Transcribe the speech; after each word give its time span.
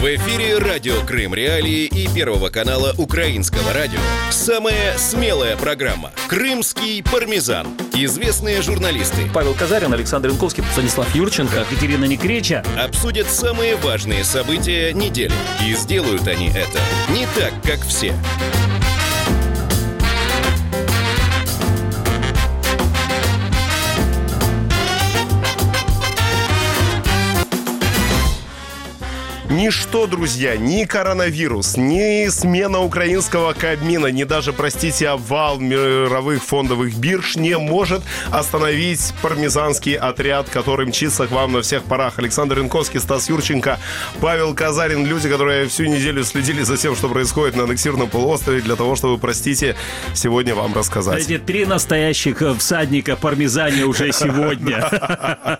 В 0.00 0.04
эфире 0.16 0.56
радио 0.56 0.94
Крым 1.02 1.34
Реалии 1.34 1.84
и 1.84 2.08
Первого 2.08 2.48
канала 2.48 2.94
Украинского 2.96 3.74
радио. 3.74 3.98
Самая 4.30 4.96
смелая 4.96 5.58
программа 5.58 6.10
«Крымский 6.26 7.02
пармезан». 7.02 7.66
Известные 7.92 8.62
журналисты 8.62 9.28
Павел 9.34 9.52
Казарин, 9.52 9.92
Александр 9.92 10.30
Янковский, 10.30 10.64
Станислав 10.72 11.14
Юрченко, 11.14 11.66
Екатерина 11.70 12.06
Некреча. 12.06 12.64
обсудят 12.78 13.26
самые 13.26 13.76
важные 13.76 14.24
события 14.24 14.94
недели. 14.94 15.34
И 15.68 15.74
сделают 15.74 16.26
они 16.26 16.48
это 16.48 16.80
не 17.10 17.26
так, 17.38 17.52
как 17.62 17.86
все. 17.86 18.14
Ничто, 29.50 30.06
друзья, 30.06 30.56
ни 30.56 30.84
коронавирус, 30.84 31.76
ни 31.76 32.28
смена 32.28 32.78
украинского 32.82 33.52
Кабмина, 33.52 34.06
ни 34.06 34.22
даже, 34.22 34.52
простите, 34.52 35.08
обвал 35.08 35.58
мировых 35.58 36.44
фондовых 36.44 36.94
бирж 36.94 37.34
не 37.34 37.58
может 37.58 38.00
остановить 38.30 39.12
пармезанский 39.20 39.94
отряд, 39.94 40.48
который 40.48 40.86
мчится 40.86 41.26
к 41.26 41.32
вам 41.32 41.54
на 41.54 41.62
всех 41.62 41.82
парах. 41.82 42.20
Александр 42.20 42.60
Янковский, 42.60 43.00
Стас 43.00 43.28
Юрченко, 43.28 43.80
Павел 44.20 44.54
Казарин, 44.54 45.04
люди, 45.04 45.28
которые 45.28 45.66
всю 45.66 45.86
неделю 45.86 46.22
следили 46.22 46.62
за 46.62 46.76
тем, 46.76 46.94
что 46.94 47.08
происходит 47.08 47.56
на 47.56 47.64
аннексированном 47.64 48.08
полуострове, 48.08 48.60
для 48.60 48.76
того, 48.76 48.94
чтобы, 48.94 49.18
простите, 49.18 49.74
сегодня 50.14 50.54
вам 50.54 50.72
рассказать. 50.74 51.24
Эти 51.24 51.38
три 51.38 51.66
настоящих 51.66 52.40
э, 52.40 52.54
всадника 52.54 53.16
пармезане 53.16 53.84
уже 53.84 54.12
сегодня. 54.12 54.88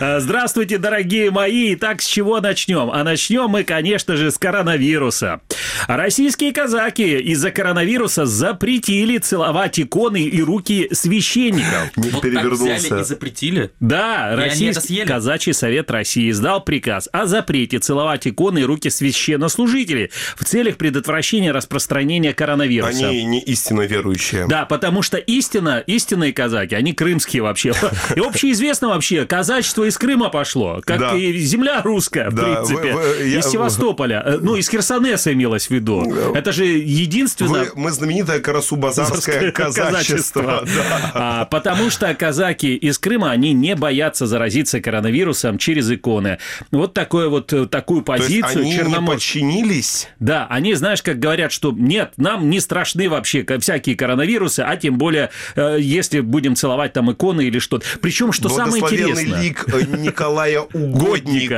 Э, 0.00 0.20
Здравствуйте, 0.20 0.78
дорогие 0.78 1.30
мои. 1.30 1.74
Итак, 1.74 2.02
с 2.02 2.06
чего 2.06 2.40
начнем? 2.40 2.90
А 2.90 3.04
начнем 3.12 3.48
мы, 3.50 3.62
конечно 3.62 4.16
же, 4.16 4.30
с 4.30 4.38
коронавируса. 4.38 5.42
Российские 5.86 6.52
казаки 6.52 7.18
из-за 7.18 7.50
коронавируса 7.50 8.24
запретили 8.24 9.18
целовать 9.18 9.78
иконы 9.78 10.22
и 10.22 10.40
руки 10.42 10.88
священников. 10.92 11.94
Не 11.96 12.08
Вот 12.08 12.22
так 12.22 12.30
взяли 12.30 12.38
и 12.38 12.50
перевернулся. 12.50 13.04
запретили. 13.04 13.70
Да, 13.80 14.34
Российский 14.34 15.04
казачий 15.04 15.52
совет 15.52 15.90
России 15.90 16.30
издал 16.30 16.64
приказ 16.64 17.08
о 17.12 17.26
запрете 17.26 17.78
целовать 17.80 18.26
иконы 18.26 18.60
и 18.60 18.64
руки 18.64 18.88
священнослужителей 18.88 20.10
в 20.36 20.44
целях 20.44 20.76
предотвращения 20.78 21.52
распространения 21.52 22.32
коронавируса. 22.32 23.08
Они 23.08 23.24
не 23.24 23.40
истинно 23.40 23.82
верующие. 23.82 24.46
Да, 24.46 24.64
потому 24.64 25.02
что 25.02 25.18
истина, 25.18 25.82
истинные 25.86 26.32
казаки, 26.32 26.74
они 26.74 26.94
крымские 26.94 27.42
вообще. 27.42 27.74
И 28.16 28.20
общеизвестно 28.20 28.88
вообще, 28.88 29.26
казачество 29.26 29.84
из 29.84 29.98
Крыма 29.98 30.30
пошло, 30.30 30.80
как 30.84 30.98
Да. 30.98 31.14
и 31.14 31.36
земля 31.38 31.82
русская, 31.82 32.30
в 32.30 32.34
Да, 32.34 32.42
принципе. 32.64 32.92
вы- 32.94 33.01
я- 33.02 33.38
Из 33.40 33.46
Севастополя. 33.46 34.22
Э, 34.24 34.38
Ну, 34.40 34.56
из 34.56 34.68
Херсонеса 34.68 35.32
имелось 35.32 35.66
в 35.66 35.70
виду. 35.70 36.02
Это 36.34 36.52
же 36.52 36.64
единственно... 36.64 37.50
Вы- 37.64 37.70
мы 37.74 37.90
знаменитое 37.90 38.40
Карасу-Базарское 38.40 39.52
казачество. 39.52 40.64
Да. 40.64 41.10
А, 41.14 41.44
потому 41.46 41.90
что 41.90 42.12
казаки 42.14 42.74
из 42.74 42.98
Крыма, 42.98 43.30
они 43.30 43.52
не 43.52 43.74
боятся 43.76 44.26
заразиться 44.26 44.80
коронавирусом 44.80 45.58
через 45.58 45.90
иконы. 45.90 46.38
Вот 46.70 46.94
такое 46.94 47.28
вот, 47.28 47.52
э, 47.52 47.66
такую 47.66 48.02
позицию 48.02 48.62
они 48.62 48.70
не 48.72 48.78
Черномор- 48.78 49.14
подчинились? 49.14 50.08
Да, 50.20 50.46
они, 50.50 50.74
знаешь, 50.74 51.02
как 51.02 51.18
говорят, 51.18 51.52
что 51.52 51.72
нет, 51.76 52.12
нам 52.16 52.48
не 52.50 52.60
страшны 52.60 53.08
вообще 53.08 53.44
всякие 53.60 53.96
коронавирусы, 53.96 54.60
а 54.60 54.76
тем 54.76 54.98
более, 54.98 55.30
э, 55.56 55.76
если 55.80 56.20
будем 56.20 56.54
целовать 56.56 56.92
там 56.92 57.10
иконы 57.12 57.42
или 57.46 57.58
что-то. 57.58 57.84
Причем, 58.00 58.32
что 58.32 58.48
самое 58.48 58.80
Благословенный 58.80 59.10
интересное... 59.24 59.42
лик 59.42 59.64
э, 59.72 59.96
Николая 59.98 60.60
Угодника 60.72 61.02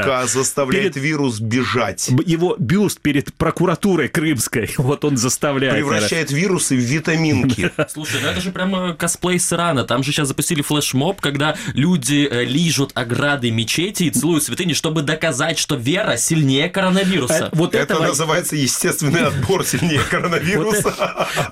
Годника. 0.03 0.23
заставляет 0.27 0.97
вирус 0.97 1.34
бежать. 1.41 2.09
б- 2.11 2.23
Его 2.27 2.57
бюст 2.59 3.01
перед 3.01 3.33
прокуратурой 3.35 4.09
крымской, 4.09 4.71
вот 4.79 5.05
он 5.05 5.17
заставляет. 5.17 5.75
Превращает 5.75 6.31
вирусы 6.31 6.77
в 6.77 6.81
витаминки. 6.81 7.71
Слушай, 7.89 8.21
ну 8.23 8.29
это 8.29 8.41
же 8.41 8.51
прямо 8.51 8.95
косплей 8.95 9.39
с 9.39 9.53
Ирана. 9.53 9.85
Там 9.85 10.03
же 10.03 10.13
сейчас 10.13 10.29
запустили 10.29 10.63
флешмоб, 10.63 11.21
когда 11.21 11.57
люди 11.75 12.29
э, 12.31 12.45
лижут 12.45 12.93
ограды 12.95 13.51
мечети 13.51 14.05
и 14.05 14.11
целуют 14.11 14.45
святыни, 14.45 14.73
чтобы 14.73 15.03
доказать, 15.03 15.59
что 15.59 15.77
вера 15.77 16.17
сильнее 16.17 16.69
коронавируса. 16.69 17.51
Э, 17.53 17.57
Вот 17.57 17.75
Это 17.75 17.95
этого... 17.95 18.07
называется 18.09 18.57
естественный 18.57 19.23
отбор 19.27 19.65
сильнее 19.65 20.01
коронавируса. 20.11 20.95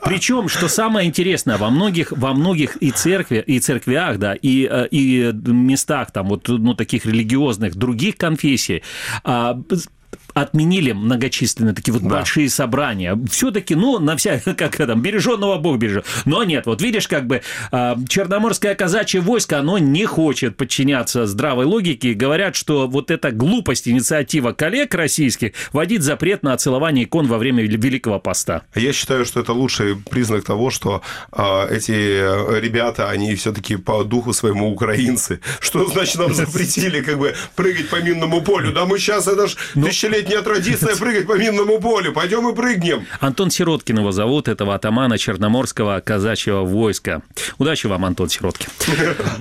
Причем, 0.05 0.49
что 0.49 0.69
самое 0.69 1.09
интересное, 1.09 1.57
во 1.59 1.71
многих, 1.71 2.13
во 2.13 2.33
многих 2.35 2.77
и 2.77 2.91
церкви, 2.91 3.43
и 3.47 3.59
церквях, 3.61 4.19
да, 4.19 4.35
и, 4.35 4.69
э, 4.71 4.89
и 4.91 5.33
местах 5.47 6.11
там 6.13 6.29
вот, 6.29 6.49
ну, 6.49 6.75
таких 6.75 7.07
религиозных 7.07 7.75
других 7.77 8.17
конфессий, 8.17 8.83
а, 9.73 9.77
б- 9.77 10.02
отменили 10.35 10.93
многочисленные 10.93 11.75
такие 11.75 11.93
вот 11.93 12.03
Да. 12.03 12.09
большие 12.09 12.49
собрания. 12.49 13.19
Все-таки, 13.31 13.75
ну, 13.75 13.99
на 13.99 14.17
вся, 14.17 14.41
как 14.57 14.77
там, 14.77 15.01
береженного 15.03 15.59
Бог 15.59 15.79
бережет. 15.79 16.07
Но 16.25 16.45
нет, 16.45 16.67
вот 16.67 16.83
видишь, 16.83 17.09
как 17.09 17.27
бы 17.27 17.43
а, 17.71 17.97
Черноморское 18.09 18.75
казачье 18.75 19.21
войско, 19.21 19.59
оно 19.59 19.79
не 19.79 20.07
хочет 20.07 20.57
подчиняться 20.57 21.27
здравой 21.27 21.65
логике. 21.67 22.11
И 22.11 22.15
говорят, 22.15 22.57
что 22.57 22.87
вот 22.89 23.11
эта 23.11 23.31
глупость, 23.31 23.89
инициатива 23.89 24.53
коллег 24.53 24.95
российских 24.95 25.53
вводить 25.73 26.03
запрет 26.03 26.43
на 26.43 26.57
целование 26.57 27.05
икон 27.05 27.27
во 27.27 27.39
время 27.39 27.63
Великого 27.65 28.19
Поста. 28.19 28.63
Я 28.75 28.93
считаю, 28.93 29.25
что 29.25 29.41
это 29.41 29.53
лучший 29.53 29.97
признак 29.97 30.45
того, 30.45 30.71
что 30.71 31.03
а, 31.31 31.67
эти 31.69 31.93
э, 31.93 32.61
ребята, 32.61 33.11
они 33.11 33.35
все-таки 33.35 33.77
по 33.77 34.05
духу 34.05 34.33
своему 34.33 34.71
украинцы. 34.73 35.41
Что 35.61 35.87
значит 35.87 36.17
нам 36.17 36.35
запретили 36.35 37.01
как 37.01 37.19
бы 37.19 37.35
прыгать 37.57 37.89
по 37.89 37.97
минному 38.03 38.41
полю? 38.43 38.73
Да 38.73 38.85
мы 38.85 38.99
сейчас, 38.99 39.27
это 39.29 39.47
ж 39.47 39.57
Ну. 40.23 40.29
тысячелетняя 40.29 40.43
традиция 40.43 40.97
прыгать 40.97 41.27
по 41.27 41.37
минному 41.39 41.81
полю. 41.81 42.13
Пойдем 42.13 42.49
и 42.49 42.55
прыгнем. 42.55 43.07
Антон 43.21 43.51
Сироткин 43.51 43.99
его 43.99 44.13
зовут, 44.13 44.49
этого 44.49 44.75
атамана 44.75 45.19
Черноморского 45.19 46.01
казачьего 46.01 46.63
войска. 46.65 47.23
Удачи 47.59 47.87
вам, 47.87 48.05
Антон 48.05 48.29
Сироткин. 48.29 48.69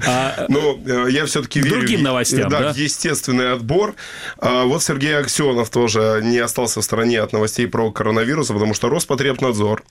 А, 0.07 0.45
Но 0.49 0.79
э, 0.85 1.07
я 1.09 1.25
все-таки 1.25 1.59
верю 1.59 1.77
Другим 1.77 2.03
новостям, 2.03 2.49
да? 2.49 2.73
естественный 2.75 3.53
отбор. 3.53 3.95
А, 4.37 4.63
Вот 4.65 4.83
Сергей 4.83 5.17
Аксенов 5.17 5.69
тоже 5.69 6.21
не 6.23 6.37
остался 6.39 6.81
в 6.81 6.83
стороне 6.83 7.21
от 7.21 7.33
новостей 7.33 7.67
про 7.67 7.91
коронавирус, 7.91 8.47
потому 8.47 8.73
что 8.73 8.89
Роспотребнадзор, 8.89 9.83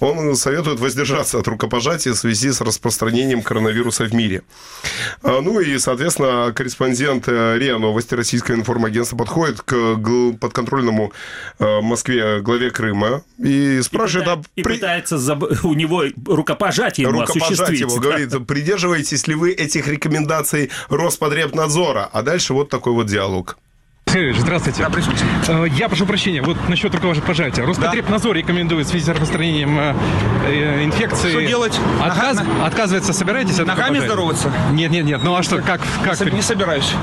он 0.00 0.36
советует 0.36 0.80
воздержаться 0.80 1.38
от 1.38 1.48
рукопожатия 1.48 2.12
в 2.12 2.16
связи 2.16 2.52
с 2.52 2.60
распространением 2.60 3.42
коронавируса 3.42 4.04
в 4.04 4.14
мире. 4.14 4.42
А, 5.22 5.40
Ну 5.40 5.60
и, 5.60 5.78
соответственно, 5.78 6.52
корреспондент 6.54 7.24
э, 7.28 7.58
РИА 7.58 7.78
Новости 7.78 8.14
Российского 8.14 8.54
информагентства 8.54 9.16
подходит 9.16 9.60
к 9.62 9.96
подконтрольному 10.34 11.12
э, 11.58 11.80
Москве 11.80 12.40
главе 12.40 12.70
Крыма 12.70 13.22
и 13.38 13.80
спрашивает, 13.82 14.28
а 14.28 14.42
и 14.56 14.62
при- 14.62 14.74
пытается 14.74 15.16
заб- 15.16 15.58
у 15.64 15.74
него 15.74 16.04
рукопожатие 16.26 17.06
ему 17.08 17.20
рукопожать 17.20 17.60
осуществить. 17.60 17.80
его, 17.80 17.96
да. 17.96 18.02
говорит, 18.08 18.46
придерживаетесь 18.46 19.26
ли 19.26 19.34
вы 19.34 19.52
этих 19.52 19.88
рекомендаций 19.88 20.70
Роспотребнадзора? 20.88 22.08
А 22.12 22.22
дальше 22.22 22.54
вот 22.54 22.68
такой 22.68 22.92
вот 22.92 23.06
диалог. 23.06 23.58
Здравствуйте. 24.38 24.82
Да, 24.88 24.90
Э, 25.52 25.66
Я 25.68 25.88
прошу 25.88 26.06
прощения, 26.06 26.40
вот 26.40 26.56
насчет 26.68 26.94
рукопожатия. 26.94 27.66
Роспотребнадзор 27.66 28.36
рекомендует 28.36 28.86
в 28.86 28.90
связи 28.90 29.04
с 29.04 29.08
распространением 29.08 29.78
э, 29.78 29.94
э, 30.46 30.84
инфекции... 30.84 31.30
Что 31.30 31.42
делать? 31.42 31.78
Отказ- 32.00 32.36
Нога- 32.36 32.66
Отказывается, 32.66 33.12
собираетесь 33.12 33.58
от 33.58 33.66
Ногами 33.66 33.98
здороваться? 33.98 34.50
Нет, 34.72 34.90
нет, 34.90 35.04
нет, 35.04 35.20
ну 35.24 35.34
а 35.36 35.42
что, 35.42 35.60
как... 35.60 35.80
как... 36.04 36.32
Не 36.32 36.40
собираюсь. 36.40 36.94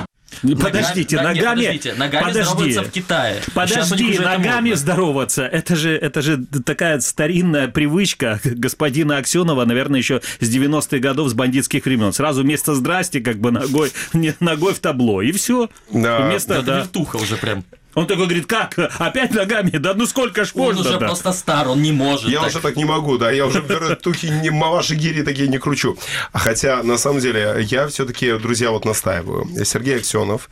Подождите, 0.42 1.18
Нога- 1.18 1.34
нет, 1.34 1.44
ногами... 1.44 1.62
подождите, 1.62 1.94
ногами 1.96 2.24
подожди. 2.24 2.44
здороваются 2.44 2.84
в 2.84 2.92
Китае. 2.92 3.42
Подожди, 3.54 4.20
ногами 4.20 4.70
модно. 4.70 4.76
здороваться. 4.76 5.44
Это 5.44 5.76
же, 5.76 5.96
это 5.96 6.22
же 6.22 6.46
такая 6.66 7.00
старинная 7.00 7.68
привычка 7.68 8.40
господина 8.44 9.18
Аксенова, 9.18 9.66
наверное, 9.66 10.00
еще 10.00 10.22
с 10.40 10.50
90-х 10.50 11.00
годов, 11.00 11.30
с 11.30 11.34
бандитских 11.34 11.86
времен. 11.86 12.14
Сразу 12.14 12.44
вместо 12.44 12.76
«здрасте» 12.76 13.20
как 13.22 13.38
бы 13.38 13.52
ногой, 13.52 13.92
ногой 14.40 14.74
в 14.74 14.80
табло, 14.80 15.22
и 15.22 15.32
все. 15.32 15.70
Да. 15.92 16.22
Вместо, 16.28 16.62
да. 16.62 16.80
вертуха 16.80 17.18
уже 17.18 17.38
прям. 17.38 17.64
Он 17.96 18.08
такой 18.08 18.26
говорит, 18.26 18.46
как? 18.46 18.78
Опять 19.00 19.32
ногами? 19.34 19.72
Да 19.72 19.94
ну 19.94 20.06
сколько 20.06 20.46
ж 20.46 20.52
Он 20.54 20.66
можно? 20.66 20.82
уже 20.82 21.00
да? 21.00 21.08
просто 21.08 21.32
стар, 21.34 21.68
он 21.68 21.82
не 21.82 21.92
может. 21.92 22.30
Я 22.30 22.40
так. 22.40 22.50
уже 22.50 22.60
так 22.60 22.76
не 22.76 22.86
могу, 22.86 23.18
да, 23.18 23.32
я 23.32 23.46
уже 23.46 23.62
тухи, 24.02 24.28
не 24.28 24.50
маваши 24.50 24.96
гири 24.96 25.24
такие 25.24 25.48
не 25.48 25.60
кручу. 25.60 25.98
Хотя, 26.34 26.84
на 26.84 26.98
самом 26.98 27.20
деле, 27.20 27.66
я 27.70 27.88
все-таки, 27.88 28.38
друзья, 28.38 28.72
вот 28.72 28.86
настаиваю. 28.86 29.48
Сергей 29.66 29.98
Аксенов, 29.98 30.50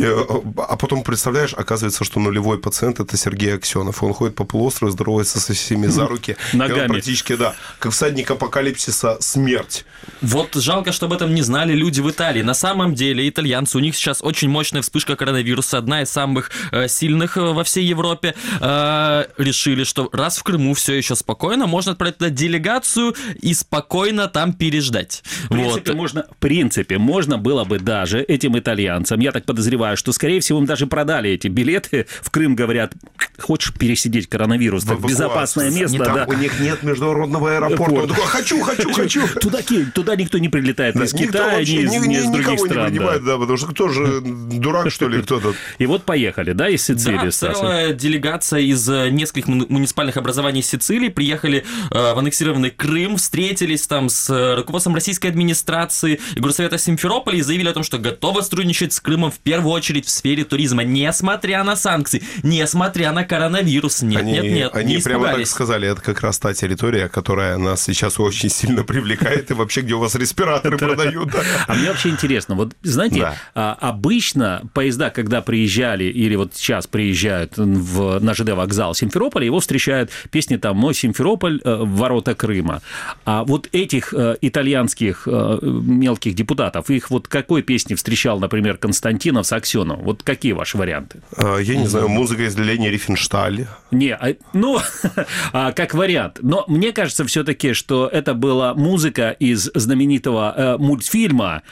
а 0.00 0.76
потом, 0.76 1.02
представляешь, 1.02 1.54
оказывается, 1.54 2.04
что 2.04 2.20
нулевой 2.20 2.58
пациент– 2.58 3.00
это 3.00 3.16
Сергей 3.16 3.54
Аксенов. 3.54 4.02
Он 4.02 4.12
ходит 4.12 4.34
по 4.34 4.44
полуострову, 4.44 4.92
здоровается 4.92 5.40
со 5.40 5.52
всеми 5.54 5.86
за 5.86 6.06
руки. 6.08 6.36
Он 6.52 6.58
Ногами. 6.58 6.88
практически, 6.88 7.36
да, 7.36 7.54
как 7.78 7.92
всадник 7.92 8.30
апокалипсиса 8.30 9.18
смерть. 9.20 9.84
Вот 10.20 10.54
жалко, 10.54 10.92
что 10.92 11.06
об 11.06 11.12
этом 11.12 11.34
не 11.34 11.42
знали 11.42 11.72
люди 11.74 12.00
в 12.00 12.10
Италии. 12.10 12.42
На 12.42 12.54
самом 12.54 12.94
деле, 12.94 13.28
итальянцы, 13.28 13.76
у 13.76 13.80
них 13.80 13.94
сейчас 13.96 14.22
очень 14.22 14.48
мощная 14.48 14.82
вспышка 14.82 15.16
коронавируса, 15.16 15.78
одна 15.78 16.02
из 16.02 16.10
самых 16.10 16.50
сильных 16.88 17.36
э, 17.36 17.40
во 17.40 17.64
всей 17.64 17.84
Европе, 17.84 18.34
э, 18.60 19.24
решили, 19.38 19.84
что 19.84 20.08
раз 20.12 20.38
в 20.38 20.42
Крыму 20.42 20.74
все 20.74 20.94
еще 20.94 21.14
спокойно, 21.14 21.66
можно 21.66 21.92
отправить 21.92 22.18
туда 22.18 22.30
делегацию 22.30 23.14
и 23.40 23.54
спокойно 23.54 24.28
там 24.28 24.52
переждать. 24.52 25.22
В 25.44 25.48
принципе, 25.48 25.92
Вот. 25.92 25.96
можно, 25.98 26.26
в 26.30 26.36
принципе, 26.36 26.98
можно 26.98 27.38
было 27.38 27.64
бы 27.64 27.78
даже 27.78 28.20
этим 28.22 28.58
итальянцам, 28.58 29.20
я 29.20 29.32
так 29.32 29.44
подозреваю, 29.44 29.96
что, 29.96 30.12
скорее 30.12 30.40
всего, 30.40 30.58
им 30.58 30.66
даже 30.66 30.86
продали 30.86 31.30
эти 31.30 31.48
билеты 31.48 32.06
в 32.22 32.30
Крым, 32.30 32.54
говорят, 32.56 32.92
хочешь 33.38 33.72
пересидеть 33.74 34.28
коронавирус, 34.28 34.84
так 34.84 34.98
В 34.98 35.06
безопасное 35.08 35.70
место, 35.70 35.98
Не 35.98 36.04
да. 36.04 36.24
У 36.28 36.32
них 36.34 36.58
нет 36.60 36.82
международного 36.82 37.56
аэропорта. 37.56 37.94
Он 37.94 38.08
такой, 38.08 38.24
хочу, 38.26 38.60
хочу, 38.62 38.92
хочу. 38.92 39.28
Туда, 39.40 39.62
ки- 39.62 39.84
туда 39.86 40.16
никто 40.16 40.38
не 40.38 40.48
прилетает 40.48 40.94
ни 40.94 41.04
из 41.04 41.12
Китая, 41.12 41.52
ни 41.52 41.56
вообще, 41.58 41.82
из, 41.82 41.90
ни- 41.92 42.06
ни 42.08 42.16
из 42.16 42.24
ни- 42.26 42.32
других 42.32 42.48
никого 42.52 42.66
не 42.66 42.70
стран. 42.70 42.84
да. 42.84 42.90
принимает, 42.90 43.24
да, 43.24 43.38
потому 43.38 43.56
что 43.58 43.66
кто 43.68 43.88
же 43.88 44.20
дурак, 44.22 44.90
что 44.90 45.08
ли, 45.08 45.22
кто-то. 45.22 45.54
И 45.78 45.86
вот 45.86 46.04
поехали, 46.04 46.52
да, 46.52 46.61
из 46.68 46.84
Сицилии, 46.84 47.18
Да, 47.24 47.30
Стас? 47.30 47.58
целая 47.58 47.92
делегация 47.92 48.60
из 48.60 48.88
э, 48.88 49.10
нескольких 49.10 49.46
му- 49.48 49.66
муниципальных 49.68 50.16
образований 50.16 50.62
Сицилии 50.62 51.08
приехали 51.08 51.64
э, 51.90 52.14
в 52.14 52.18
аннексированный 52.18 52.70
Крым, 52.70 53.16
встретились 53.16 53.86
там 53.86 54.08
с 54.08 54.28
э, 54.30 54.54
руководством 54.54 54.94
российской 54.94 55.28
администрации 55.28 56.20
и 56.34 56.40
Горсовета 56.40 56.78
Симферополя 56.78 57.38
и 57.38 57.42
заявили 57.42 57.68
о 57.68 57.72
том, 57.72 57.82
что 57.82 57.98
готовы 57.98 58.42
сотрудничать 58.42 58.92
с 58.92 59.00
Крымом 59.00 59.30
в 59.30 59.38
первую 59.38 59.72
очередь 59.72 60.06
в 60.06 60.10
сфере 60.10 60.44
туризма, 60.44 60.82
несмотря 60.84 61.62
на 61.64 61.76
санкции, 61.76 62.22
несмотря 62.42 63.12
на 63.12 63.24
коронавирус. 63.24 64.02
Нет, 64.02 64.20
Они, 64.22 64.32
нет, 64.32 64.44
нет, 64.44 64.74
они 64.74 64.96
не 64.96 65.02
прямо 65.02 65.28
так 65.34 65.46
сказали, 65.46 65.88
это 65.88 66.00
как 66.00 66.20
раз 66.20 66.38
та 66.38 66.52
территория, 66.54 67.08
которая 67.08 67.56
нас 67.58 67.82
сейчас 67.82 68.18
очень 68.20 68.48
сильно 68.48 68.84
привлекает, 68.84 69.50
и 69.50 69.54
вообще, 69.54 69.80
где 69.82 69.94
у 69.94 69.98
вас 69.98 70.14
респираторы 70.14 70.78
продают. 70.78 71.30
да. 71.30 71.40
А 71.66 71.74
мне 71.74 71.88
вообще 71.88 72.08
интересно, 72.10 72.54
вот 72.54 72.74
знаете, 72.82 73.20
Да. 73.20 73.34
а, 73.54 73.76
обычно 73.80 74.62
поезда, 74.74 75.10
когда 75.10 75.40
приезжали 75.42 76.04
или 76.04 76.34
вот 76.36 76.51
сейчас 76.56 76.86
приезжают 76.86 77.56
в, 77.56 78.18
на 78.20 78.34
ЖД 78.34 78.50
вокзал 78.50 78.94
Симферополя, 78.94 79.46
его 79.46 79.60
встречают 79.60 80.10
песни 80.30 80.56
там 80.56 80.76
«Мой 80.76 80.94
Симферополь, 80.94 81.60
э, 81.64 81.76
ворота 81.80 82.34
Крыма». 82.34 82.82
А 83.24 83.44
вот 83.44 83.68
этих 83.72 84.14
э, 84.14 84.36
итальянских 84.40 85.26
э, 85.26 85.58
мелких 85.62 86.34
депутатов, 86.34 86.90
их 86.90 87.10
вот 87.10 87.28
какой 87.28 87.62
песни 87.62 87.94
встречал, 87.94 88.40
например, 88.40 88.76
Константинов 88.76 89.46
с 89.46 89.52
Аксеновым? 89.52 90.04
Вот 90.04 90.22
какие 90.22 90.52
ваши 90.52 90.76
варианты? 90.76 91.20
Я 91.38 91.76
не 91.76 91.86
знаю, 91.86 92.08
музыка 92.08 92.44
из 92.44 92.56
Лени 92.56 92.88
Рифеншталь. 92.88 93.66
Не, 93.90 94.14
а, 94.14 94.34
ну, 94.52 94.78
а, 95.52 95.72
как 95.72 95.94
вариант. 95.94 96.38
Но 96.42 96.64
мне 96.68 96.92
кажется 96.92 97.24
все-таки, 97.24 97.72
что 97.72 98.06
это 98.06 98.34
была 98.34 98.74
музыка 98.74 99.30
из 99.30 99.70
знаменитого 99.74 100.76
мультфильма 100.78 101.62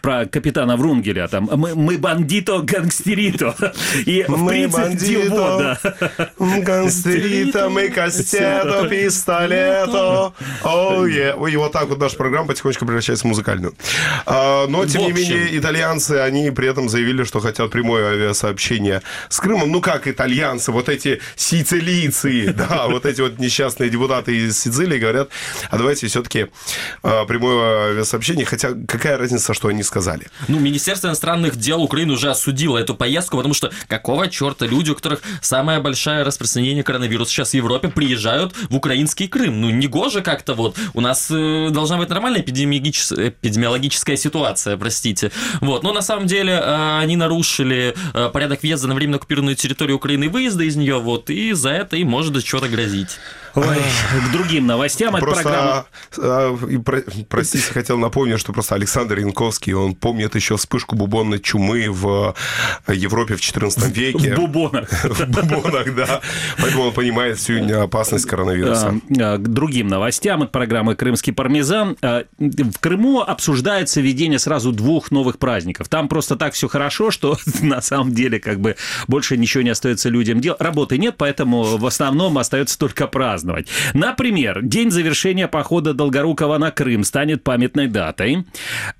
про 0.00 0.26
капитана 0.26 0.76
Врунгеля. 0.76 1.28
Там 1.28 1.48
«Мы, 1.52 1.74
мы 1.74 1.98
бандито 1.98 2.60
гангстерито». 2.60 3.54
И, 4.06 4.11
в 4.20 4.36
Мы 4.36 4.48
принципе, 4.48 5.28
вот, 5.28 5.58
да. 5.58 5.78
Гангстерита, 6.38 7.68
мы 7.68 7.88
кастето, 7.88 8.88
пистолето. 8.88 10.32
Ой, 10.64 11.12
е. 11.12 11.34
Ой, 11.34 11.52
и 11.52 11.56
вот 11.56 11.72
так 11.72 11.88
вот 11.88 11.98
наша 11.98 12.16
программа 12.16 12.48
потихонечку 12.48 12.86
превращается 12.86 13.26
в 13.26 13.28
музыкальную. 13.28 13.74
А, 14.26 14.66
Но, 14.66 14.84
тем 14.86 15.02
В 15.02 15.06
не 15.06 15.12
менее, 15.12 15.58
итальянцы, 15.58 16.12
они 16.12 16.50
при 16.50 16.68
этом 16.68 16.88
заявили, 16.88 17.24
что 17.24 17.40
хотят 17.40 17.70
прямое 17.70 18.12
авиасообщение 18.12 19.02
с 19.28 19.40
Крымом. 19.40 19.70
Ну, 19.70 19.80
как 19.80 20.06
итальянцы, 20.06 20.72
вот 20.72 20.88
эти 20.88 21.20
сицилийцы, 21.36 22.52
да, 22.56 22.86
вот 22.88 23.06
эти 23.06 23.20
вот 23.20 23.38
несчастные 23.38 23.90
депутаты 23.90 24.36
из 24.36 24.58
Сицилии 24.58 24.98
говорят, 24.98 25.28
а 25.70 25.78
давайте 25.78 26.06
все-таки 26.06 26.48
прямое 27.02 27.90
авиасообщение, 27.90 28.44
хотя 28.44 28.70
какая 28.86 29.16
разница, 29.18 29.54
что 29.54 29.68
они 29.68 29.82
сказали? 29.82 30.26
Ну, 30.48 30.58
Министерство 30.58 31.08
иностранных 31.08 31.56
дел 31.56 31.82
Украины 31.82 32.12
уже 32.12 32.30
осудило 32.30 32.78
эту 32.78 32.94
поездку, 32.94 33.36
потому 33.36 33.54
что 33.54 33.70
какого 34.02 34.28
черта 34.28 34.66
люди, 34.66 34.90
у 34.90 34.94
которых 34.94 35.22
самое 35.40 35.78
большое 35.78 36.24
распространение 36.24 36.82
коронавируса 36.82 37.30
сейчас 37.30 37.50
в 37.50 37.54
Европе, 37.54 37.88
приезжают 37.88 38.52
в 38.68 38.76
украинский 38.76 39.28
Крым? 39.28 39.60
Ну, 39.60 39.70
не 39.70 39.86
гоже 39.86 40.22
как-то 40.22 40.54
вот. 40.54 40.76
У 40.92 41.00
нас 41.00 41.30
э, 41.30 41.68
должна 41.70 41.98
быть 41.98 42.08
нормальная 42.08 42.42
эпидемиологичес- 42.42 43.28
эпидемиологическая 43.28 44.16
ситуация, 44.16 44.76
простите. 44.76 45.30
Вот. 45.60 45.84
Но 45.84 45.92
на 45.92 46.02
самом 46.02 46.26
деле 46.26 46.52
э, 46.52 46.98
они 46.98 47.16
нарушили 47.16 47.94
э, 48.12 48.30
порядок 48.32 48.62
въезда 48.62 48.88
на 48.88 48.94
временно 48.94 49.16
оккупированную 49.16 49.54
территорию 49.54 49.96
Украины 49.96 50.24
и 50.24 50.28
выезда 50.28 50.64
из 50.64 50.74
нее, 50.74 50.98
вот, 50.98 51.30
и 51.30 51.52
за 51.52 51.70
это 51.70 51.96
им 51.96 52.08
может 52.08 52.44
что-то 52.44 52.68
грозить. 52.68 53.18
Ой, 53.54 53.64
к 54.28 54.32
другим 54.32 54.66
новостям. 54.66 55.12
Программа... 55.12 55.42
Просто, 55.42 55.86
а, 56.18 56.66
и 56.66 56.78
про- 56.78 57.02
простите, 57.28 57.64
хотел 57.72 57.98
напомнить, 57.98 58.40
что 58.40 58.52
просто 58.52 58.74
Александр 58.74 59.18
Янковский, 59.18 59.72
он 59.74 59.94
помнит 59.94 60.34
еще 60.34 60.56
вспышку 60.56 60.96
бубонной 60.96 61.38
чумы 61.40 61.88
в 61.90 62.34
Европе 62.88 63.36
в 63.36 63.40
XIV 63.40 63.90
веке. 63.90 64.34
В 64.34 64.38
бубонах. 64.38 64.90
В 65.02 65.26
бубонах, 65.26 65.94
да. 65.94 66.20
Поэтому 66.58 66.84
он 66.84 66.92
понимает 66.92 67.38
всю 67.38 67.62
опасность 67.80 68.26
коронавируса. 68.26 68.94
А, 69.18 69.34
а, 69.34 69.38
К 69.38 69.48
другим 69.48 69.88
новостям 69.88 70.42
от 70.42 70.52
программы 70.52 70.94
«Крымский 70.94 71.32
пармезан». 71.32 71.96
А, 72.02 72.24
В 72.38 72.78
Крыму 72.78 73.20
обсуждается 73.20 74.00
введение 74.00 74.38
сразу 74.38 74.72
двух 74.72 75.10
новых 75.10 75.38
праздников. 75.38 75.88
Там 75.88 76.08
просто 76.08 76.36
так 76.36 76.54
все 76.54 76.68
хорошо, 76.68 77.10
что 77.10 77.38
на 77.60 77.80
самом 77.82 78.12
деле 78.12 78.40
как 78.40 78.60
бы 78.60 78.76
больше 79.08 79.36
ничего 79.36 79.62
не 79.62 79.70
остается 79.70 80.08
людям 80.08 80.40
делать. 80.40 80.60
Работы 80.60 80.98
нет, 80.98 81.16
поэтому 81.18 81.76
в 81.76 81.86
основном 81.86 82.38
остается 82.38 82.78
только 82.78 83.06
праздновать. 83.42 83.68
Например, 83.94 84.62
день 84.62 84.90
завершения 84.90 85.48
похода 85.48 85.94
Долгорукова 85.94 86.58
на 86.58 86.70
Крым 86.70 87.04
станет 87.04 87.42
памятной 87.42 87.88
датой. 87.88 88.46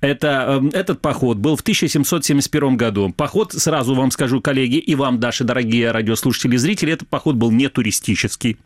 Это, 0.01 0.61
э, 0.73 0.77
этот 0.77 1.01
поход 1.01 1.37
был 1.37 1.55
в 1.55 1.61
1771 1.61 2.77
году. 2.77 3.13
Поход, 3.15 3.53
сразу 3.53 3.95
вам 3.95 4.11
скажу, 4.11 4.41
коллеги, 4.41 4.77
и 4.77 4.95
вам, 4.95 5.19
наши 5.19 5.43
дорогие 5.43 5.91
радиослушатели 5.91 6.55
и 6.55 6.57
зрители, 6.57 6.93
этот 6.93 7.07
поход 7.07 7.35
был 7.35 7.51
не 7.51 7.69
туристический. 7.69 8.57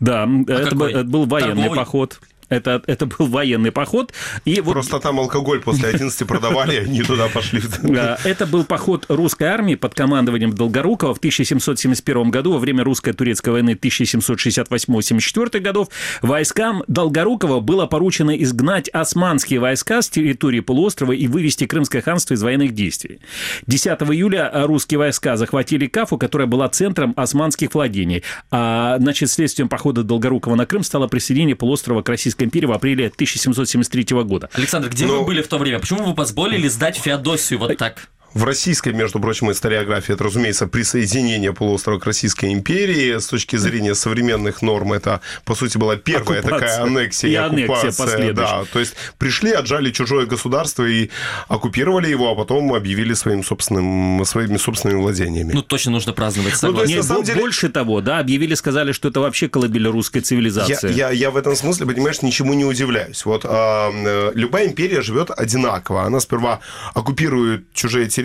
Да, 0.00 0.28
это, 0.46 0.74
был, 0.74 0.86
какой? 0.86 0.92
это 0.92 1.04
был 1.04 1.26
военный 1.26 1.54
Торговый? 1.54 1.76
поход. 1.78 2.20
Это, 2.48 2.82
это 2.86 3.06
был 3.06 3.26
военный 3.26 3.72
поход. 3.72 4.12
И 4.44 4.60
вот 4.60 4.72
Просто 4.72 5.00
там 5.00 5.18
алкоголь 5.20 5.60
после 5.60 5.88
11 5.94 6.26
продавали, 6.26 6.74
и 6.74 6.78
они 6.78 7.02
туда 7.02 7.28
пошли. 7.28 7.62
Это 8.24 8.46
был 8.46 8.64
поход 8.64 9.06
русской 9.08 9.44
армии 9.44 9.74
под 9.74 9.94
командованием 9.94 10.52
Долгорукова 10.52 11.14
в 11.14 11.18
1771 11.18 12.30
году 12.30 12.52
во 12.52 12.58
время 12.58 12.84
русско-турецкой 12.84 13.50
войны 13.50 13.70
1768-74 13.80 15.60
годов. 15.60 15.88
Войскам 16.22 16.82
Долгорукова 16.88 17.60
было 17.60 17.86
поручено 17.86 18.30
изгнать 18.30 18.88
османские 18.88 19.60
войска 19.60 20.02
с 20.02 20.08
территории 20.08 20.60
полуострова 20.60 21.12
и 21.12 21.26
вывести 21.26 21.66
Крымское 21.66 22.02
ханство 22.02 22.34
из 22.34 22.42
военных 22.42 22.72
действий. 22.72 23.20
10 23.66 23.88
июля 23.88 24.50
русские 24.66 24.98
войска 24.98 25.36
захватили 25.36 25.86
Кафу, 25.86 26.18
которая 26.18 26.46
была 26.46 26.68
центром 26.68 27.12
османских 27.16 27.74
владений. 27.74 28.22
А, 28.50 28.96
значит, 28.98 29.30
следствием 29.30 29.68
похода 29.68 30.02
Долгорукова 30.02 30.54
на 30.54 30.66
Крым 30.66 30.82
стало 30.82 31.08
присоединение 31.08 31.56
полуострова 31.56 32.02
к 32.02 32.08
Российской 32.08 32.37
империи 32.44 32.66
в 32.66 32.72
апреле 32.72 33.06
1773 33.08 34.22
года. 34.24 34.48
Александр, 34.52 34.88
где 34.90 35.06
Ну- 35.06 35.20
вы 35.20 35.24
были 35.26 35.42
в 35.42 35.48
то 35.48 35.58
время? 35.58 35.78
Почему 35.78 36.04
вы 36.04 36.14
позволили 36.14 36.68
сдать 36.68 36.96
Феодосию 36.96 37.58
вот 37.58 37.76
так? 37.76 38.08
В 38.34 38.44
российской, 38.44 38.92
между 38.92 39.20
прочим, 39.20 39.50
историографии 39.50 40.12
это, 40.12 40.24
разумеется, 40.24 40.66
присоединение 40.66 41.54
полуострова 41.54 41.98
к 41.98 42.04
Российской 42.04 42.52
империи. 42.52 43.18
С 43.18 43.26
точки 43.26 43.56
зрения 43.56 43.94
современных 43.94 44.60
норм, 44.60 44.92
это, 44.92 45.22
по 45.46 45.54
сути, 45.54 45.78
была 45.78 45.96
первая 45.96 46.40
Оккупация. 46.40 46.68
такая 46.68 46.82
аннексия 46.82 47.28
И 47.30 47.32
и, 47.32 47.36
аннексия 47.36 47.74
оккупация. 47.74 48.06
последующая. 48.06 48.32
Да, 48.34 48.64
то 48.70 48.78
есть 48.80 48.94
пришли, 49.16 49.52
отжали 49.52 49.90
чужое 49.90 50.26
государство 50.26 50.84
и 50.84 51.08
оккупировали 51.48 52.08
его, 52.08 52.30
а 52.30 52.34
потом 52.34 52.74
объявили 52.74 53.14
своим 53.14 53.42
собственным, 53.42 54.22
своими 54.26 54.58
собственными 54.58 55.00
владениями. 55.00 55.52
Ну, 55.54 55.62
точно 55.62 55.92
нужно 55.92 56.12
праздновать, 56.12 56.54
Ну, 56.62 56.74
то 56.74 56.80
есть. 56.82 56.90
Нет, 56.90 56.98
на 57.02 57.08
самом 57.08 57.24
деле- 57.24 57.40
больше 57.40 57.70
того, 57.70 58.02
да, 58.02 58.18
объявили, 58.18 58.54
сказали, 58.54 58.92
что 58.92 59.08
это 59.08 59.20
вообще 59.20 59.48
колыбель 59.48 59.86
русской 59.88 60.18
Я, 60.18 60.22
цивилизации. 60.24 60.92
я, 60.92 61.10
я 61.10 61.30
в 61.30 61.36
этом 61.38 61.56
смысле, 61.56 61.86
понимаешь, 61.86 62.20
ничему 62.20 62.52
не 62.52 62.66
удивляюсь. 62.66 63.24
Вот 63.24 63.46
э, 63.48 64.32
любая 64.34 64.66
империя 64.68 65.00
живет 65.00 65.30
одинаково. 65.30 66.02
Она 66.04 66.20
сперва 66.20 66.60
оккупирует 66.94 67.72
чужие 67.72 68.06
территории, 68.06 68.17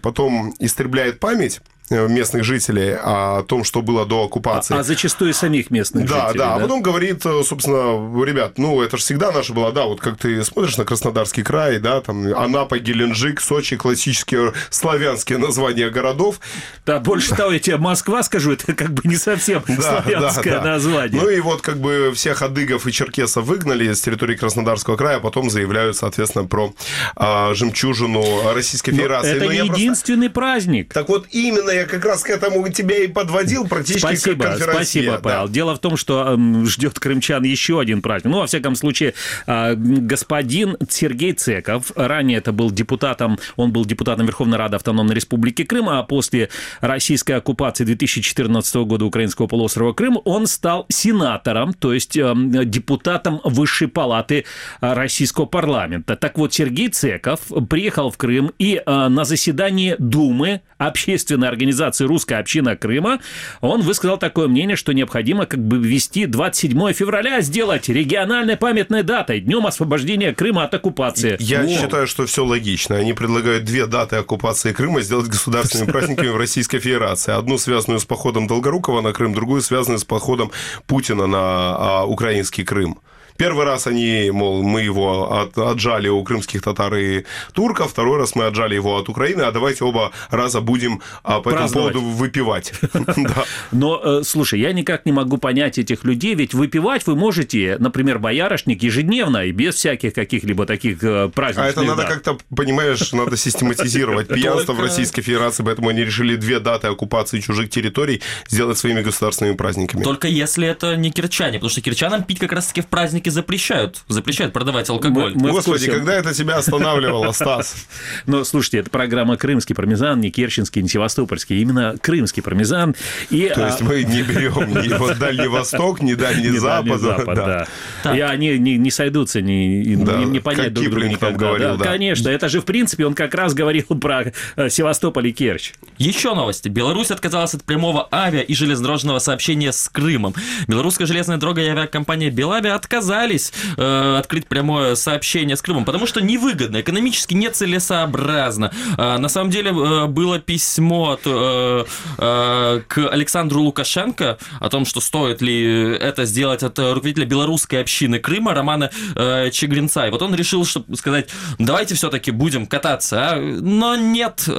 потом 0.00 0.54
истребляет 0.58 1.20
память 1.20 1.60
местных 1.90 2.44
жителей 2.44 2.94
о 2.98 3.42
том, 3.42 3.62
что 3.64 3.82
было 3.82 4.06
до 4.06 4.24
оккупации. 4.24 4.74
а 4.76 4.82
зачастую 4.82 5.30
и 5.30 5.32
самих 5.34 5.70
местных 5.70 6.08
Да, 6.08 6.26
жителей. 6.28 6.38
да, 6.38 6.54
а 6.54 6.58
потом 6.60 6.80
говорит, 6.82 7.24
э, 7.26 7.42
собственно, 7.44 8.24
ребят, 8.24 8.58
ну, 8.58 8.80
это 8.82 8.96
же 8.96 9.02
всегда 9.02 9.32
наша 9.32 9.52
была, 9.52 9.70
да, 9.70 9.84
вот 9.84 10.00
как 10.00 10.16
ты 10.18 10.42
смотришь 10.44 10.76
на 10.78 10.84
Краснодарский 10.84 11.42
край, 11.42 11.78
да, 11.78 12.00
там 12.00 12.26
Анапа, 12.34 12.78
Геленджик, 12.78 13.40
Сочи, 13.40 13.76
классические 13.76 14.52
славянские 14.70 15.38
названия 15.38 15.90
городов. 15.90 16.40
Да, 16.86 17.00
больше 17.00 17.34
того, 17.34 17.52
я 17.52 17.58
тебе 17.58 17.76
Москва 17.76 18.22
скажу, 18.22 18.52
это 18.52 18.72
как 18.74 18.90
бы 18.92 19.02
не 19.04 19.16
совсем 19.16 19.62
славянское 19.66 20.60
название. 20.62 21.20
Ну 21.20 21.28
и 21.28 21.40
вот 21.40 21.60
как 21.62 21.78
бы 21.78 22.12
всех 22.14 22.42
адыгов 22.42 22.86
и 22.86 22.92
черкесов 22.92 23.44
выгнали 23.44 23.92
с 23.92 24.00
территории 24.00 24.36
Краснодарского 24.36 24.96
края, 24.96 25.18
а 25.18 25.20
потом 25.20 25.50
заявляют, 25.50 25.96
соответственно, 25.96 26.46
про 26.46 26.72
а, 27.16 27.52
жемчужину 27.54 28.52
Российской 28.54 28.90
Но 28.90 28.96
Федерации. 28.98 29.30
это 29.36 29.44
Но 29.44 29.50
не 29.52 29.56
я 29.58 29.64
просто- 29.64 29.80
единственный 29.82 30.30
праздник. 30.30 30.92
Так 30.94 31.08
вот, 31.08 31.26
именно 31.30 31.73
я 31.74 31.86
как 31.86 32.04
раз 32.04 32.22
к 32.22 32.30
этому 32.30 32.68
тебя 32.68 32.98
и 32.98 33.06
подводил 33.06 33.66
практически 33.66 34.00
Спасибо, 34.00 34.44
как 34.44 34.62
спасибо, 34.62 35.12
да. 35.12 35.18
Павел. 35.18 35.48
Дело 35.48 35.74
в 35.74 35.78
том, 35.78 35.96
что 35.96 36.34
эм, 36.34 36.66
ждет 36.66 36.98
крымчан 36.98 37.42
еще 37.44 37.80
один 37.80 38.02
праздник. 38.02 38.32
Ну, 38.32 38.40
во 38.40 38.46
всяком 38.46 38.76
случае, 38.76 39.14
э, 39.46 39.74
господин 39.76 40.76
Сергей 40.88 41.32
Цеков, 41.32 41.92
ранее 41.96 42.38
это 42.38 42.52
был 42.52 42.70
депутатом, 42.70 43.38
он 43.56 43.72
был 43.72 43.84
депутатом 43.84 44.26
Верховной 44.26 44.58
Рады 44.58 44.76
Автономной 44.76 45.14
Республики 45.14 45.64
Крым, 45.64 45.88
а 45.88 46.02
после 46.02 46.48
российской 46.80 47.32
оккупации 47.32 47.84
2014 47.84 48.74
года 48.84 49.04
украинского 49.04 49.46
полуострова 49.46 49.92
Крым 49.92 50.18
он 50.24 50.46
стал 50.46 50.86
сенатором, 50.88 51.74
то 51.74 51.92
есть 51.92 52.16
э, 52.16 52.34
депутатом 52.64 53.40
Высшей 53.44 53.88
Палаты 53.88 54.44
э, 54.80 54.92
российского 54.92 55.46
парламента. 55.46 56.16
Так 56.16 56.38
вот, 56.38 56.52
Сергей 56.52 56.88
Цеков 56.88 57.40
приехал 57.68 58.10
в 58.10 58.16
Крым 58.16 58.52
и 58.58 58.80
э, 58.84 59.08
на 59.08 59.24
заседании 59.24 59.96
Думы 59.98 60.60
общественной 60.78 61.48
организации 61.48 61.63
«Русская 62.06 62.36
община 62.36 62.76
Крыма» 62.76 63.20
он 63.60 63.82
высказал 63.82 64.18
такое 64.18 64.48
мнение, 64.48 64.76
что 64.76 64.92
необходимо 64.92 65.46
как 65.46 65.60
бы 65.64 65.78
ввести 65.78 66.26
27 66.26 66.92
февраля, 66.92 67.40
сделать 67.40 67.88
региональной 67.88 68.56
памятной 68.56 69.02
датой, 69.02 69.40
днем 69.40 69.66
освобождения 69.66 70.32
Крыма 70.32 70.64
от 70.64 70.74
оккупации. 70.74 71.36
Я 71.40 71.60
О. 71.60 71.68
считаю, 71.68 72.06
что 72.06 72.26
все 72.26 72.44
логично. 72.44 72.96
Они 72.96 73.12
предлагают 73.12 73.64
две 73.64 73.86
даты 73.86 74.16
оккупации 74.16 74.72
Крыма 74.72 75.00
сделать 75.00 75.28
государственными 75.28 75.90
праздниками 75.92 76.28
в 76.28 76.36
Российской 76.36 76.78
Федерации. 76.78 77.32
Одну 77.32 77.58
связанную 77.58 78.00
с 78.00 78.04
походом 78.04 78.46
Долгорукова 78.46 79.00
на 79.00 79.12
Крым, 79.12 79.34
другую 79.34 79.60
связанную 79.62 79.98
с 79.98 80.04
походом 80.04 80.50
Путина 80.86 81.26
на 81.26 81.38
а, 81.40 82.04
украинский 82.06 82.64
Крым. 82.64 82.98
Первый 83.36 83.64
раз 83.64 83.86
они, 83.86 84.30
мол, 84.32 84.62
мы 84.62 84.82
его 84.82 85.40
от, 85.40 85.58
отжали 85.58 86.08
у 86.08 86.22
крымских 86.22 86.62
татар 86.62 86.94
и 86.94 87.24
турков, 87.52 87.90
второй 87.90 88.18
раз 88.18 88.36
мы 88.36 88.44
отжали 88.44 88.74
его 88.74 88.96
от 88.96 89.08
Украины, 89.08 89.42
а 89.42 89.50
давайте 89.50 89.84
оба 89.84 90.12
раза 90.30 90.60
будем 90.60 91.02
а, 91.22 91.40
по 91.40 91.50
этому 91.50 91.68
поводу 91.68 92.00
выпивать. 92.00 92.72
Да. 93.16 93.44
Но, 93.70 94.00
э, 94.02 94.22
слушай, 94.24 94.60
я 94.60 94.72
никак 94.72 95.06
не 95.06 95.12
могу 95.12 95.38
понять 95.38 95.78
этих 95.78 96.04
людей, 96.04 96.34
ведь 96.34 96.52
выпивать 96.52 97.06
вы 97.06 97.16
можете, 97.16 97.76
например, 97.78 98.18
боярышник 98.18 98.82
ежедневно 98.82 99.44
и 99.44 99.52
без 99.52 99.76
всяких 99.76 100.14
каких-либо 100.14 100.66
таких 100.66 101.02
э, 101.02 101.28
праздничных 101.28 101.66
А 101.66 101.70
это 101.70 101.82
надо 101.82 102.04
как-то, 102.04 102.38
понимаешь, 102.54 103.12
надо 103.12 103.36
систематизировать 103.36 104.28
пьянство 104.34 104.72
в 104.72 104.80
Российской 104.80 105.22
Федерации, 105.22 105.62
поэтому 105.62 105.88
они 105.88 106.04
решили 106.04 106.36
две 106.36 106.60
даты 106.60 106.88
оккупации 106.88 107.40
чужих 107.40 107.70
территорий 107.70 108.20
сделать 108.48 108.78
своими 108.78 109.02
государственными 109.02 109.56
праздниками. 109.56 110.02
Только 110.02 110.28
если 110.28 110.66
это 110.66 110.96
не 110.96 111.10
кирчане, 111.10 111.58
потому 111.58 111.70
что 111.70 111.80
кирчанам 111.80 112.22
пить 112.24 112.38
как 112.38 112.52
раз-таки 112.52 112.80
в 112.80 112.86
праздники 113.24 113.28
запрещают. 113.30 114.02
Запрещают 114.08 114.52
продавать 114.52 114.88
алкоголь. 114.90 115.32
Мы- 115.34 115.42
мы- 115.48 115.50
Господи, 115.52 115.90
когда 115.90 116.14
это 116.14 116.34
тебя 116.34 116.56
останавливало, 116.56 117.32
Стас? 117.32 117.86
Но, 118.26 118.44
слушайте, 118.44 118.78
это 118.78 118.90
программа 118.90 119.36
«Крымский 119.36 119.74
пармезан», 119.74 120.20
не 120.20 120.30
керченский, 120.30 120.82
не 120.82 120.88
севастопольский, 120.88 121.60
именно 121.60 121.94
крымский 122.00 122.42
пармезан. 122.42 122.94
И, 123.30 123.50
То 123.54 123.66
есть 123.66 123.80
а, 123.80 123.84
мы 123.84 124.04
не 124.04 124.22
берем 124.22 124.70
ни 124.82 124.88
вот 124.98 125.18
Дальний 125.18 125.48
Восток, 125.48 126.00
ни 126.02 126.14
Дальний 126.14 126.50
не 126.54 126.58
Запад. 126.58 127.00
Да. 127.34 127.66
да. 128.04 128.16
И 128.16 128.20
они 128.20 128.58
не, 128.58 128.76
не 128.76 128.90
сойдутся, 128.90 129.40
не, 129.40 129.96
Да, 129.96 130.16
не, 130.18 130.24
не 130.26 130.40
понять 130.40 130.66
как 130.66 130.72
друг 130.74 130.90
друга 130.90 131.08
никогда. 131.08 131.46
говорил, 131.46 131.76
да. 131.76 131.84
Конечно, 131.84 132.28
это 132.28 132.48
же, 132.48 132.60
в 132.60 132.64
принципе, 132.64 133.06
он 133.06 133.14
как 133.14 133.34
раз 133.34 133.54
говорил 133.54 133.84
про 134.00 134.32
э, 134.56 134.68
Севастополь 134.68 135.28
и 135.28 135.32
Керчь. 135.32 135.72
Еще 135.98 136.34
новости. 136.34 136.68
Беларусь 136.68 137.10
отказалась 137.10 137.54
от 137.54 137.64
прямого 137.64 138.08
авиа 138.12 138.40
и 138.42 138.54
железнодорожного 138.54 139.18
сообщения 139.18 139.72
с 139.72 139.88
Крымом. 139.88 140.34
Белорусская 140.68 141.06
железная 141.06 141.36
дорога 141.38 141.62
и 141.62 141.66
авиакомпания 141.68 142.30
Белавиа 142.30 142.74
отказались 143.14 143.52
э, 143.76 144.16
открыть 144.18 144.46
прямое 144.46 144.94
сообщение 144.96 145.56
с 145.56 145.62
Крымом, 145.62 145.84
потому 145.84 146.06
что 146.06 146.20
невыгодно, 146.20 146.80
экономически 146.80 147.34
нецелесообразно. 147.34 148.72
Э, 148.98 149.18
на 149.18 149.28
самом 149.28 149.50
деле 149.50 149.70
э, 149.70 150.06
было 150.06 150.38
письмо 150.38 151.12
от, 151.12 151.20
э, 151.24 151.84
э, 152.18 152.80
к 152.86 153.08
Александру 153.08 153.60
Лукашенко 153.62 154.38
о 154.60 154.68
том, 154.68 154.84
что 154.84 155.00
стоит 155.00 155.40
ли 155.42 155.94
это 155.96 156.24
сделать 156.24 156.62
от 156.62 156.78
руководителя 156.78 157.26
белорусской 157.26 157.80
общины 157.80 158.18
Крыма 158.18 158.54
Романа 158.54 158.90
э, 159.14 159.50
Чегринца. 159.50 160.06
И 160.06 160.10
вот 160.10 160.22
он 160.22 160.34
решил, 160.34 160.64
чтобы 160.64 160.96
сказать, 160.96 161.30
давайте 161.58 161.94
все-таки 161.94 162.30
будем 162.30 162.66
кататься. 162.66 163.32
а?» 163.34 163.36
Но 163.36 163.96
нет, 163.96 164.44
э, 164.48 164.52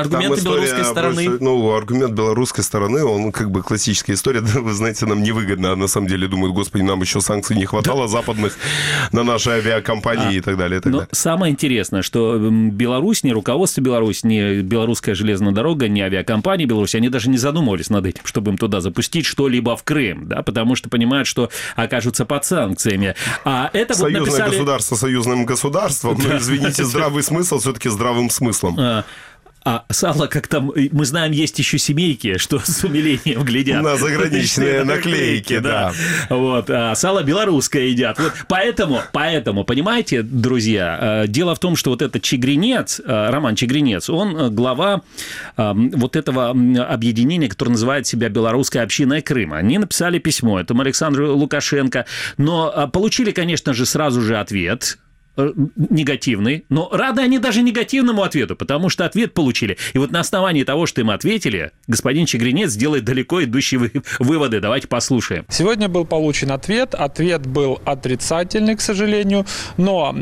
аргументы 0.00 0.42
белорусской 0.42 0.84
стороны... 0.84 1.24
больше- 1.24 1.38
ну, 1.44 1.74
аргумент 1.74 2.12
белорусской 2.12 2.64
стороны, 2.64 3.04
он 3.04 3.32
как 3.32 3.50
бы 3.50 3.62
классическая 3.62 4.14
история, 4.14 4.40
вы 4.42 4.72
знаете, 4.72 5.06
нам 5.06 5.22
невыгодно, 5.22 5.72
а 5.72 5.76
на 5.76 5.88
самом 5.88 6.06
деле 6.06 6.28
думают, 6.28 6.54
господи, 6.54 6.82
нам 6.82 7.00
еще 7.00 7.20
санкций 7.20 7.56
не 7.56 7.64
хватало 7.88 8.08
западных 8.08 8.56
на 9.12 9.24
наши 9.24 9.50
авиакомпании 9.50 10.36
и 10.36 10.40
так 10.40 10.56
далее, 10.56 10.80
Но 10.84 11.06
самое 11.12 11.52
интересное, 11.52 12.02
что 12.02 12.38
Беларусь, 12.38 13.22
ни 13.22 13.30
руководство 13.30 13.80
Беларуси, 13.80 14.26
ни 14.26 14.60
белорусская 14.60 15.14
железная 15.14 15.52
дорога, 15.52 15.88
ни 15.88 16.00
авиакомпании 16.00 16.66
Беларуси, 16.66 16.96
они 16.96 17.08
даже 17.08 17.30
не 17.30 17.38
задумывались 17.38 17.90
над 17.90 18.06
этим, 18.06 18.22
чтобы 18.24 18.50
им 18.50 18.58
туда 18.58 18.80
запустить 18.80 19.26
что-либо 19.26 19.76
в 19.76 19.84
Крым, 19.84 20.28
да, 20.28 20.42
потому 20.42 20.74
что 20.74 20.88
понимают, 20.88 21.26
что 21.26 21.50
окажутся 21.76 22.26
под 22.26 22.44
санкциями. 22.44 23.14
А 23.44 23.70
это 23.72 23.94
вот 23.94 24.02
Союзное 24.02 24.20
написали... 24.20 24.50
государство 24.50 24.96
союзным 24.96 25.46
государством, 25.46 26.18
но, 26.22 26.36
извините, 26.36 26.84
здравый 26.84 27.22
смысл 27.22 27.58
все-таки 27.58 27.88
здравым 27.88 28.30
смыслом. 28.30 29.04
А, 29.68 29.84
сало, 29.90 30.28
как 30.28 30.46
там, 30.46 30.72
мы 30.92 31.04
знаем, 31.04 31.32
есть 31.32 31.58
еще 31.58 31.76
семейки, 31.78 32.38
что 32.38 32.58
с 32.58 32.84
умилением 32.84 33.42
глядят. 33.44 33.82
На 33.82 33.98
заграничные 33.98 34.82
наклейки, 34.82 35.58
да. 35.58 35.92
Вот, 36.30 36.70
а 36.70 36.94
сало 36.94 37.22
белорусское 37.22 37.82
едят. 37.82 38.18
Вот 38.18 38.32
поэтому, 38.48 39.02
поэтому, 39.12 39.64
понимаете, 39.64 40.22
друзья, 40.22 41.24
э, 41.24 41.28
дело 41.28 41.54
в 41.54 41.58
том, 41.58 41.76
что 41.76 41.90
вот 41.90 42.00
этот 42.00 42.22
Чегринец, 42.22 42.98
э, 42.98 43.28
Роман 43.30 43.56
Чегринец, 43.56 44.08
он 44.08 44.36
э, 44.38 44.48
глава 44.48 45.02
вот 45.58 46.16
этого 46.16 46.50
объединения, 46.50 47.48
которое 47.48 47.72
называет 47.72 48.06
себя 48.06 48.30
Белорусская 48.30 48.80
община 48.80 49.20
Крыма. 49.20 49.58
Они 49.58 49.76
написали 49.76 50.18
письмо 50.18 50.60
этому 50.60 50.80
Александру 50.80 51.36
Лукашенко, 51.36 52.06
но 52.38 52.88
получили, 52.90 53.32
конечно 53.32 53.74
же, 53.74 53.84
сразу 53.84 54.22
же 54.22 54.38
ответ, 54.38 54.98
негативный, 55.76 56.64
но 56.68 56.88
рады 56.92 57.22
они 57.22 57.38
даже 57.38 57.62
негативному 57.62 58.22
ответу, 58.22 58.56
потому 58.56 58.88
что 58.88 59.04
ответ 59.04 59.34
получили. 59.34 59.76
И 59.92 59.98
вот 59.98 60.10
на 60.10 60.20
основании 60.20 60.64
того, 60.64 60.86
что 60.86 61.00
им 61.00 61.10
ответили, 61.10 61.70
господин 61.86 62.26
Чегринец 62.26 62.74
делает 62.74 63.04
далеко 63.04 63.44
идущие 63.44 63.78
вы- 63.78 63.92
выводы. 64.18 64.60
Давайте 64.60 64.88
послушаем. 64.88 65.44
Сегодня 65.48 65.88
был 65.88 66.04
получен 66.04 66.50
ответ. 66.50 66.94
Ответ 66.94 67.46
был 67.46 67.80
отрицательный, 67.84 68.76
к 68.76 68.80
сожалению. 68.80 69.46
Но 69.76 70.14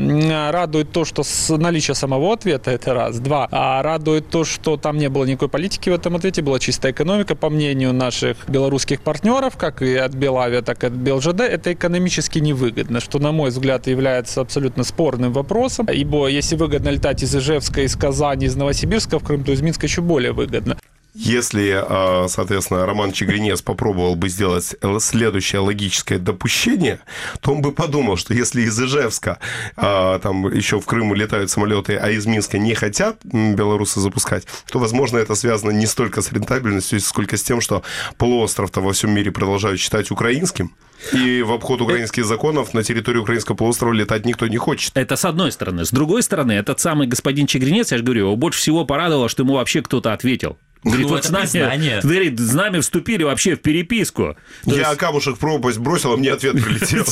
радует 0.51 0.91
то, 0.91 1.05
что 1.05 1.23
с 1.23 1.55
наличие 1.57 1.95
самого 1.95 2.33
ответа, 2.33 2.71
это 2.71 2.93
раз. 2.93 3.19
Два. 3.19 3.47
А 3.51 3.81
радует 3.81 4.29
то, 4.29 4.45
что 4.45 4.77
там 4.77 4.97
не 4.97 5.09
было 5.09 5.25
никакой 5.25 5.49
политики 5.49 5.89
в 5.89 5.93
этом 5.93 6.15
ответе, 6.15 6.41
была 6.41 6.59
чистая 6.59 6.91
экономика. 6.91 7.35
По 7.35 7.49
мнению 7.49 7.93
наших 7.93 8.37
белорусских 8.47 9.01
партнеров, 9.01 9.57
как 9.57 9.81
и 9.81 9.95
от 9.95 10.13
Белавия, 10.13 10.61
так 10.61 10.83
и 10.83 10.87
от 10.87 10.93
БелЖД, 10.93 11.41
это 11.41 11.73
экономически 11.73 12.39
невыгодно, 12.39 12.99
что, 12.99 13.19
на 13.19 13.31
мой 13.31 13.49
взгляд, 13.49 13.87
является 13.87 14.41
абсолютно 14.41 14.83
спорным 14.83 15.06
вопросом. 15.15 15.87
Ибо 15.91 16.27
если 16.27 16.55
выгодно 16.55 16.89
летать 16.89 17.23
из 17.23 17.35
Ижевска, 17.35 17.81
из 17.81 17.95
Казани, 17.95 18.45
из 18.45 18.55
Новосибирска 18.55 19.19
в 19.19 19.23
Крым, 19.23 19.43
то 19.43 19.51
из 19.51 19.61
Минска 19.61 19.85
еще 19.85 20.01
более 20.01 20.33
выгодно. 20.33 20.77
Если, 21.13 21.73
а, 21.75 22.27
соответственно, 22.29 22.85
Роман 22.85 23.11
Чегринец 23.11 23.61
попробовал 23.61 24.15
бы 24.15 24.29
сделать 24.29 24.75
следующее 24.99 25.61
логическое 25.61 26.19
допущение, 26.19 26.99
то 27.41 27.53
он 27.53 27.61
бы 27.61 27.71
подумал, 27.71 28.17
что 28.17 28.33
если 28.33 28.61
из 28.61 28.79
Ижевска 28.79 29.39
а, 29.75 30.19
там 30.19 30.53
еще 30.53 30.79
в 30.79 30.85
Крым 30.85 31.13
летают 31.15 31.49
самолеты, 31.49 31.97
а 31.97 32.09
из 32.11 32.25
Минска 32.27 32.59
не 32.59 32.75
хотят 32.75 33.17
белорусы 33.23 33.99
запускать, 33.99 34.45
то, 34.71 34.79
возможно, 34.79 35.17
это 35.17 35.33
связано 35.33 35.71
не 35.71 35.87
столько 35.87 36.21
с 36.21 36.31
рентабельностью, 36.31 36.99
сколько 36.99 37.35
с 37.35 37.43
тем, 37.43 37.61
что 37.61 37.81
полуостров-то 38.17 38.81
во 38.81 38.93
всем 38.93 39.11
мире 39.11 39.31
продолжают 39.31 39.79
считать 39.79 40.11
украинским, 40.11 40.75
и 41.13 41.41
в 41.43 41.51
обход 41.51 41.81
украинских 41.81 42.25
законов 42.25 42.73
на 42.73 42.83
территорию 42.83 43.23
украинского 43.23 43.55
полуострова 43.55 43.93
летать 43.93 44.25
никто 44.25 44.47
не 44.47 44.57
хочет. 44.57 44.91
Это 44.95 45.15
с 45.15 45.25
одной 45.25 45.51
стороны. 45.51 45.85
С 45.85 45.91
другой 45.91 46.23
стороны, 46.23 46.53
этот 46.53 46.79
самый 46.79 47.07
господин 47.07 47.47
Чегринец, 47.47 47.91
я 47.91 47.97
же 47.97 48.03
говорю, 48.03 48.21
его 48.21 48.35
больше 48.35 48.59
всего 48.59 48.85
порадовало, 48.85 49.29
что 49.29 49.43
ему 49.43 49.53
вообще 49.53 49.81
кто-то 49.81 50.13
ответил. 50.13 50.57
Говорит, 50.83 51.03
Ну, 51.05 51.09
вот 51.09 51.19
это 51.19 51.27
с 51.27 51.31
нами, 51.31 51.43
признание. 51.43 51.99
говорит, 52.03 52.39
с 52.39 52.53
нами 52.53 52.79
вступили 52.79 53.23
вообще 53.23 53.55
в 53.55 53.61
переписку. 53.61 54.35
То 54.65 54.75
Я 54.75 54.89
есть- 54.89 54.97
камушек 54.99 55.35
в 55.35 55.39
пропасть 55.39 55.79
бросил, 55.79 56.13
а 56.13 56.17
мне 56.17 56.31
ответ 56.31 56.53
прилетел. 56.63 57.03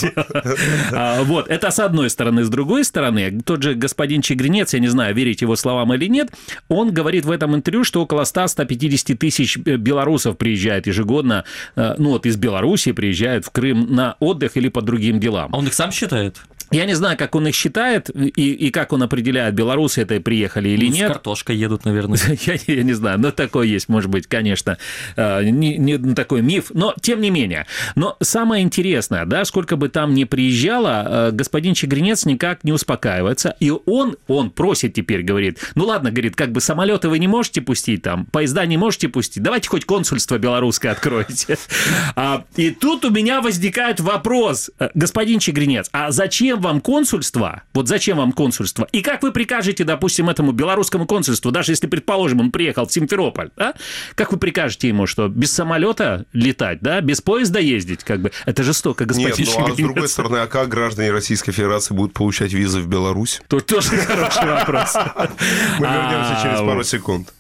А, 0.92 1.24
Вот, 1.24 1.48
это 1.50 1.72
с 1.72 1.80
одной 1.80 2.10
стороны. 2.10 2.44
С 2.44 2.50
другой 2.50 2.84
стороны, 2.84 3.42
тот 3.42 3.64
же 3.64 3.74
господин 3.74 4.22
Чегринец, 4.22 4.74
я 4.74 4.80
не 4.80 4.88
знаю, 4.88 5.16
верить 5.16 5.42
его 5.42 5.56
словам 5.56 5.94
или 5.94 6.06
нет, 6.08 6.30
он 6.68 6.92
говорит 6.94 7.26
в 7.26 7.32
этом 7.32 7.56
интервью, 7.56 7.84
что 7.84 8.02
около 8.02 8.22
100-150 8.24 9.16
тысяч 9.16 9.58
э, 9.66 9.76
белорусов 9.78 10.38
приезжает 10.38 10.88
ежегодно, 10.88 11.44
э, 11.76 11.96
ну 11.98 12.10
вот 12.12 12.26
из 12.26 12.38
Беларуси 12.38 12.92
приезжают 12.92 13.46
в 13.46 13.52
Крым 13.52 13.94
на 13.94 14.16
отдых 14.20 14.58
или 14.58 14.70
по 14.70 14.82
другим 14.82 15.20
делам. 15.20 15.54
А 15.54 15.58
он 15.58 15.68
их 15.68 15.74
сам 15.74 15.92
считает? 15.92 16.38
Я 16.72 16.86
не 16.86 16.94
знаю, 16.96 17.18
как 17.18 17.36
он 17.36 17.48
их 17.48 17.56
считает 17.56 18.10
и, 18.10 18.30
и 18.54 18.72
как 18.72 18.94
он 18.94 19.04
определяет, 19.04 19.54
белорусы 19.56 20.02
это 20.02 20.20
приехали 20.20 20.70
или 20.70 20.88
Ну, 20.88 20.92
С 20.94 20.96
нет. 20.96 21.08
картошкой 21.10 21.56
едут, 21.58 21.86
наверное. 21.86 22.20
Я, 22.46 22.56
я 22.68 22.84
не 22.84 22.94
знаю, 22.94 23.20
но 23.20 23.32
такое 23.32 23.68
есть, 23.68 23.90
может 23.90 24.10
быть, 24.10 24.28
конечно, 24.28 24.78
э, 25.16 25.44
не, 25.50 25.78
не 25.78 25.98
такой 26.16 26.42
миф, 26.42 26.72
но 26.74 26.94
тем 27.02 27.22
не 27.22 27.30
менее. 27.30 27.66
Но 27.96 28.18
самое 28.22 28.64
интересное, 28.64 29.26
да, 29.26 29.46
сколько 29.46 29.76
бы 29.78 29.90
там 29.90 30.14
ни 30.14 30.24
приезжало, 30.24 31.30
э, 31.30 31.32
господин 31.32 31.74
Чегринец 31.74 32.26
никак 32.26 32.64
не 32.64 32.72
успокаивается, 32.72 33.56
и 33.60 33.72
он, 33.86 34.18
он 34.28 34.50
просит 34.52 34.94
теперь, 34.94 35.22
говорит, 35.24 35.60
ну 35.76 35.86
ладно, 35.86 36.12
говорит, 36.12 36.36
как 36.36 36.52
бы 36.52 36.62
самолеты 36.62 37.10
вы 37.10 37.20
не 37.20 37.28
можете 37.28 37.62
пустить 37.62 38.02
там, 38.02 38.26
поезда 38.26 38.66
не 38.66 38.78
можете 38.78 39.10
пустить, 39.10 39.42
давайте 39.44 39.70
хоть 39.70 39.86
консульство 39.86 40.38
белорусское 40.38 40.92
откроете. 40.92 41.58
А, 42.16 42.46
И 42.56 42.72
тут 42.72 43.04
у 43.06 43.10
меня 43.10 43.42
возникает 43.42 44.00
вопрос, 44.00 44.70
э, 44.80 44.90
господин 44.94 45.40
Чегринец, 45.40 45.90
а 45.92 46.12
зачем 46.12 46.55
вам 46.62 46.82
консульство? 46.82 47.64
Вот 47.74 47.88
зачем 47.88 48.18
вам 48.18 48.32
консульство? 48.32 48.88
И 48.92 49.02
как 49.02 49.24
вы 49.24 49.32
прикажете, 49.32 49.84
допустим, 49.84 50.30
этому 50.30 50.52
белорусскому 50.52 51.06
консульству, 51.06 51.52
даже 51.52 51.72
если, 51.72 51.88
предположим, 51.88 52.40
он 52.40 52.52
приехал 52.52 52.88
в 52.88 52.92
Симферополь, 52.92 53.50
да? 53.56 53.74
как 54.16 54.32
вы 54.32 54.38
прикажете 54.38 54.88
ему, 54.88 55.08
что 55.08 55.28
без 55.28 55.52
самолета 55.52 56.26
летать, 56.34 56.80
да, 56.82 57.02
без 57.02 57.22
поезда 57.22 57.60
ездить, 57.60 58.04
как 58.04 58.22
бы? 58.22 58.32
Это 58.46 58.64
жестоко, 58.64 59.06
господин 59.06 59.36
Нет, 59.38 59.56
ну 59.58 59.66
а 59.66 59.72
с 59.74 59.76
другой 59.76 60.10
стороны, 60.10 60.38
а 60.38 60.48
как 60.48 60.70
граждане 60.70 61.12
Российской 61.12 61.52
Федерации 61.52 61.94
будут 61.94 62.14
получать 62.14 62.54
визы 62.54 62.80
в 62.80 62.88
Беларусь? 62.88 63.42
Тут 63.48 63.66
тоже 63.66 63.90
хороший 63.98 64.50
вопрос. 64.50 64.96
Мы 65.80 65.86
вернемся 65.86 66.40
через 66.42 66.60
А, 66.60 66.66
пару 66.66 66.84
секунд. 66.84 67.34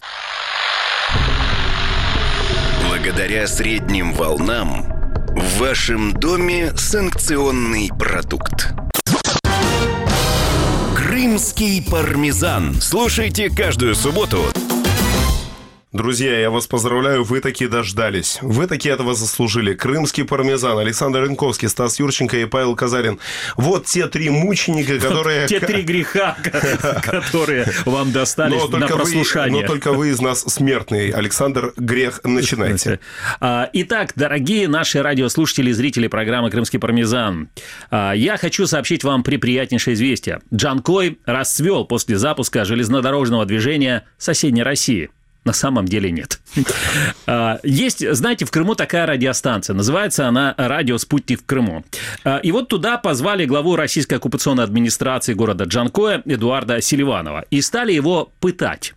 Благодаря 2.87 3.47
средним 3.47 4.13
волнам 4.13 4.85
в 5.35 5.59
вашем 5.59 6.13
доме 6.13 6.75
санкционный 6.75 7.91
продукт. 7.99 8.73
Крымский 11.25 11.81
пармезан. 11.81 12.79
Слушайте 12.79 13.49
каждую 13.49 13.95
субботу 13.95 14.43
Друзья, 15.95 16.37
я 16.37 16.49
вас 16.49 16.67
поздравляю, 16.67 17.23
вы 17.23 17.39
таки 17.39 17.67
дождались. 17.67 18.39
Вы 18.41 18.67
таки 18.67 18.89
этого 18.89 19.13
заслужили. 19.13 19.73
Крымский 19.73 20.25
пармезан, 20.25 20.77
Александр 20.77 21.21
Рынковский, 21.21 21.69
Стас 21.69 21.99
Юрченко 21.99 22.35
и 22.35 22.43
Павел 22.43 22.75
Казарин. 22.75 23.17
Вот 23.55 23.85
те 23.85 24.07
три 24.07 24.29
мученика, 24.29 24.99
которые... 24.99 25.47
Те 25.47 25.61
три 25.61 25.81
греха, 25.83 26.35
которые 27.01 27.67
вам 27.85 28.11
достались 28.11 28.67
на 28.67 28.87
прослушание. 28.89 29.61
но 29.61 29.65
только 29.65 29.93
вы 29.93 30.09
из 30.09 30.19
нас 30.19 30.41
смертные. 30.41 31.13
Александр 31.13 31.71
Грех, 31.77 32.19
начинайте. 32.25 32.99
А, 33.39 33.69
Итак, 33.71 34.11
дорогие 34.17 34.67
наши 34.67 35.01
радиослушатели 35.01 35.69
и 35.69 35.73
зрители 35.73 36.09
программы 36.09 36.51
«Крымский 36.51 36.77
пармезан», 36.77 37.47
а, 37.89 38.11
я 38.11 38.35
хочу 38.35 38.67
сообщить 38.67 39.05
вам 39.05 39.23
приприятнейшее 39.23 39.93
известие. 39.93 40.41
Джанкой 40.53 41.19
расцвел 41.25 41.85
после 41.85 42.17
запуска 42.17 42.65
железнодорожного 42.65 43.45
движения 43.45 44.03
соседней 44.17 44.63
России. 44.63 45.09
На 45.45 45.53
самом 45.53 45.85
деле 45.85 46.11
нет. 46.11 46.39
А, 47.27 47.59
Есть, 47.63 48.07
знаете, 48.15 48.45
в 48.45 48.51
Крыму 48.51 48.75
такая 48.75 49.05
радиостанция. 49.07 49.73
Называется 49.73 50.27
она 50.27 50.53
«Радио 50.57 50.97
Спутник 50.99 51.41
в 51.41 51.45
Крыму». 51.45 51.83
А, 52.23 52.37
И 52.37 52.51
вот 52.51 52.67
туда 52.67 52.97
позвали 52.97 53.45
главу 53.45 53.75
российской 53.75 54.15
оккупационной 54.15 54.63
администрации 54.63 55.33
города 55.33 55.63
Джанкоя 55.63 56.21
Эдуарда 56.25 56.81
Селиванова 56.81 57.45
и 57.49 57.61
стали 57.61 57.93
его 57.93 58.31
пытать. 58.39 58.93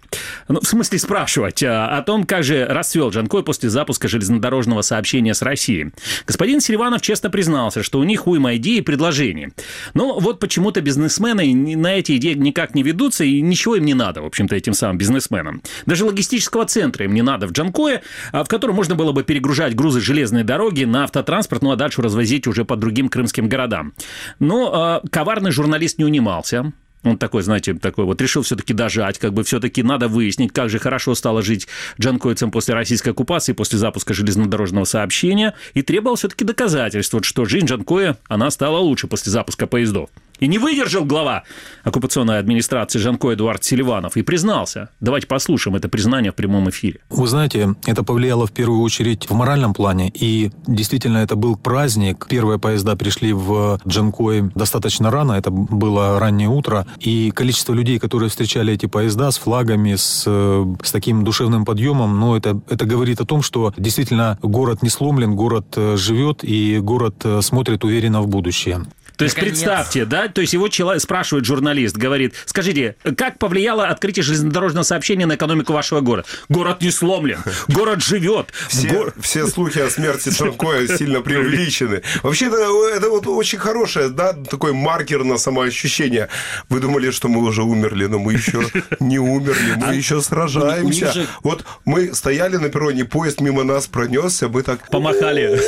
Ну, 0.49 0.61
в 0.61 0.67
смысле 0.67 0.99
спрашивать 0.99 1.63
а, 1.63 1.97
о 1.97 2.03
том, 2.03 2.25
как 2.25 2.43
же 2.43 2.67
расцвел 2.67 3.11
Джанкой 3.11 3.43
после 3.43 3.69
запуска 3.69 4.09
железнодорожного 4.09 4.83
сообщения 4.83 5.35
с 5.35 5.43
Россией. 5.43 5.93
Господин 6.27 6.61
Селиванов 6.61 7.03
честно 7.03 7.31
признался, 7.31 7.83
что 7.83 7.99
у 7.99 8.05
них 8.05 8.27
уйма 8.27 8.57
идей 8.57 8.79
и 8.79 8.83
предложений. 8.83 9.51
Но 9.95 10.19
вот 10.19 10.41
почему-то 10.41 10.81
бизнесмены 10.81 11.55
на 11.55 11.95
эти 11.95 12.17
идеи 12.17 12.35
никак 12.35 12.75
не 12.75 12.83
ведутся, 12.83 13.25
и 13.25 13.41
ничего 13.41 13.77
им 13.77 13.85
не 13.85 13.95
надо, 13.95 14.23
в 14.23 14.27
общем-то, 14.27 14.57
этим 14.57 14.73
самым 14.73 14.99
бизнесменам. 14.99 15.63
Даже 15.87 16.05
логистического 16.05 16.65
центра 16.65 17.05
им 17.05 17.15
не 17.15 17.23
надо 17.23 17.47
в 17.47 17.53
Джанкое, 17.53 18.03
а, 18.33 18.45
в 18.45 18.49
котором 18.49 18.77
можно 18.77 18.95
было 18.95 19.13
бы 19.13 19.23
перегружать 19.23 19.75
грузы 19.75 20.01
железной 20.01 20.45
дороги 20.45 20.85
на 20.85 21.05
автотранспорт, 21.05 21.63
ну 21.63 21.71
а 21.73 21.77
дальше 21.77 22.03
развозить 22.03 22.47
уже 22.47 22.65
по 22.65 22.77
другим 22.77 23.09
крымским 23.09 23.49
городам. 23.49 23.93
Но 24.39 24.73
а, 24.73 25.03
коварный 25.11 25.51
журналист 25.51 25.99
не 25.99 26.05
унимался. 26.05 26.73
Он 27.05 27.17
такой, 27.17 27.43
знаете, 27.43 27.75
такой 27.75 28.05
вот 28.05 28.21
решил 28.21 28.43
все-таки 28.43 28.75
дожать, 28.75 29.19
как 29.19 29.33
бы 29.33 29.45
все-таки 29.45 29.83
надо 29.83 30.09
выяснить, 30.09 30.53
как 30.53 30.69
же 30.69 30.79
хорошо 30.79 31.15
стало 31.15 31.43
жить 31.43 31.69
джанкойцам 32.01 32.51
после 32.51 32.75
российской 32.75 33.11
оккупации, 33.11 33.53
после 33.53 33.79
запуска 33.79 34.15
железнодорожного 34.15 34.85
сообщения, 34.85 35.55
и 35.75 35.83
требовал 35.83 36.17
все-таки 36.17 36.45
доказательств, 36.45 37.15
вот, 37.15 37.25
что 37.25 37.45
жизнь 37.45 37.67
Джанкоя, 37.67 38.17
она 38.29 38.51
стала 38.51 38.79
лучше 38.79 39.07
после 39.07 39.31
запуска 39.33 39.67
поездов. 39.67 40.11
И 40.41 40.47
не 40.47 40.59
выдержал 40.59 41.05
глава 41.05 41.43
оккупационной 41.85 42.39
администрации 42.39 42.99
Жанко 42.99 43.35
Эдуард 43.35 43.65
Селиванов 43.65 44.17
и 44.17 44.23
признался. 44.23 44.91
Давайте 45.01 45.27
послушаем 45.27 45.77
это 45.77 45.89
признание 45.89 46.33
в 46.33 46.35
прямом 46.35 46.71
эфире. 46.71 47.01
Вы 47.11 47.27
знаете, 47.27 47.75
это 47.87 48.05
повлияло 48.05 48.47
в 48.47 48.53
первую 48.53 48.81
очередь 48.83 49.29
в 49.29 49.35
моральном 49.35 49.75
плане. 49.75 50.11
И 50.15 50.51
действительно, 50.67 51.19
это 51.19 51.35
был 51.35 51.57
праздник. 51.57 52.27
Первые 52.29 52.59
поезда 52.59 52.95
пришли 52.97 53.33
в 53.33 53.81
Джанкой 53.87 54.51
достаточно 54.55 55.11
рано. 55.11 55.33
Это 55.33 55.51
было 55.51 56.21
раннее 56.21 56.49
утро. 56.49 56.87
И 57.01 57.31
количество 57.33 57.73
людей, 57.73 57.99
которые 57.99 58.31
встречали 58.31 58.73
эти 58.73 58.87
поезда 58.87 59.31
с 59.31 59.39
флагами, 59.39 59.97
с, 59.97 60.25
э, 60.27 60.75
с 60.83 60.93
таким 60.93 61.25
душевным 61.25 61.65
подъемом, 61.65 62.19
ну, 62.21 62.37
это, 62.37 62.61
это 62.69 62.85
говорит 62.85 63.21
о 63.21 63.25
том, 63.25 63.43
что 63.43 63.75
действительно 63.77 64.39
город 64.43 64.83
не 64.83 64.89
сломлен, 64.89 65.35
город 65.35 65.75
э, 65.77 65.97
живет, 65.97 66.45
и 66.45 66.79
город 66.79 67.17
э, 67.25 67.41
смотрит 67.43 67.85
уверенно 67.85 68.23
в 68.23 68.29
будущее. 68.29 68.87
То 69.19 69.25
есть 69.25 69.37
Наконец. 69.37 69.59
представьте, 69.59 70.05
да, 70.05 70.29
то 70.29 70.41
есть 70.41 70.53
его 70.53 70.69
человек 70.69 71.03
спрашивает 71.03 71.45
журналист, 71.45 71.97
говорит, 71.97 72.35
скажите, 72.47 72.95
как 73.17 73.39
повлияло 73.39 73.89
открытие 73.89 74.23
железнодорожного 74.23 74.85
сообщения 74.85 75.27
на 75.27 75.35
экономику 75.35 75.73
вашего 75.73 76.01
города? 76.01 76.29
Город 76.49 76.81
не 76.83 76.93
сломлен, 76.93 77.41
город 77.67 78.01
живет. 78.01 78.53
Все, 78.69 78.89
Го- 78.89 79.13
все 79.21 79.49
слухи 79.49 79.81
о 79.81 79.91
смерти 79.91 80.29
Джанкоя 80.29 80.87
сильно 80.87 81.21
преувеличены. 81.21 82.03
Вообще, 82.23 82.47
это, 82.47 82.59
это 82.97 83.11
вот 83.11 83.27
очень 83.27 83.59
хорошее, 83.59 84.09
да, 84.09 84.35
такой 84.35 84.73
маркер 84.73 85.25
на 85.25 85.37
самоощущение. 85.37 86.29
Вы 86.69 86.79
думали, 86.79 87.11
что 87.11 87.27
мы 87.27 87.43
уже 87.43 87.65
умерли, 87.65 88.07
но 88.07 88.21
мы 88.21 88.35
еще 88.35 88.63
не 89.01 89.19
умерли, 89.19 89.75
мы 89.85 89.97
еще 89.97 90.21
сражаемся. 90.23 91.27
Вот 91.43 91.65
мы 91.85 92.15
стояли 92.15 92.57
на 92.57 92.69
перроне, 92.69 93.05
поезд 93.05 93.41
мимо 93.41 93.65
нас 93.65 93.89
пронесся, 93.89 94.49
мы 94.49 94.63
так... 94.63 94.89
Помахали. 94.91 95.61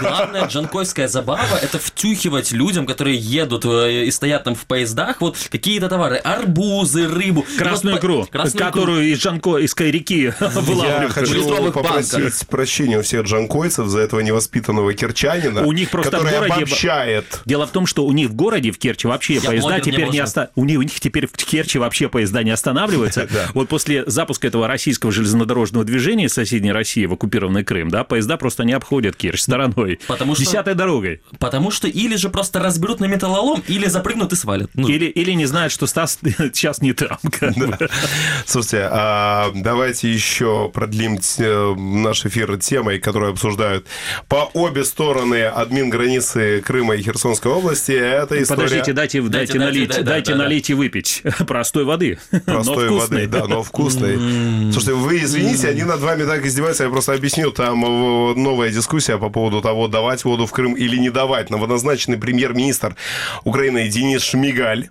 Главная 0.00 0.46
джанкойская 0.46 1.08
забава– 1.08 1.58
это 1.62 1.78
втюхивать 1.78 2.52
людям, 2.52 2.86
которые 2.86 3.16
едут 3.16 3.64
э, 3.64 4.04
и 4.04 4.10
стоят 4.10 4.44
там 4.44 4.54
в 4.54 4.66
поездах, 4.66 5.20
вот 5.20 5.36
какие-то 5.50 5.88
товары. 5.88 6.16
Арбузы, 6.16 7.08
рыбу. 7.08 7.44
Красную 7.58 7.96
вот 7.96 8.00
икру, 8.00 8.26
красную 8.30 8.56
икру. 8.70 8.80
которую 8.80 9.08
из 9.10 9.20
Жанкойской 9.20 9.90
реки 9.90 10.32
Я 10.40 11.08
хочу 11.10 11.72
попросить 11.72 12.12
банках. 12.12 12.46
прощения 12.48 12.98
у 12.98 13.02
всех 13.02 13.22
джанкойцев 13.26 13.86
за 13.88 14.00
этого 14.00 14.20
невоспитанного 14.20 14.92
керчанина, 14.94 15.62
У 15.62 15.72
них 15.72 15.90
просто 15.90 16.18
в 16.18 16.22
городе- 16.22 16.52
обобщает. 16.54 17.40
Дело 17.44 17.66
в 17.66 17.70
том, 17.70 17.86
что 17.86 18.04
у 18.06 18.12
них 18.12 18.30
в 18.30 18.34
городе, 18.34 18.70
в 18.70 18.78
Керчи, 18.78 19.06
вообще 19.06 19.34
Я 19.34 19.40
поезда 19.42 19.80
теперь 19.80 20.00
не 20.00 20.06
можно. 20.06 20.24
оста... 20.24 20.50
у, 20.54 20.64
них, 20.64 20.78
у 20.78 20.82
них 20.82 20.98
теперь 21.00 21.26
в 21.26 21.32
Керчи 21.32 21.78
вообще 21.78 22.08
поезда 22.08 22.42
не 22.42 22.50
останавливаются. 22.50 23.28
Вот 23.54 23.68
после 23.68 24.04
запуска 24.06 24.46
этого 24.48 24.66
российского 24.68 25.12
железнодорожного 25.12 25.84
движения 25.84 26.26
из 26.26 26.32
соседней 26.34 26.72
России 26.72 27.06
в 27.06 27.12
оккупированный 27.14 27.64
Крым, 27.64 27.90
да, 27.90 28.04
поезда 28.04 28.36
просто 28.36 28.64
не 28.64 28.72
обходят 28.72 29.09
Керчь 29.16 29.40
стороной. 29.42 29.98
Потому 30.06 30.34
что- 30.34 30.44
Десятой 30.44 30.74
дорогой. 30.74 31.20
Потому 31.38 31.70
что 31.70 31.88
или 31.88 32.16
же 32.16 32.28
просто 32.30 32.60
разберут 32.60 33.00
на 33.00 33.06
металлолом, 33.06 33.62
или 33.68 33.86
запрыгнут 33.86 34.32
и 34.32 34.36
свалят. 34.36 34.70
Ну, 34.74 34.88
Или, 34.88 35.06
или 35.06 35.32
не 35.32 35.46
знают, 35.46 35.72
что 35.72 35.86
Стас 35.86 36.18
сейчас 36.38 36.80
не 36.82 36.92
там. 36.92 37.18
бы. 37.22 37.88
Слушайте, 38.46 38.88
а 38.90 39.50
давайте 39.54 40.12
еще 40.12 40.70
продлим 40.72 41.18
наш 42.02 42.24
эфир 42.26 42.56
темой, 42.58 42.98
которую 42.98 43.32
обсуждают 43.32 43.86
по 44.28 44.50
обе 44.54 44.84
стороны 44.84 45.44
админ 45.44 45.90
границы 45.90 46.60
Крыма 46.64 46.94
и 46.96 47.02
Херсонской 47.02 47.50
области. 47.52 47.92
Это 47.92 48.40
история 48.42 48.62
Подождите, 48.62 48.92
дайте, 48.92 49.20
дайте, 49.22 49.30
дайте, 49.54 49.58
налить, 49.58 49.88
да, 49.90 49.96
да, 49.98 50.02
дайте 50.02 50.32
да, 50.32 50.38
да. 50.38 50.44
налить 50.44 50.70
и 50.70 50.74
выпить 50.74 51.22
простой 51.46 51.84
воды. 51.84 52.18
простой 52.44 52.88
воды. 52.90 53.26
Да, 53.26 53.46
но 53.46 53.62
вкусной. 53.62 54.16
Слушайте, 54.72 54.94
вы 54.94 55.18
извините, 55.22 55.68
они 55.68 55.82
над 55.84 56.00
вами 56.00 56.24
так 56.24 56.44
издеваются, 56.44 56.84
я 56.84 56.90
просто 56.90 57.12
объясню. 57.14 57.50
Там 57.50 57.80
новая 57.80 58.70
дискуссия 58.70 58.99
по 59.08 59.30
поводу 59.30 59.60
того, 59.60 59.88
давать 59.88 60.24
воду 60.24 60.46
в 60.46 60.52
Крым 60.52 60.74
или 60.74 60.96
не 60.96 61.10
давать. 61.10 61.50
Новоназначенный 61.50 62.18
премьер-министр 62.18 62.96
Украины 63.44 63.88
Денис 63.88 64.22
Шмигаль 64.22 64.88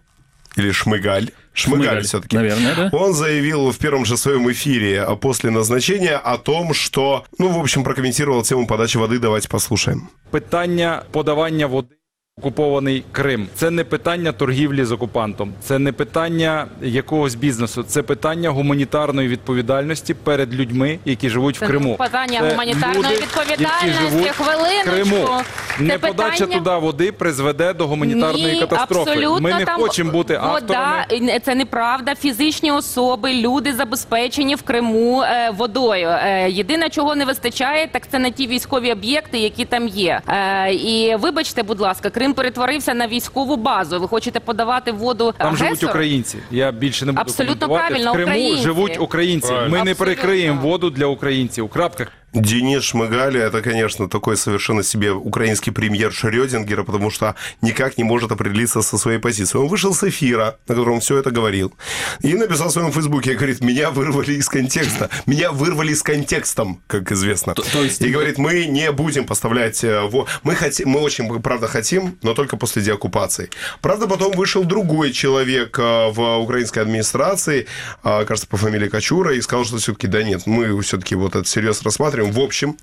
или 0.58 0.72
Шмыгаль. 0.72 1.30
Шмыгаль, 1.54 1.86
Шмыгаль, 1.86 2.04
все-таки. 2.04 2.36
наверное, 2.38 2.76
да? 2.76 2.90
Он 2.98 3.14
заявил 3.14 3.72
в 3.72 3.78
первом 3.78 4.06
же 4.06 4.18
своем 4.18 4.50
эфире 4.52 5.02
а, 5.02 5.16
после 5.16 5.52
назначения 5.52 6.16
о 6.18 6.38
том, 6.38 6.74
что, 6.74 7.26
ну, 7.38 7.50
в 7.50 7.60
общем, 7.60 7.84
прокомментировал 7.84 8.44
тему 8.44 8.68
подачи 8.68 8.98
воды. 8.98 9.20
Давайте 9.20 9.48
послушаем. 9.48 10.08
Питання 10.32 11.04
подавання 11.12 11.68
води 11.68 11.96
в 11.96 11.99
окупований 12.40 13.04
Крим. 13.12 13.48
Це 13.56 13.70
не 13.70 13.84
питання 13.84 14.32
торгівлі 14.32 14.84
з 14.86 14.92
окупантом, 14.92 15.54
це 15.62 15.80
не 15.80 15.92
питання 15.92 16.66
якогось 16.82 17.36
бізнесу, 17.36 17.84
це 17.84 18.04
питання 18.04 18.50
гуманітарної 18.50 19.28
відповідальності 19.28 20.14
перед 20.14 20.54
людьми, 20.54 21.00
які 21.06 21.30
живуть 21.30 21.62
в 21.62 21.68
Криму. 21.68 21.96
Питання 21.96 22.40
Це 22.40 22.50
гуманітарної 22.50 22.98
люди, 22.98 23.16
відповідальності. 23.16 24.32
в 24.32 24.44
Криму. 24.84 25.16
Хвилиночку. 25.16 25.44
Не 25.80 25.98
подача 25.98 26.46
туди 26.46 26.70
води 26.70 27.12
призведе 27.12 27.74
до 27.74 27.88
гуманітарної 27.88 28.54
Ні, 28.54 28.60
катастрофи. 28.60 29.12
Абсолютно, 29.12 29.40
Ми 29.42 29.54
не 29.54 29.66
там 29.66 29.82
хочемо 29.82 30.12
бути 30.12 30.34
вода, 30.34 30.50
авторами. 30.50 31.40
Це 31.46 31.56
неправда. 31.56 32.16
Фізичні 32.16 32.72
особи, 32.72 33.34
люди 33.34 33.74
забезпечені 33.74 34.56
в 34.56 34.62
Криму 34.62 35.22
е, 35.22 35.52
водою. 35.58 36.08
Е, 36.10 36.50
єдине, 36.50 36.90
чого 36.90 37.16
не 37.16 37.26
вистачає, 37.26 37.88
так 37.88 38.10
це 38.12 38.20
на 38.20 38.30
ті 38.30 38.48
військові 38.48 38.92
об'єкти, 38.92 39.40
які 39.40 39.66
там 39.66 39.88
є. 39.88 40.22
Е, 40.28 40.74
і 40.74 41.16
вибачте, 41.16 41.64
будь 41.64 41.80
ласка, 41.80 42.10
Крим 42.10 42.29
перетворився 42.34 42.94
на 42.94 43.08
військову 43.08 43.56
базу. 43.58 44.00
Ви 44.00 44.08
хочете 44.08 44.40
подавати 44.40 44.92
воду 44.92 45.34
Там 45.38 45.58
живуть 45.58 45.84
українці. 45.84 46.38
Я 46.52 46.72
більше 46.72 47.06
не 47.06 47.12
буду 47.12 47.22
Абсолютно 47.22 47.56
коментувати. 47.68 47.88
правильно, 47.88 48.12
В 48.12 48.16
Криму 48.16 48.32
українці. 48.32 48.62
живуть 48.64 48.98
українці. 49.00 49.54
Ми 49.70 49.84
не 49.84 49.96
перекриємо 49.96 50.62
воду 50.62 50.90
для 50.90 51.06
українців. 51.06 51.70
Крапка. 51.70 52.08
Денис 52.34 52.84
Шмыгаля, 52.84 53.42
это, 53.42 53.62
конечно, 53.62 54.08
такой 54.08 54.38
совершенно 54.38 54.84
себе 54.84 55.12
украинский 55.12 55.72
премьер 55.72 56.12
Шрёдингера, 56.12 56.84
потому 56.84 57.10
что 57.12 57.36
никак 57.62 57.98
не 57.98 58.04
может 58.04 58.32
определиться 58.32 58.82
со 58.82 58.98
своей 58.98 59.20
позицией. 59.20 59.62
Он 59.62 59.68
вышел 59.68 59.94
с 59.94 60.04
эфира, 60.04 60.58
на 60.68 60.76
котором 60.76 61.00
все 61.00 61.18
это 61.18 61.32
говорил, 61.32 61.74
и 62.22 62.34
написал 62.36 62.70
в 62.70 62.72
своем 62.72 62.92
фейсбуке, 62.92 63.34
говорит, 63.34 63.62
меня 63.62 63.90
вырвали 63.90 64.34
из 64.34 64.48
контекста. 64.48 65.10
Меня 65.26 65.52
вырвали 65.52 65.94
с 65.94 66.04
контекстом, 66.04 66.82
как 66.88 67.12
известно. 67.12 67.54
То- 67.56 67.64
то 67.64 67.84
есть- 67.84 68.02
И 68.02 68.10
говорит, 68.10 68.38
мы 68.38 68.66
не 68.66 68.92
будем 68.92 69.26
поставлять... 69.26 69.84
э, 69.84 70.10
Мы, 70.44 70.56
хотим, 70.56 70.90
мы 70.90 71.00
очень, 71.00 71.42
правда, 71.42 71.68
хотим, 71.68 72.18
но 72.22 72.34
только 72.34 72.58
после 72.58 72.82
деоккупации. 72.82 73.50
Правда, 73.82 74.08
потом 74.08 74.32
вышел 74.34 74.64
другой 74.64 75.12
человек 75.12 75.78
э, 75.80 76.10
в 76.12 76.38
украинской 76.40 76.80
администрации, 76.80 77.68
э, 78.04 78.26
кажется, 78.26 78.48
по 78.48 78.58
фамилии 78.58 78.88
Качура, 78.90 79.34
и 79.36 79.42
сказал, 79.42 79.66
что 79.66 79.78
все-таки, 79.78 80.08
да 80.08 80.24
нет, 80.24 80.44
мы 80.46 80.80
все-таки 80.82 81.16
вот 81.16 81.36
это 81.36 81.48
серьезно 81.48 81.86
рассматриваем. 81.86 82.19
В 82.24 82.40
общем, 82.40 82.78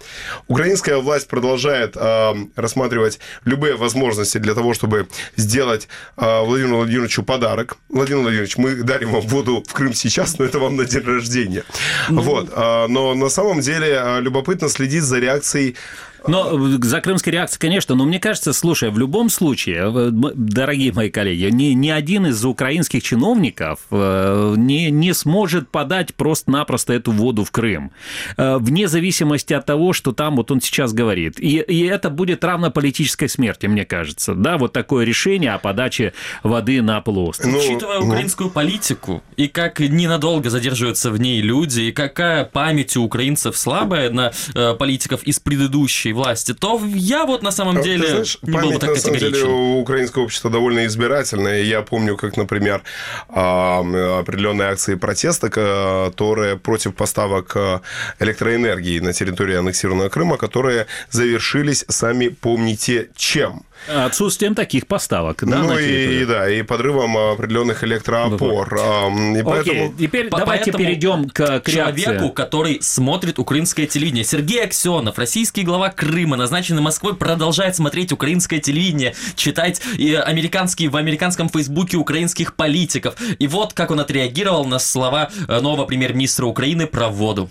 украинская 0.48 0.98
власть 0.98 1.28
продолжает 1.28 1.96
э, 1.96 2.34
рассматривать 2.56 3.18
любые 3.44 3.76
возможности 3.76 4.38
для 4.38 4.54
того, 4.54 4.74
чтобы 4.74 5.08
сделать 5.36 5.88
э, 6.16 6.40
Владимиру 6.42 6.78
Владимировичу 6.78 7.22
подарок. 7.22 7.76
Владимир 7.88 8.22
Владимирович, 8.22 8.56
мы 8.56 8.74
дарим 8.82 9.12
вам 9.12 9.22
воду 9.22 9.64
в 9.66 9.72
Крым 9.72 9.94
сейчас, 9.94 10.38
но 10.38 10.44
это 10.44 10.58
вам 10.58 10.76
на 10.76 10.84
день 10.84 11.04
рождения. 11.04 11.64
Вот. 12.08 12.50
э, 12.52 12.86
но 12.88 13.14
на 13.14 13.28
самом 13.28 13.60
деле 13.60 14.00
э, 14.00 14.20
любопытно 14.20 14.68
следить 14.68 15.02
за 15.02 15.18
реакцией 15.18 15.76
Но 16.26 16.50
э, 16.52 16.78
за 16.82 17.00
крымской 17.00 17.32
реакцией, 17.32 17.60
конечно, 17.60 17.94
но 17.94 18.04
мне 18.04 18.18
кажется, 18.18 18.52
слушай, 18.52 18.90
в 18.90 18.98
любом 18.98 19.30
случае, 19.30 19.92
э, 19.94 20.10
дорогие 20.12 20.92
мои 20.92 21.10
коллеги, 21.10 21.50
ни, 21.50 21.74
ни 21.74 21.88
один 21.88 22.26
из 22.26 22.44
украинских 22.44 23.02
чиновников 23.02 23.80
э, 23.90 24.54
не, 24.56 24.90
не 24.90 25.12
сможет 25.14 25.70
подать 25.70 26.14
просто-напросто 26.14 26.92
эту 26.92 27.12
воду 27.12 27.44
в 27.44 27.50
Крым, 27.50 27.90
вне 28.36 28.88
зависимости 28.88 29.54
от 29.54 29.66
того, 29.66 29.92
что 29.92 30.12
там 30.12 30.36
вот 30.36 30.50
он 30.50 30.60
сейчас 30.60 30.92
говорит. 30.92 31.40
И, 31.40 31.58
и 31.58 31.86
это 31.86 32.10
будет 32.10 32.44
равно 32.44 32.70
политической 32.70 33.28
смерти, 33.28 33.66
мне 33.66 33.84
кажется, 33.84 34.34
да, 34.34 34.58
вот 34.58 34.72
такое 34.72 35.04
решение 35.04 35.52
о 35.52 35.58
подаче 35.58 36.12
воды 36.42 36.82
на 36.82 37.00
полуостров. 37.00 37.52
Ну, 37.52 37.58
Учитывая 37.58 38.00
ну. 38.00 38.06
украинскую 38.06 38.50
политику, 38.50 39.22
и 39.36 39.48
как 39.48 39.80
ненадолго 39.80 40.50
задерживаются 40.50 41.10
в 41.10 41.18
ней 41.18 41.40
люди, 41.40 41.82
и 41.82 41.92
какая 41.92 42.44
память 42.44 42.96
у 42.96 43.04
украинцев 43.04 43.56
слабая 43.56 44.10
на 44.10 44.32
э, 44.54 44.74
политиков 44.74 45.22
из 45.22 45.40
предыдущей 45.40 46.12
власти, 46.16 46.54
то 46.54 46.80
я 46.84 47.24
вот 47.24 47.42
на 47.42 47.50
самом 47.52 47.78
А, 47.78 47.82
деле 47.82 48.02
Ты 48.02 48.10
знаешь, 48.10 48.38
не 48.42 48.52
был 48.52 48.72
бы 48.72 48.78
так 48.78 48.90
на 48.90 48.96
самом 48.96 49.18
деле, 49.18 49.44
у 49.44 49.80
украинского 49.80 50.24
общества 50.24 50.50
довольно 50.50 50.86
избирательная. 50.86 51.60
И 51.60 51.66
Я 51.66 51.82
помню, 51.82 52.16
как, 52.16 52.36
например, 52.36 52.82
определенные 53.28 54.68
акции 54.68 54.94
протеста, 54.94 55.48
которые 55.50 56.56
против 56.56 56.94
поставок 56.94 57.56
а, 57.56 57.80
электроэнергии 58.18 58.98
на 59.00 59.12
территории 59.12 59.56
аннексированного 59.56 60.08
Крыма, 60.08 60.36
которые 60.36 60.86
завершились, 61.10 61.84
сами 61.88 62.28
помните, 62.28 63.08
чем. 63.16 63.62
Отсутствием 63.88 64.54
таких 64.54 64.86
поставок, 64.86 65.44
да, 65.44 65.58
ну 65.58 65.78
и, 65.78 66.24
да, 66.24 66.50
и 66.50 66.62
подрывом 66.62 67.16
определенных 67.16 67.84
электроопор. 67.84 68.78
А, 68.80 69.08
И 69.08 69.40
Окей, 69.40 69.42
поэтому... 69.44 69.94
теперь 69.98 70.28
По- 70.28 70.38
давайте 70.38 70.72
перейдем 70.72 71.28
к, 71.30 71.60
к 71.60 71.70
человеку, 71.70 72.30
который 72.30 72.78
смотрит 72.82 73.38
украинское 73.38 73.86
телевидение. 73.86 74.24
Сергей 74.24 74.64
Аксенов, 74.64 75.18
российский 75.18 75.62
глава 75.62 75.90
Крыма, 75.90 76.36
назначенный 76.36 76.82
Москвой, 76.82 77.16
продолжает 77.16 77.76
смотреть 77.76 78.12
украинское 78.12 78.58
телевидение, 78.58 79.14
читать 79.34 79.80
и 79.96 80.14
американские 80.14 80.88
в 80.88 80.96
американском 80.96 81.48
фейсбуке 81.48 81.96
украинских 81.96 82.56
политиков. 82.56 83.14
И 83.38 83.46
вот 83.46 83.72
как 83.72 83.90
он 83.90 84.00
отреагировал 84.00 84.64
на 84.64 84.78
слова 84.78 85.30
э, 85.48 85.60
нового 85.60 85.84
премьер-министра 85.86 86.46
Украины 86.46 86.86
про 86.86 87.08
воду. 87.08 87.50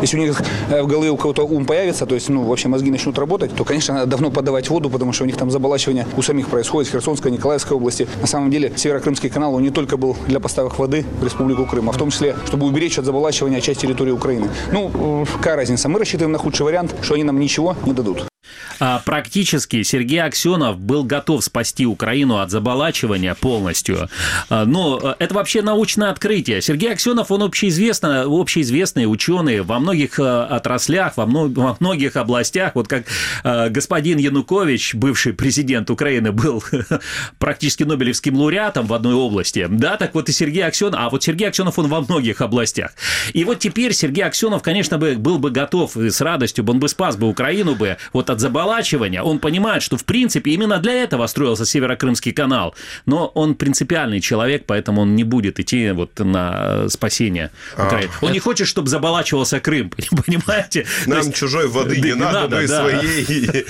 Если 0.00 0.18
у 0.18 0.20
них 0.20 0.42
э, 0.70 0.82
в 0.82 0.86
голове 0.86 1.10
у 1.10 1.16
кого-то 1.16 1.44
ум 1.44 1.64
появится, 1.64 2.06
то 2.06 2.14
есть, 2.14 2.28
ну, 2.28 2.42
вообще 2.44 2.68
мозги 2.68 2.90
начнут 2.90 3.18
работать, 3.18 3.54
то, 3.54 3.64
конечно, 3.64 3.94
надо 3.94 4.06
давно 4.06 4.30
подавать 4.30 4.68
воду, 4.70 4.90
потому 4.90 5.12
что 5.12 5.24
у 5.24 5.26
них 5.26 5.36
там 5.36 5.50
заболачивание 5.50 6.06
у 6.16 6.22
самих 6.22 6.48
происходит 6.48 6.88
в 6.88 6.92
Херсонской, 6.92 7.30
Николаевской 7.30 7.76
области. 7.76 8.08
На 8.20 8.26
самом 8.26 8.50
деле, 8.50 8.72
Северокрымский 8.74 9.30
канал, 9.30 9.54
он 9.54 9.62
не 9.62 9.70
только 9.70 9.96
был 9.96 10.16
для 10.26 10.40
поставок 10.40 10.78
воды 10.78 11.04
в 11.20 11.24
Республику 11.24 11.66
Крым, 11.66 11.88
а 11.88 11.92
в 11.92 11.96
том 11.96 12.10
числе, 12.10 12.36
чтобы 12.46 12.66
уберечь 12.66 12.98
от 12.98 13.04
заболачивания 13.04 13.60
часть 13.60 13.80
территории 13.80 14.12
Украины. 14.12 14.48
Ну, 14.72 15.22
э, 15.22 15.26
какая 15.36 15.56
разница? 15.56 15.88
Мы 15.88 15.98
рассчитываем 15.98 16.32
на 16.32 16.38
худший 16.38 16.64
вариант, 16.64 16.94
что 17.02 17.14
они 17.14 17.24
нам 17.24 17.38
ничего 17.38 17.76
не 17.84 17.92
дадут. 17.92 18.31
А, 18.80 19.00
Практически 19.04 19.82
Сергей 19.82 20.22
Аксенов 20.22 20.78
был 20.78 21.04
готов 21.04 21.44
спасти 21.44 21.86
Украину 21.86 22.38
от 22.38 22.50
заболачивания 22.50 23.34
полностью. 23.34 24.08
А, 24.48 24.64
Но 24.64 24.98
э, 25.02 25.14
это 25.18 25.34
вообще 25.34 25.62
научное 25.62 26.10
открытие. 26.10 26.60
Сергей 26.62 26.92
Аксенов, 26.92 27.30
он 27.30 27.42
общеизвестный, 27.42 28.24
общеизвестный 28.24 29.04
ученый 29.04 29.60
во 29.62 29.78
многих 29.78 30.18
отраслях, 30.18 31.16
во, 31.16 31.26
мно- 31.26 31.48
во 31.48 31.76
многих 31.80 32.16
областях. 32.16 32.72
Вот 32.74 32.88
как 32.88 33.04
господин 33.70 34.18
Янукович, 34.18 34.94
бывший 34.94 35.32
президент 35.32 35.90
Украины, 35.90 36.32
был 36.32 36.62
практически 37.38 37.84
Нобелевским 37.84 38.36
лауреатом 38.36 38.86
в 38.86 38.94
одной 38.94 39.14
области. 39.14 39.66
Да, 39.68 39.96
так 39.96 40.14
вот 40.14 40.28
и 40.28 40.32
Сергей 40.32 40.64
Аксенов, 40.64 40.98
а 40.98 41.10
вот 41.10 41.22
Сергей 41.22 41.48
Аксенов, 41.48 41.78
он 41.78 41.88
во 41.88 42.00
многих 42.00 42.40
областях. 42.40 42.92
И 43.32 43.44
вот 43.44 43.58
теперь 43.60 43.92
Сергей 43.92 44.24
Аксенов, 44.24 44.62
конечно, 44.62 44.98
бы, 44.98 45.14
был 45.16 45.38
бы 45.38 45.50
готов 45.50 45.96
и 45.96 46.10
с 46.10 46.20
радостью, 46.20 46.68
он 46.68 46.78
бы 46.78 46.88
спас 46.88 47.16
бы 47.16 47.28
Украину 47.28 47.74
бы 47.74 47.96
вот 48.12 48.30
от 48.32 48.40
заболачивания. 48.40 49.22
Он 49.22 49.38
понимает, 49.38 49.82
что 49.82 49.96
в 49.96 50.04
принципе 50.04 50.50
именно 50.52 50.78
для 50.78 50.92
этого 50.94 51.26
строился 51.26 51.64
Северокрымский 51.64 52.32
канал. 52.32 52.74
Но 53.06 53.26
он 53.28 53.54
принципиальный 53.54 54.20
человек, 54.20 54.64
поэтому 54.66 55.02
он 55.02 55.14
не 55.14 55.24
будет 55.24 55.60
идти 55.60 55.90
вот 55.92 56.18
на 56.18 56.88
спасение 56.88 57.50
Украины. 57.74 58.10
Он 58.20 58.32
не 58.32 58.38
хочет, 58.38 58.66
чтобы 58.68 58.88
заболачивался 58.88 59.60
Крым, 59.60 59.90
понимаете? 60.26 60.86
Нам 61.06 61.18
есть- 61.18 61.34
чужой 61.34 61.68
воды 61.68 61.96
Да 62.00 62.06
не 62.08 62.14
надо, 62.14 62.56
мы 62.56 62.66
да. 62.66 62.80
своей. 62.82 63.64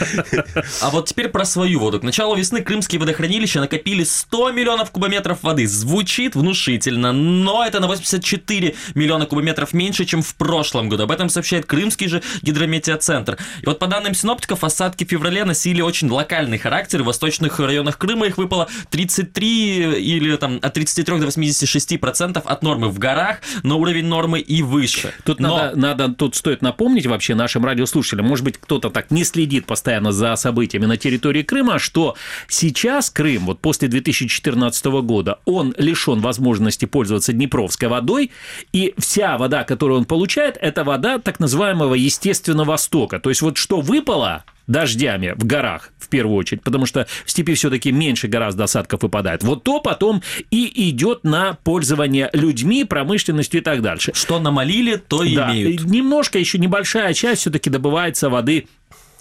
А 0.80 0.90
вот 0.90 1.06
теперь 1.08 1.28
про 1.28 1.44
свою 1.44 1.80
воду. 1.80 2.00
К 2.00 2.02
началу 2.02 2.34
весны 2.34 2.62
крымские 2.62 3.00
водохранилища 3.00 3.60
накопили 3.60 4.04
100 4.04 4.52
миллионов 4.52 4.90
кубометров 4.90 5.42
воды. 5.42 5.66
Звучит 5.66 6.34
внушительно, 6.34 7.12
но 7.12 7.64
это 7.64 7.80
на 7.80 7.86
84 7.86 8.74
миллиона 8.94 9.26
кубометров 9.26 9.72
меньше, 9.72 10.04
чем 10.04 10.22
в 10.22 10.34
прошлом 10.34 10.88
году. 10.88 11.04
Об 11.04 11.10
этом 11.10 11.28
сообщает 11.28 11.66
Крымский 11.66 12.08
же 12.08 12.22
гидрометеоцентр. 12.42 13.38
И 13.62 13.66
вот 13.66 13.78
по 13.78 13.86
данным 13.86 14.14
синоптиков, 14.52 14.64
осадки 14.64 15.04
в 15.04 15.08
феврале 15.08 15.44
носили 15.44 15.80
очень 15.80 16.10
локальный 16.10 16.58
характер. 16.58 17.02
В 17.02 17.06
восточных 17.06 17.58
районах 17.58 17.98
Крыма 17.98 18.26
их 18.26 18.38
выпало 18.38 18.68
33 18.90 20.00
или 20.00 20.36
там 20.36 20.58
от 20.62 20.72
33 20.74 21.18
до 21.18 21.26
86 21.26 22.00
процентов 22.00 22.44
от 22.46 22.62
нормы 22.62 22.88
в 22.88 22.98
горах, 22.98 23.40
но 23.62 23.78
уровень 23.78 24.06
нормы 24.06 24.40
и 24.40 24.62
выше. 24.62 25.12
Тут 25.24 25.40
Но- 25.40 25.56
надо, 25.56 25.78
надо, 25.78 26.14
тут 26.14 26.36
стоит 26.36 26.62
напомнить 26.62 27.06
вообще 27.06 27.34
нашим 27.34 27.64
радиослушателям, 27.64 28.26
может 28.26 28.44
быть, 28.44 28.58
кто-то 28.58 28.90
так 28.90 29.10
не 29.10 29.24
следит 29.24 29.66
постоянно 29.66 30.12
за 30.12 30.36
событиями 30.36 30.86
на 30.86 30.96
территории 30.96 31.42
Крыма, 31.42 31.78
что 31.78 32.16
сейчас 32.48 33.10
Крым, 33.10 33.46
вот 33.46 33.60
после 33.60 33.88
2014 33.88 34.84
года, 35.02 35.38
он 35.44 35.74
лишен 35.78 36.20
возможности 36.20 36.84
пользоваться 36.84 37.32
Днепровской 37.32 37.88
водой, 37.88 38.30
и 38.72 38.94
вся 38.98 39.38
вода, 39.38 39.64
которую 39.64 40.00
он 40.00 40.04
получает, 40.04 40.58
это 40.60 40.84
вода 40.84 41.18
так 41.18 41.40
называемого 41.40 41.94
естественного 41.94 42.76
стока. 42.76 43.18
То 43.18 43.30
есть 43.30 43.42
вот 43.42 43.56
что 43.56 43.80
выпало, 43.80 44.41
дождями 44.66 45.34
в 45.36 45.44
горах, 45.44 45.90
в 45.98 46.08
первую 46.08 46.36
очередь, 46.36 46.62
потому 46.62 46.86
что 46.86 47.06
в 47.24 47.30
степи 47.30 47.54
все-таки 47.54 47.92
меньше 47.92 48.28
гораздо 48.28 48.64
осадков 48.64 49.02
выпадает. 49.02 49.42
Вот 49.42 49.64
то 49.64 49.80
потом 49.80 50.22
и 50.50 50.90
идет 50.90 51.24
на 51.24 51.54
пользование 51.64 52.30
людьми, 52.32 52.84
промышленностью 52.84 53.60
и 53.60 53.64
так 53.64 53.82
дальше. 53.82 54.12
Что 54.14 54.38
намолили, 54.40 54.96
то 54.96 55.22
и 55.24 55.34
Да, 55.34 55.50
имеют. 55.52 55.84
немножко 55.84 56.38
еще 56.38 56.58
небольшая 56.58 57.12
часть 57.14 57.42
все-таки 57.42 57.70
добывается 57.70 58.30
воды 58.30 58.66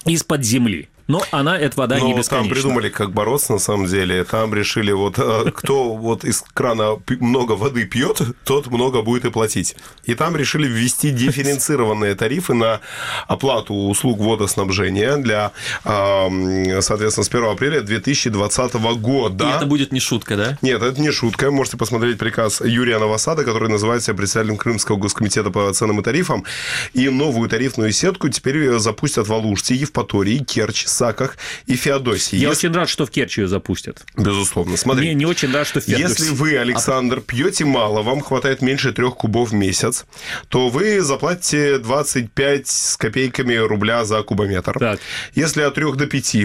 из-под 0.05 0.43
земли. 0.43 0.89
Но 1.11 1.21
она, 1.31 1.59
эта 1.59 1.77
вода 1.77 1.95
не 1.99 2.01
Но 2.01 2.07
Ну, 2.07 2.13
там 2.13 2.21
бесконечна. 2.21 2.55
придумали, 2.55 2.89
как 2.89 3.11
бороться 3.11 3.51
на 3.51 3.59
самом 3.59 3.85
деле. 3.87 4.23
Там 4.23 4.53
решили, 4.53 4.93
вот 4.93 5.15
э, 5.19 5.51
кто 5.53 5.93
вот 5.93 6.23
из 6.23 6.41
крана 6.53 7.01
много 7.19 7.51
воды 7.51 7.83
пьет, 7.85 8.21
тот 8.45 8.67
много 8.67 9.01
будет 9.01 9.25
и 9.25 9.29
платить. 9.29 9.75
И 10.05 10.15
там 10.15 10.37
решили 10.37 10.67
ввести 10.67 11.09
дифференцированные 11.11 12.15
тарифы 12.15 12.53
на 12.53 12.79
оплату 13.27 13.73
услуг 13.73 14.19
водоснабжения 14.19 15.17
для, 15.17 15.51
э, 15.83 16.81
соответственно, 16.81 17.25
с 17.25 17.27
1 17.27 17.43
апреля 17.51 17.81
2020 17.81 18.73
года. 18.95 19.49
И 19.49 19.55
это 19.57 19.65
будет 19.65 19.91
не 19.91 19.99
шутка, 19.99 20.37
да? 20.37 20.57
Нет, 20.61 20.81
это 20.81 21.01
не 21.01 21.11
шутка. 21.11 21.51
Можете 21.51 21.75
посмотреть 21.75 22.19
приказ 22.19 22.61
Юрия 22.61 22.99
Новосада, 22.99 23.43
который 23.43 23.67
называется 23.67 24.13
председателем 24.13 24.55
Крымского 24.55 24.95
госкомитета 24.95 25.49
по 25.51 25.73
ценам 25.73 25.99
и 25.99 26.03
тарифам. 26.03 26.45
И 26.93 27.09
новую 27.09 27.49
тарифную 27.49 27.91
сетку 27.91 28.29
теперь 28.29 28.77
запустят 28.79 29.27
в 29.27 29.33
Алуште, 29.33 29.75
Евпатории, 29.75 30.37
Керчь, 30.37 30.85
Саках 31.01 31.35
и 31.65 31.75
Феодосии. 31.75 32.35
Я 32.37 32.49
Если- 32.49 32.67
очень 32.67 32.75
рад, 32.77 32.87
что 32.87 33.07
в 33.07 33.09
Керчь 33.09 33.39
ее 33.39 33.47
запустят. 33.47 34.03
Безусловно. 34.15 34.77
Смотри. 34.77 35.07
Не, 35.07 35.13
не 35.15 35.25
очень 35.25 35.51
рад, 35.51 35.65
что 35.65 35.81
в 35.81 35.83
Феодосии. 35.85 36.09
Если 36.09 36.29
вы, 36.29 36.57
Александр, 36.57 37.21
пьете 37.21 37.65
мало, 37.65 38.03
вам 38.03 38.21
хватает 38.21 38.61
меньше 38.61 38.91
трех 38.93 39.15
кубов 39.15 39.49
в 39.49 39.53
месяц, 39.53 40.05
то 40.49 40.69
вы 40.69 41.01
заплатите 41.01 41.79
25 41.79 42.67
с 42.67 42.97
копейками 42.97 43.55
рубля 43.55 44.05
за 44.05 44.21
кубометр. 44.21 44.77
Так. 44.77 44.99
Если 45.33 45.61
от 45.63 45.73
3 45.73 45.95
до 45.95 46.05
5 46.05 46.35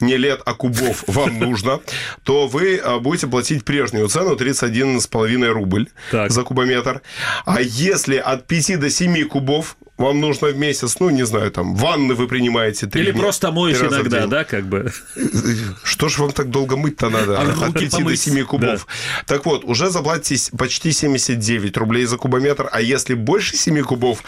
не 0.00 0.16
лет, 0.16 0.40
а 0.46 0.54
кубов 0.54 1.04
вам 1.06 1.38
нужно, 1.38 1.80
то 2.24 2.46
вы 2.48 2.76
а, 2.78 2.98
будете 2.98 3.26
платить 3.26 3.62
прежнюю 3.64 4.08
цену 4.08 4.36
31,5 4.36 5.48
рубль 5.52 5.88
Так. 6.10 6.30
за 6.30 6.42
кубометр. 6.44 7.02
А 7.44 7.60
если 7.60 8.16
от 8.16 8.46
5 8.46 8.76
до 8.80 8.88
7 8.90 9.24
кубов 9.28 9.76
вам 10.02 10.20
нужно 10.20 10.48
в 10.48 10.56
месяц, 10.56 10.96
ну, 11.00 11.10
не 11.10 11.24
знаю, 11.24 11.50
там, 11.50 11.74
ванны 11.74 12.14
вы 12.14 12.26
принимаете 12.28 12.86
три 12.86 13.02
Или 13.02 13.12
дня- 13.12 13.20
просто 13.20 13.50
моешь 13.52 13.80
иногда, 13.80 14.26
да, 14.26 14.44
как 14.44 14.66
бы. 14.66 14.92
Что 15.84 16.08
ж 16.08 16.18
вам 16.18 16.32
так 16.32 16.50
долго 16.50 16.76
мыть-то 16.76 17.08
надо? 17.10 17.38
А 17.38 17.42
От 17.42 17.56
руки 17.56 17.80
5 17.80 17.90
до 17.90 17.96
помыть? 17.98 18.20
7 18.20 18.44
кубов. 18.44 18.86
Так 19.26 19.46
вот, 19.46 19.64
уже 19.64 19.90
заплатите 19.90 20.50
почти 20.56 20.92
79 20.92 21.76
рублей 21.76 22.04
за 22.06 22.16
кубометр, 22.16 22.68
а 22.70 22.80
если 22.80 23.14
больше 23.14 23.56
7 23.56 23.82
кубов 23.82 24.22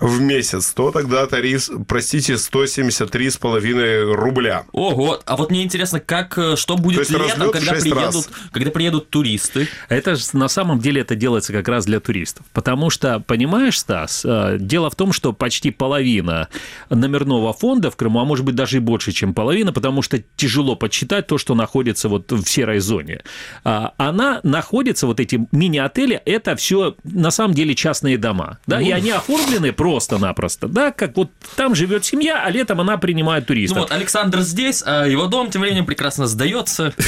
в 0.00 0.20
месяц, 0.20 0.72
то 0.72 0.90
тогда 0.90 1.26
тариф, 1.26 1.68
простите, 1.86 2.36
173,5 2.36 4.12
рубля. 4.14 4.64
Ого, 4.72 5.20
а 5.24 5.36
вот 5.36 5.50
мне 5.50 5.62
интересно, 5.62 6.00
как, 6.00 6.36
э, 6.38 6.56
что 6.56 6.74
То 6.76 6.82
будет 6.82 6.98
есть 7.00 7.10
летом, 7.10 7.50
когда 7.50 7.72
приедут, 7.74 7.96
раз. 8.14 8.28
когда 8.52 8.70
приедут 8.70 9.10
туристы? 9.10 9.68
Это 9.88 10.16
ж 10.16 10.32
на 10.32 10.48
самом 10.48 10.78
деле 10.80 11.00
это 11.00 11.14
делается 11.14 11.52
как 11.52 11.68
раз 11.68 11.84
для 11.86 12.00
туристов. 12.00 12.44
Потому 12.52 12.90
что, 12.90 13.20
понимаешь, 13.20 13.78
Стас, 13.78 14.22
э, 14.24 14.56
дело 14.84 14.90
в 14.90 14.96
том, 14.96 15.12
что 15.12 15.32
почти 15.32 15.70
половина 15.70 16.48
номерного 16.90 17.52
фонда 17.52 17.90
в 17.90 17.96
Крыму, 17.96 18.20
а 18.20 18.24
может 18.24 18.44
быть 18.44 18.54
даже 18.54 18.76
и 18.76 18.80
больше, 18.80 19.12
чем 19.12 19.32
половина, 19.32 19.72
потому 19.72 20.02
что 20.02 20.22
тяжело 20.36 20.76
подсчитать 20.76 21.26
то, 21.26 21.38
что 21.38 21.54
находится 21.54 22.08
вот 22.08 22.30
в 22.30 22.44
серой 22.46 22.80
зоне. 22.80 23.22
А, 23.64 23.94
Она 23.96 24.40
находится, 24.42 25.06
вот 25.06 25.20
эти 25.20 25.46
мини-отели, 25.52 26.20
это 26.26 26.54
все 26.56 26.96
на 27.04 27.30
самом 27.30 27.54
деле 27.54 27.74
частные 27.74 28.18
дома. 28.18 28.58
Да, 28.66 28.80
и 28.80 28.90
они 28.90 29.10
оформлены 29.10 29.72
просто-напросто. 29.72 30.68
Да, 30.68 30.90
как 30.92 31.16
вот 31.16 31.30
там 31.56 31.74
живет 31.74 32.04
семья, 32.04 32.42
а 32.44 32.50
летом 32.50 32.80
она 32.80 32.98
принимает 32.98 33.44
Ну 33.44 33.46
туристов. 33.48 33.78
вот, 33.78 33.92
Александр 33.92 34.40
здесь, 34.40 34.82
а 34.84 35.06
его 35.06 35.26
дом 35.26 35.50
тем 35.50 35.62
временем 35.62 35.86
прекрасно 35.86 36.26
сдается. 36.26 36.92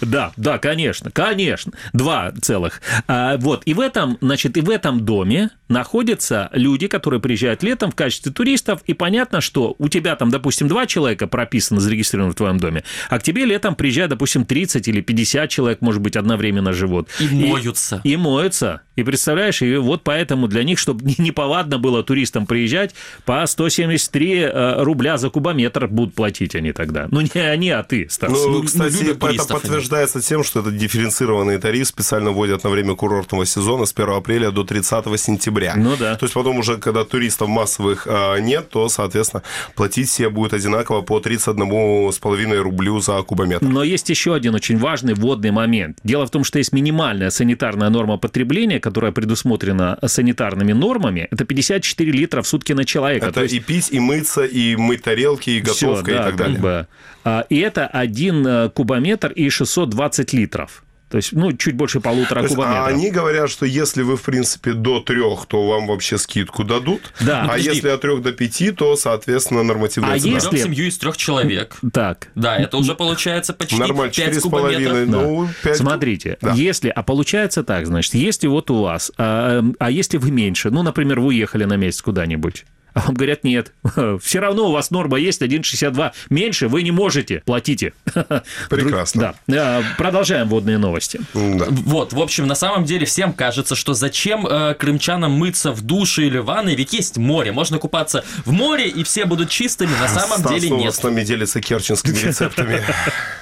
Да, 0.00 0.32
да, 0.36 0.58
конечно, 0.58 1.10
конечно. 1.10 1.72
Два 1.92 2.32
целых. 2.40 2.80
А, 3.08 3.36
вот, 3.38 3.62
и 3.64 3.74
в 3.74 3.80
этом, 3.80 4.18
значит, 4.20 4.56
и 4.56 4.60
в 4.60 4.70
этом 4.70 5.00
доме 5.04 5.50
находятся 5.72 6.48
люди, 6.52 6.86
которые 6.86 7.20
приезжают 7.20 7.62
летом 7.62 7.90
в 7.90 7.94
качестве 7.94 8.32
туристов, 8.32 8.80
и 8.86 8.94
понятно, 8.94 9.40
что 9.40 9.74
у 9.78 9.88
тебя 9.88 10.16
там, 10.16 10.30
допустим, 10.30 10.68
два 10.68 10.86
человека 10.86 11.26
прописано, 11.26 11.80
зарегистрированы 11.80 12.32
в 12.32 12.36
твоем 12.36 12.58
доме, 12.58 12.84
а 13.08 13.18
к 13.18 13.22
тебе 13.22 13.44
летом 13.44 13.74
приезжает, 13.74 14.10
допустим, 14.10 14.44
30 14.44 14.86
или 14.88 15.00
50 15.00 15.50
человек, 15.50 15.80
может 15.80 16.00
быть, 16.00 16.16
одновременно 16.16 16.72
живут. 16.72 17.08
И 17.18 17.46
моются. 17.46 18.00
И, 18.04 18.16
моются. 18.16 18.82
И 18.96 19.02
представляешь, 19.02 19.62
и 19.62 19.76
вот 19.76 20.02
поэтому 20.04 20.48
для 20.48 20.64
них, 20.64 20.78
чтобы 20.78 21.04
не- 21.04 21.16
неповадно 21.18 21.78
было 21.78 22.02
туристам 22.02 22.46
приезжать, 22.46 22.94
по 23.24 23.44
173 23.46 24.38
э, 24.40 24.82
рубля 24.82 25.16
за 25.16 25.30
кубометр 25.30 25.86
будут 25.88 26.14
платить 26.14 26.54
они 26.54 26.72
тогда. 26.72 27.08
Ну, 27.10 27.20
не 27.22 27.40
они, 27.40 27.70
а 27.70 27.82
ты, 27.82 28.06
Стас. 28.10 28.30
Ну, 28.30 28.48
ну, 28.50 28.62
кстати, 28.62 28.92
любят 28.92 29.16
это 29.16 29.26
туристов 29.26 29.50
они. 29.50 29.60
подтверждается 29.60 30.20
тем, 30.20 30.44
что 30.44 30.60
этот 30.60 30.76
дифференцированный 30.76 31.58
тариф 31.58 31.86
специально 31.88 32.30
вводят 32.32 32.64
на 32.64 32.70
время 32.70 32.94
курортного 32.94 33.46
сезона 33.46 33.86
с 33.86 33.92
1 33.92 34.10
апреля 34.10 34.50
до 34.50 34.64
30 34.64 35.18
сентября. 35.18 35.61
Ну 35.76 35.96
да. 35.96 36.16
То 36.16 36.24
есть 36.24 36.34
потом 36.34 36.58
уже, 36.58 36.78
когда 36.78 37.04
туристов 37.04 37.48
массовых 37.48 38.06
а, 38.08 38.36
нет, 38.38 38.68
то, 38.70 38.88
соответственно, 38.88 39.42
платить 39.74 40.08
все 40.08 40.28
будет 40.28 40.54
одинаково 40.54 41.02
по 41.02 41.18
31,5 41.18 42.56
рублю 42.60 43.00
за 43.00 43.22
кубометр. 43.22 43.64
Но 43.64 43.82
есть 43.82 44.08
еще 44.10 44.34
один 44.34 44.54
очень 44.54 44.78
важный 44.78 45.14
вводный 45.14 45.50
момент. 45.50 45.98
Дело 46.04 46.26
в 46.26 46.30
том, 46.30 46.44
что 46.44 46.58
есть 46.58 46.72
минимальная 46.72 47.30
санитарная 47.30 47.90
норма 47.90 48.18
потребления, 48.18 48.80
которая 48.80 49.12
предусмотрена 49.12 49.98
санитарными 50.04 50.72
нормами. 50.72 51.28
Это 51.30 51.44
54 51.44 52.12
литра 52.12 52.42
в 52.42 52.46
сутки 52.46 52.72
на 52.72 52.84
человека. 52.84 53.26
Это 53.26 53.34
То 53.34 53.42
есть 53.42 53.54
и 53.54 53.60
пить, 53.60 53.88
и 53.90 54.00
мыться, 54.00 54.44
и 54.44 54.76
мыть 54.76 55.02
тарелки, 55.02 55.50
и 55.50 55.62
всё, 55.62 55.88
готовка, 55.90 56.10
и 56.10 56.14
да, 56.14 56.22
так 56.22 56.30
как 56.30 56.38
далее. 56.38 56.60
бы. 56.60 56.86
А, 57.24 57.46
И 57.48 57.58
это 57.58 57.86
один 57.86 58.46
э, 58.46 58.70
кубометр 58.70 59.30
и 59.32 59.48
620 59.48 60.32
литров. 60.32 60.82
То 61.12 61.16
есть, 61.18 61.32
ну, 61.34 61.52
чуть 61.52 61.74
больше 61.74 62.00
полутора 62.00 62.40
То 62.40 62.44
есть, 62.44 62.54
кубометров. 62.54 62.86
а 62.86 62.88
они 62.88 63.10
говорят, 63.10 63.50
что 63.50 63.66
если 63.66 64.00
вы, 64.00 64.16
в 64.16 64.22
принципе, 64.22 64.72
до 64.72 64.98
трех, 65.00 65.44
то 65.44 65.68
вам 65.68 65.86
вообще 65.86 66.16
скидку 66.16 66.64
дадут. 66.64 67.12
Да. 67.20 67.46
А 67.50 67.58
если 67.58 67.88
от 67.90 68.00
трех 68.00 68.22
до 68.22 68.32
пяти, 68.32 68.70
то, 68.70 68.96
соответственно, 68.96 69.62
нормативная 69.62 70.14
А 70.14 70.18
цена. 70.18 70.32
если- 70.36 70.56
семью 70.56 70.86
из 70.86 70.96
трех 70.96 71.18
человек. 71.18 71.76
Так. 71.92 72.28
Да, 72.34 72.56
это 72.56 72.78
уже 72.78 72.94
получается 72.94 73.52
почти 73.52 73.76
Нормально, 73.78 74.10
5 74.10 74.36
4,5, 74.36 74.40
кубометров. 74.40 75.08
ну, 75.08 75.48
5... 75.62 75.76
Смотрите, 75.76 76.38
Да. 76.40 76.52
если, 76.54 76.88
а 76.88 77.02
получается 77.02 77.62
так, 77.62 77.86
значит, 77.86 78.14
если 78.14 78.46
вот 78.46 78.70
у 78.70 78.80
вас, 78.80 79.12
а, 79.18 79.62
а 79.78 79.90
если 79.90 80.16
вы 80.16 80.30
меньше, 80.30 80.70
ну, 80.70 80.82
например, 80.82 81.20
вы 81.20 81.26
уехали 81.26 81.64
на 81.64 81.76
месяц 81.76 82.00
куда-нибудь, 82.00 82.64
а 82.94 83.00
вам 83.00 83.14
говорят, 83.14 83.44
нет, 83.44 83.72
все 84.22 84.40
равно 84.40 84.68
у 84.68 84.72
вас 84.72 84.90
норма 84.90 85.18
есть 85.18 85.42
1,62, 85.42 86.12
меньше 86.30 86.68
вы 86.68 86.82
не 86.82 86.90
можете, 86.90 87.42
платите. 87.44 87.92
Прекрасно. 88.70 89.34
Да. 89.46 89.78
А, 89.78 89.82
Продолжаем 89.96 90.48
водные 90.48 90.78
новости. 90.78 91.20
Да. 91.34 91.66
Вот, 91.68 92.12
в 92.12 92.20
общем, 92.20 92.46
на 92.46 92.54
самом 92.54 92.84
деле 92.84 93.06
всем 93.06 93.32
кажется, 93.32 93.74
что 93.74 93.94
зачем 93.94 94.46
э, 94.46 94.74
крымчанам 94.74 95.32
мыться 95.32 95.72
в 95.72 95.82
душе 95.82 96.26
или 96.26 96.38
в 96.38 96.46
ванной, 96.46 96.74
ведь 96.74 96.92
есть 96.92 97.16
море, 97.16 97.52
можно 97.52 97.78
купаться 97.78 98.24
в 98.44 98.52
море, 98.52 98.88
и 98.88 99.02
все 99.04 99.24
будут 99.24 99.50
чистыми, 99.50 99.92
на 100.00 100.08
самом 100.08 100.38
Стас 100.38 100.52
деле 100.52 100.70
нет. 100.70 100.94
с 100.94 101.02
нами 101.02 101.22
делится 101.24 101.60
керченскими 101.60 102.16
рецептами. 102.16 102.82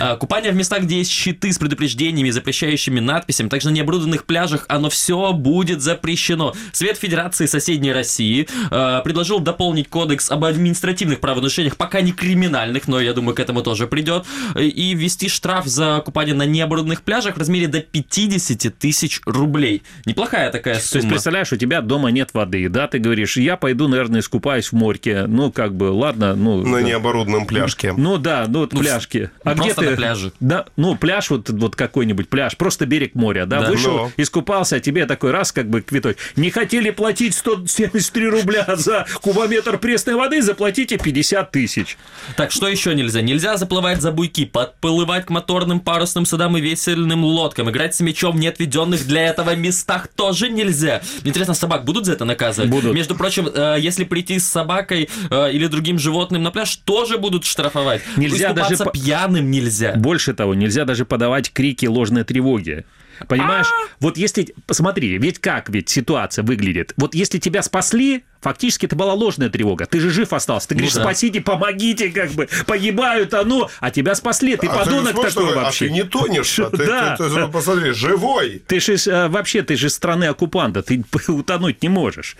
А, 0.00 0.16
Купание 0.16 0.52
в 0.52 0.56
местах, 0.56 0.82
где 0.82 0.98
есть 0.98 1.10
щиты 1.10 1.52
с 1.52 1.58
предупреждениями, 1.58 2.30
запрещающими 2.30 3.00
надписями, 3.00 3.48
также 3.48 3.70
на 3.70 3.74
необорудованных 3.74 4.24
пляжах, 4.24 4.64
оно 4.68 4.90
все 4.90 5.32
будет 5.32 5.80
запрещено. 5.80 6.54
Совет 6.72 6.96
Федерации 6.98 7.46
соседней 7.46 7.92
России 7.92 8.48
э, 8.70 9.00
предложил 9.04 9.40
дополнить 9.40 9.88
кодекс 9.88 10.30
об 10.30 10.44
административных 10.44 11.20
правонарушениях, 11.20 11.76
пока 11.76 12.00
не 12.00 12.12
криминальных, 12.12 12.88
но 12.88 13.00
я 13.00 13.12
думаю, 13.12 13.34
к 13.34 13.40
этому 13.40 13.62
тоже 13.62 13.86
придет, 13.86 14.24
и 14.56 14.94
ввести 14.94 15.28
штраф 15.28 15.66
за 15.66 16.02
купание 16.04 16.34
на 16.34 16.46
необорудованных 16.46 17.02
пляжах 17.02 17.36
в 17.36 17.38
размере 17.38 17.68
до 17.68 17.80
50 17.80 18.78
тысяч 18.78 19.20
рублей. 19.26 19.82
Неплохая 20.06 20.50
такая 20.50 20.74
То 20.74 20.80
есть, 20.80 20.92
сумма. 20.92 21.10
представляешь, 21.10 21.52
у 21.52 21.56
тебя 21.56 21.80
дома 21.80 22.10
нет 22.10 22.30
воды, 22.32 22.68
да, 22.68 22.86
ты 22.86 22.98
говоришь, 22.98 23.36
я 23.36 23.56
пойду, 23.56 23.88
наверное, 23.88 24.20
искупаюсь 24.20 24.68
в 24.68 24.72
морьке, 24.72 25.26
ну, 25.26 25.50
как 25.52 25.74
бы, 25.74 25.84
ладно, 25.84 26.34
ну... 26.34 26.64
На 26.64 26.78
да. 26.78 26.82
необорудованном 26.82 27.46
пляжке. 27.46 27.92
Ну 27.96 28.18
да, 28.18 28.46
ну 28.48 28.60
вот 28.60 28.72
Ну, 28.72 28.80
пляжки. 28.80 29.30
А 29.52 29.64
где 29.64 29.74
ты? 29.74 29.90
на 29.90 29.96
пляже. 29.96 30.32
Да, 30.40 30.66
ну 30.76 30.96
пляж 30.96 31.30
вот, 31.30 31.48
вот 31.50 31.76
какой-нибудь 31.76 32.28
пляж, 32.28 32.56
просто 32.56 32.86
берег 32.86 33.14
моря, 33.14 33.46
да, 33.46 33.60
Да. 33.60 33.70
вышел, 33.70 33.92
Но. 33.96 34.12
искупался, 34.16 34.76
а 34.76 34.80
тебе 34.80 35.06
такой 35.06 35.30
раз 35.30 35.52
как 35.52 35.68
бы 35.68 35.80
квитой. 35.82 36.16
Не 36.36 36.50
хотели 36.50 36.90
платить 36.90 37.34
173 37.34 38.28
рубля 38.28 38.66
за 38.76 39.06
кубометр 39.20 39.78
пресной 39.78 40.14
воды, 40.14 40.42
заплатите 40.42 40.98
50 40.98 41.50
тысяч. 41.50 41.96
Так, 42.36 42.50
что 42.52 42.68
еще 42.68 42.94
нельзя? 42.94 43.20
Нельзя 43.20 43.56
заплывать 43.56 44.00
за 44.00 44.12
буйки, 44.12 44.44
подплывать 44.44 45.26
к 45.26 45.30
моторным 45.30 45.80
парусным 45.80 46.26
судам 46.26 46.56
и 46.56 46.60
весельным 46.60 47.24
лодкам, 47.24 47.70
играть 47.70 47.94
с 47.94 48.00
мячом 48.00 48.36
в 48.36 48.40
неотведенных 48.40 49.06
для 49.06 49.26
этого 49.26 49.54
местах 49.54 50.08
тоже 50.08 50.48
нельзя. 50.48 51.02
Интересно, 51.24 51.54
собак 51.54 51.84
будут 51.84 52.06
за 52.06 52.12
это 52.12 52.24
наказывать? 52.24 52.70
Будут. 52.70 52.94
Между 52.94 53.14
прочим, 53.14 53.48
э, 53.52 53.76
если 53.78 54.04
прийти 54.04 54.38
с 54.38 54.46
собакой 54.46 55.08
э, 55.30 55.52
или 55.52 55.66
другим 55.66 55.98
животным 55.98 56.42
на 56.42 56.50
пляж, 56.50 56.76
тоже 56.76 57.18
будут 57.18 57.44
штрафовать. 57.44 58.02
Нельзя 58.16 58.52
даже 58.52 58.76
по- 58.76 58.92
пьяным 59.32 59.50
нельзя. 59.50 59.94
Больше 59.96 60.34
того, 60.34 60.54
нельзя 60.54 60.84
даже 60.84 61.04
подавать 61.04 61.52
крики 61.52 61.86
ложной 61.86 62.24
тревоги. 62.24 62.84
Понимаешь? 63.28 63.66
Вот 64.00 64.16
если... 64.16 64.54
Посмотри, 64.66 65.16
ведь 65.18 65.38
как 65.38 65.68
ведь 65.68 65.88
ситуация 65.88 66.42
выглядит. 66.42 66.92
Вот 66.96 67.14
если 67.14 67.38
тебя 67.38 67.62
спасли, 67.62 68.24
фактически 68.42 68.84
это 68.86 68.96
была 68.96 69.14
ложная 69.14 69.48
тревога. 69.48 69.86
Ты 69.86 70.00
же 70.00 70.10
жив 70.10 70.32
остался. 70.32 70.68
Ты 70.68 70.74
говоришь, 70.74 70.92
да. 70.94 71.00
спасите, 71.02 71.40
помогите, 71.40 72.10
как 72.10 72.30
бы, 72.32 72.48
погибают, 72.66 73.32
а 73.34 73.44
ну, 73.44 73.68
а 73.80 73.90
тебя 73.90 74.14
спасли. 74.14 74.56
Ты 74.56 74.66
А 74.66 74.72
ты 74.72 74.78
подонок 74.84 75.12
смотришь, 75.12 75.34
такой 75.34 75.54
вообще. 75.54 75.84
А 75.86 75.88
ты 75.88 75.94
не 75.94 76.04
тонешь, 76.04 76.58
а 76.58 76.70
ты, 76.70 76.86
Да. 76.86 77.16
ты- 77.16 77.30
ты 77.30 77.46
посмотри, 77.48 77.92
живой. 77.92 78.62
Ты 78.66 78.80
же 78.80 78.96
э, 79.06 79.28
вообще, 79.28 79.62
ты 79.62 79.76
же 79.76 79.88
страны 79.88 80.24
оккупанта, 80.26 80.82
ты 80.82 81.02
утонуть 81.28 81.82
не 81.82 81.88
можешь. 81.88 82.36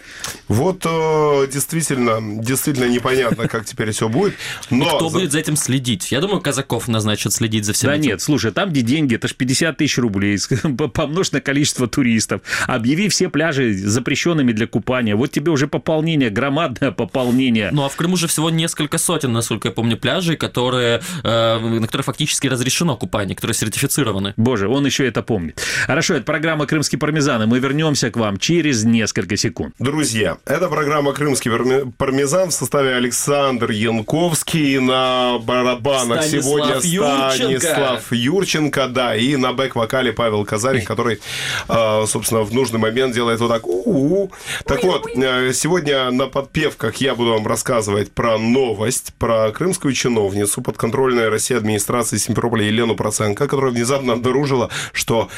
Вот 0.49 0.85
э, 0.85 1.47
действительно, 1.53 2.43
действительно 2.43 2.87
непонятно, 2.87 3.49
как 3.49 3.65
теперь 3.65 3.91
все 3.93 4.09
будет. 4.09 4.35
Но 4.71 4.85
Кто 4.97 5.09
за- 5.09 5.19
будет 5.19 5.33
за 5.33 5.39
этим 5.39 5.57
следить? 5.57 6.13
Я 6.13 6.21
думаю, 6.21 6.41
казаков 6.41 6.89
назначат 6.89 7.33
следить 7.33 7.65
за 7.65 7.73
всем 7.73 7.91
Да 7.91 7.97
этим. 7.97 8.07
нет, 8.09 8.21
слушай, 8.23 8.51
там 8.53 8.71
где 8.71 8.83
деньги, 8.83 9.15
это 9.15 9.29
ж 9.29 9.35
50 9.35 9.77
тысяч 9.77 9.99
рублей, 9.99 10.39
помножь 10.95 11.33
на 11.33 11.41
количество 11.41 11.87
туристов, 11.87 12.41
объяви 12.67 13.09
все 13.09 13.29
пляжи 13.29 13.73
запрещенными 13.75 14.53
для 14.53 14.67
купания, 14.67 15.15
вот 15.17 15.31
тебе 15.31 15.51
уже 15.53 15.67
по 15.69 15.79
пополнение, 15.93 16.31
громадное 16.31 16.91
пополнение. 16.91 17.69
Ну 17.71 17.85
а 17.85 17.89
в 17.89 17.97
Крыму 17.97 18.17
же 18.17 18.27
всего 18.27 18.49
несколько 18.49 18.97
сотен, 18.97 19.33
насколько 19.33 19.69
я 19.69 19.73
помню, 19.73 19.99
пляжей, 19.99 20.37
которые, 20.37 21.03
э, 21.23 21.59
на 21.59 21.87
которые 21.87 22.05
фактически 22.05 22.47
разрешено 22.47 22.97
купание, 22.97 23.37
которые 23.37 23.55
сертифицированы. 23.55 24.33
Боже, 24.39 24.69
он 24.69 24.87
еще 24.87 25.07
это 25.07 25.23
помнит. 25.23 25.61
Хорошо, 25.87 26.15
это 26.15 26.25
программа 26.25 26.67
«Крымский 26.67 26.99
пармезан», 26.99 27.43
и 27.43 27.47
мы 27.47 27.59
вернемся 27.59 28.11
к 28.11 28.17
вам 28.17 28.39
через 28.39 28.85
несколько 28.85 29.37
секунд. 29.37 29.75
Друзья, 29.79 30.39
это 30.47 30.69
программа 30.69 31.13
«Крымский 31.13 31.51
парме- 31.51 31.93
пармезан» 31.99 32.49
в 32.49 32.55
составе 32.55 32.95
Александр 32.95 33.71
Янковский 33.71 34.79
на 34.79 35.39
барабанах 35.41 36.25
Станислав 36.25 36.83
сегодня 36.83 37.31
Юрченко. 37.31 37.61
Станислав 37.61 38.13
Юрченко, 38.13 38.89
да, 38.89 39.15
и 39.15 39.37
на 39.37 39.53
бэк-вокале 39.53 40.13
Павел 40.13 40.47
Казарин, 40.47 40.87
который, 40.87 41.21
э, 41.69 42.05
собственно, 42.07 42.41
в 42.43 42.55
нужный 42.55 42.79
момент 42.79 43.15
делает 43.15 43.41
вот 43.41 43.49
так. 43.49 43.67
«У-у-у». 43.67 44.31
Так 44.65 44.83
вот, 44.85 45.07
э, 45.15 45.53
сегодня 45.83 46.13
на 46.13 46.29
подпевках 46.29 46.97
я 46.99 47.17
буду 47.17 47.33
вам 47.33 47.45
рассказывать 47.45 48.13
про 48.13 48.39
новость, 48.39 49.13
про 49.19 49.51
крымскую 49.51 49.93
чиновницу 49.95 50.63
подконтрольной 50.63 51.29
России 51.29 51.57
администрации 51.57 52.19
Симферополя 52.19 52.67
Елену 52.67 52.95
Проценко, 52.95 53.49
которая 53.49 53.73
внезапно 53.73 54.13
обнаружила, 54.13 54.71
что 54.93 55.29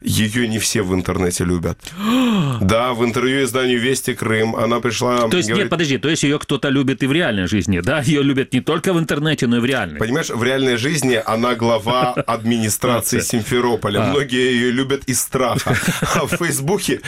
ее 0.00 0.46
не 0.46 0.58
все 0.58 0.82
в 0.82 0.94
интернете 0.94 1.44
любят. 1.44 1.78
Да, 2.60 2.92
в 2.92 3.04
интервью 3.04 3.44
изданию 3.44 3.80
«Вести 3.80 4.14
Крым» 4.14 4.56
она 4.56 4.80
пришла... 4.80 5.28
То 5.28 5.36
есть, 5.36 5.48
говорит, 5.48 5.66
нет, 5.66 5.70
подожди, 5.70 5.98
то 5.98 6.08
есть 6.08 6.24
ее 6.24 6.38
кто-то 6.38 6.68
любит 6.70 7.02
и 7.02 7.06
в 7.06 7.12
реальной 7.12 7.46
жизни, 7.46 7.80
да? 7.80 8.00
Ее 8.00 8.22
любят 8.22 8.52
не 8.52 8.60
только 8.60 8.92
в 8.92 8.98
интернете, 8.98 9.46
но 9.46 9.58
и 9.58 9.60
в 9.60 9.64
реальной. 9.64 9.98
Понимаешь, 9.98 10.30
в 10.30 10.42
реальной 10.42 10.76
жизни 10.76 11.20
она 11.24 11.54
глава 11.54 12.12
администрации 12.26 13.20
Симферополя. 13.20 14.00
Многие 14.06 14.52
ее 14.52 14.70
любят 14.72 15.04
из 15.06 15.20
страха. 15.20 15.76
А 16.14 16.26
в 16.26 16.36
Фейсбуке 16.36 17.00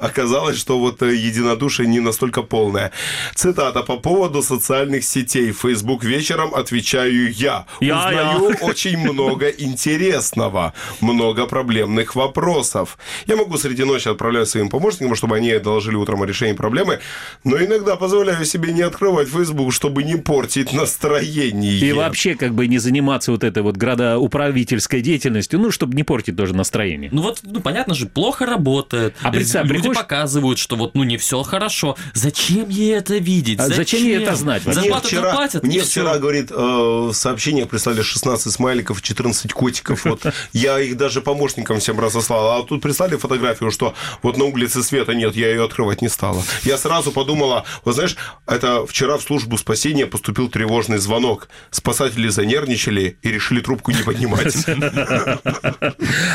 оказалось, 0.00 0.58
что 0.58 0.78
вот 0.78 1.02
э, 1.02 1.14
единодушие 1.14 1.88
не 1.88 2.00
настолько 2.00 2.42
полное. 2.42 2.92
Цитата 3.34 3.82
по 3.82 3.96
поводу 3.96 4.42
социальных 4.42 5.04
сетей. 5.04 5.52
Фейсбук 5.52 6.04
вечером 6.04 6.54
отвечаю 6.54 7.32
я. 7.32 7.66
Я, 7.80 7.98
Узнаю 7.98 8.50
я. 8.50 8.66
очень 8.66 8.98
много 8.98 9.48
интересного, 9.48 10.74
много 11.00 11.46
проблемных 11.46 12.14
вопросов. 12.14 12.37
Я 13.26 13.36
могу 13.36 13.56
среди 13.58 13.84
ночи 13.84 14.08
отправлять 14.08 14.48
своим 14.48 14.68
помощникам, 14.68 15.14
чтобы 15.14 15.36
они 15.36 15.56
доложили 15.58 15.96
утром 15.96 16.22
о 16.22 16.26
решении 16.26 16.52
проблемы, 16.54 17.00
но 17.44 17.56
иногда 17.56 17.96
позволяю 17.96 18.44
себе 18.44 18.72
не 18.72 18.82
открывать 18.82 19.28
Facebook, 19.28 19.72
чтобы 19.72 20.02
не 20.02 20.16
портить 20.16 20.72
настроение. 20.72 21.78
И 21.78 21.92
вообще 21.92 22.34
как 22.34 22.54
бы 22.54 22.66
не 22.66 22.78
заниматься 22.78 23.32
вот 23.32 23.44
этой 23.44 23.62
вот 23.62 23.76
градоуправительской 23.76 25.00
деятельностью, 25.00 25.58
ну, 25.60 25.70
чтобы 25.70 25.94
не 25.94 26.02
портить 26.02 26.36
тоже 26.36 26.54
настроение. 26.54 27.10
Ну 27.12 27.22
вот, 27.22 27.40
ну 27.42 27.60
понятно 27.60 27.94
же, 27.94 28.06
плохо 28.06 28.46
работает. 28.46 29.14
А 29.22 29.30
представь, 29.30 29.64
Люди 29.66 29.74
приходишь- 29.78 29.96
показывают, 29.98 30.58
что 30.58 30.76
вот, 30.76 30.94
ну 30.94 31.04
не 31.04 31.16
все 31.16 31.42
хорошо. 31.42 31.96
Зачем 32.14 32.68
ей 32.68 32.94
это 32.94 33.16
видеть? 33.16 33.58
А 33.60 33.68
зачем 33.68 34.02
ей 34.02 34.22
это 34.22 34.34
знать 34.34 34.64
вообще? 34.64 34.80
Мне 34.80 34.88
Зарплату 34.88 35.06
вчера, 35.08 35.32
платят, 35.34 35.62
мне 35.62 35.80
вчера, 35.80 36.10
всё. 36.12 36.20
говорит, 36.20 36.50
э, 36.50 36.54
в 36.54 37.12
сообщениях 37.12 37.68
прислали 37.68 38.02
16 38.02 38.52
смайликов, 38.52 39.02
14 39.02 39.52
котиков. 39.52 40.04
Вот. 40.04 40.22
Я 40.52 40.78
их 40.80 40.96
даже 40.96 41.20
помощникам 41.20 41.80
всем 41.80 41.98
разослал. 42.28 42.60
А 42.60 42.64
тут 42.64 42.82
прислали 42.82 43.16
фотографию, 43.16 43.70
что 43.70 43.94
вот 44.22 44.36
на 44.36 44.44
улице 44.44 44.82
света 44.82 45.14
нет, 45.14 45.36
я 45.36 45.48
ее 45.48 45.64
открывать 45.64 46.02
не 46.02 46.08
стала. 46.08 46.42
Я 46.64 46.78
сразу 46.78 47.12
подумала, 47.12 47.64
вот 47.84 47.94
знаешь, 47.94 48.16
это 48.46 48.86
вчера 48.86 49.16
в 49.18 49.22
службу 49.22 49.58
спасения 49.58 50.06
поступил 50.06 50.48
тревожный 50.48 50.98
звонок. 50.98 51.48
Спасатели 51.70 52.28
занервничали 52.28 53.18
и 53.22 53.30
решили 53.30 53.60
трубку 53.60 53.90
не 53.90 54.02
поднимать. 54.02 54.54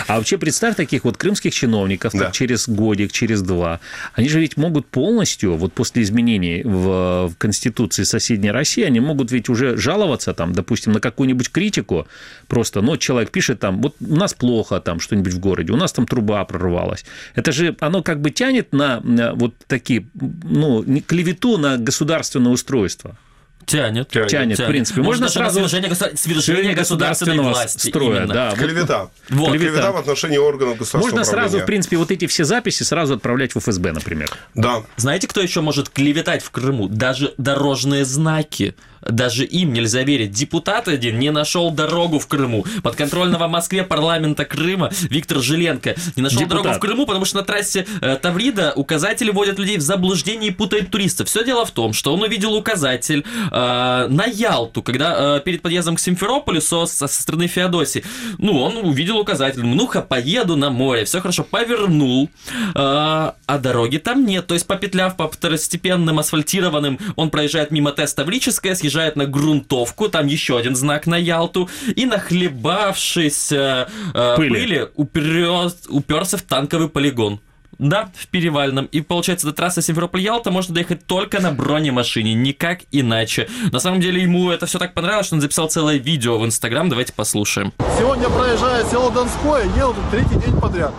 А 0.08 0.18
вообще 0.18 0.38
представь 0.38 0.76
таких 0.76 1.04
вот 1.04 1.18
крымских 1.18 1.54
чиновников 1.54 2.14
через 2.32 2.68
годик, 2.68 3.12
через 3.12 3.42
два. 3.42 3.80
Они 4.14 4.30
же 4.30 4.40
ведь 4.40 4.58
могут 4.58 4.88
полностью, 4.88 5.56
вот 5.56 5.74
после 5.74 6.04
изменений 6.04 6.64
в, 6.64 7.28
в 7.28 7.36
Конституции 7.38 8.04
соседней 8.04 8.52
России, 8.52 8.84
они 8.84 9.00
могут 9.00 9.32
ведь 9.32 9.50
уже 9.50 9.78
жаловаться 9.78 10.34
там, 10.34 10.54
допустим, 10.54 10.94
на 10.94 11.00
какую-нибудь 11.00 11.52
критику. 11.52 12.08
Просто, 12.48 12.82
ну, 12.82 12.98
человек 12.98 13.32
пишет 13.32 13.60
там, 13.60 13.82
вот 13.82 13.96
у 14.00 14.16
нас 14.16 14.34
плохо 14.34 14.80
там 14.80 15.00
что-нибудь 15.00 15.34
в 15.34 15.40
городе, 15.40 15.74
у 15.74 15.78
нас 15.78 15.83
там 15.92 16.06
труба 16.06 16.46
прорвалась. 16.46 17.06
Это 17.36 17.52
же, 17.52 17.76
оно 17.80 18.04
как 18.04 18.22
бы 18.22 18.32
тянет 18.32 18.74
на, 18.74 19.02
на 19.02 19.34
вот 19.34 19.56
такие, 19.68 20.08
ну, 20.14 20.84
клевету 21.06 21.58
на 21.58 21.78
государственное 21.78 22.52
устройство. 22.52 23.18
Тянет. 23.66 24.10
Тянет, 24.10 24.60
в 24.60 24.66
принципе. 24.68 25.02
Можно 25.02 25.28
даже 25.28 25.40
на 25.40 25.46
сразу- 25.50 25.60
свержение, 25.60 25.90
государ- 25.92 26.18
свержение 26.18 26.74
государственной 26.74 27.40
власти. 27.40 27.90
строя, 27.90 28.20
именно. 28.20 28.34
да. 28.34 28.52
Клевета. 28.52 29.10
Вот. 29.30 29.52
Клевета 29.52 29.72
Клевета. 29.72 29.92
в 29.92 29.98
отношении 29.98 30.38
органов 30.38 30.78
государственного 30.78 31.04
Можно 31.06 31.24
сразу, 31.24 31.34
в 31.34 31.46
управления. 31.48 31.66
принципе, 31.66 31.98
вот 31.98 32.12
эти 32.12 32.28
все 32.28 32.44
записи 32.44 32.84
сразу 32.84 33.16
отправлять 33.16 33.56
в 33.56 33.60
ФСБ, 33.60 33.92
например. 33.92 34.32
Да. 34.56 34.84
Знаете, 34.98 35.28
кто 35.28 35.42
еще 35.42 35.62
может 35.62 35.90
клеветать 35.90 36.44
в 36.44 36.52
Крыму? 36.52 36.88
Даже 36.88 37.34
дорожные 37.38 38.06
знаки. 38.06 38.76
Даже 39.02 39.44
им 39.44 39.74
нельзя 39.74 40.04
верить. 40.04 40.32
Депутат 40.32 40.88
один 40.88 41.20
не 41.20 41.30
нашел 41.30 41.72
дорогу 41.72 42.20
в 42.20 42.28
Крыму. 42.28 42.66
Подконтрольного 42.84 43.50
Москве 43.50 43.84
парламента 43.84 44.46
Крыма 44.46 44.92
Виктор 45.10 45.40
Жиленко 45.40 45.96
не 46.16 46.22
нашел 46.24 46.40
Депутат. 46.40 46.64
дорогу 46.64 46.78
в 46.78 46.80
Крыму, 46.80 47.06
потому 47.06 47.26
что 47.26 47.40
на 47.40 47.44
трассе 47.44 47.86
э, 48.00 48.16
Таврида 48.22 48.72
указатели 48.78 49.30
вводят 49.30 49.60
людей 49.60 49.76
в 49.78 49.82
заблуждение 49.82 50.52
и 50.52 50.54
путают 50.54 50.90
туристов. 50.90 51.28
Все 51.28 51.44
дело 51.44 51.66
в 51.66 51.72
том, 51.72 51.92
что 51.92 52.14
он 52.14 52.22
увидел 52.24 52.54
указатель 52.54 53.26
э, 53.54 54.08
на 54.10 54.26
Ялту, 54.26 54.82
когда 54.82 55.38
э, 55.38 55.42
перед 55.42 55.62
подъездом 55.62 55.96
к 55.96 56.00
Симферополю 56.00 56.60
со, 56.60 56.86
со 56.88 57.08
стороны 57.08 57.48
Феодосии. 57.48 58.04
Ну, 58.40 58.60
он 58.62 58.78
увидел 58.78 59.20
указатель. 59.20 59.64
Ну-ка, 59.64 60.02
поеду 60.02 60.56
на 60.56 60.70
море. 60.72 61.06
Все 61.06 61.22
хорошо. 61.22 61.44
Повернул. 61.44 62.30
э, 62.50 62.70
а 62.76 63.58
дороги 63.60 63.98
там 63.98 64.26
нет. 64.26 64.48
То 64.48 64.56
есть, 64.56 64.66
попетляв 64.68 65.16
по 65.16 65.30
второстепенным 65.30 66.18
асфальтированным, 66.20 66.98
он 67.16 67.30
проезжает 67.30 67.72
мимо 67.72 67.92
теста 67.92 68.24
Таврическое, 68.24 68.74
съезжает 68.74 69.16
на 69.18 69.26
грунтовку, 69.26 70.08
там 70.10 70.28
еще 70.28 70.58
один 70.58 70.76
знак 70.76 71.08
на 71.08 71.16
Ялту, 71.18 71.70
и 71.96 72.06
нахлебавшись 72.06 73.52
э, 73.52 73.88
э, 74.14 74.34
Пыли. 74.38 74.50
пыли, 74.50 74.88
уперёс- 74.96 75.88
уперся 75.90 76.38
в 76.38 76.42
танковый 76.44 76.90
полигон. 76.90 77.40
Да, 77.80 78.10
в 78.16 78.28
Перевальном. 78.28 78.86
И 78.86 79.02
получается, 79.02 79.48
до 79.48 79.54
трассы 79.54 79.82
Симферополь-Ялта 79.82 80.52
можно 80.52 80.74
доехать 80.74 81.06
только 81.06 81.42
на 81.42 81.52
бронемашине, 81.52 82.34
никак 82.34 82.80
иначе. 82.92 83.48
На 83.72 83.80
самом 83.80 84.02
деле 84.02 84.22
ему 84.22 84.52
это 84.52 84.66
все 84.66 84.80
так 84.80 84.94
понравилось, 84.94 85.28
что 85.28 85.36
он 85.36 85.42
записал 85.42 85.70
целое 85.70 85.98
видео 85.98 86.38
в 86.40 86.46
Инстаграм. 86.46 86.90
Давайте 86.90 87.14
послушаем. 87.14 87.74
Сегодня 87.98 88.30
проезжая 88.30 88.86
село 88.86 89.10
Донское, 89.10 89.66
еду 89.76 89.96
третий 90.12 90.36
день 90.46 90.60
подряд. 90.60 90.94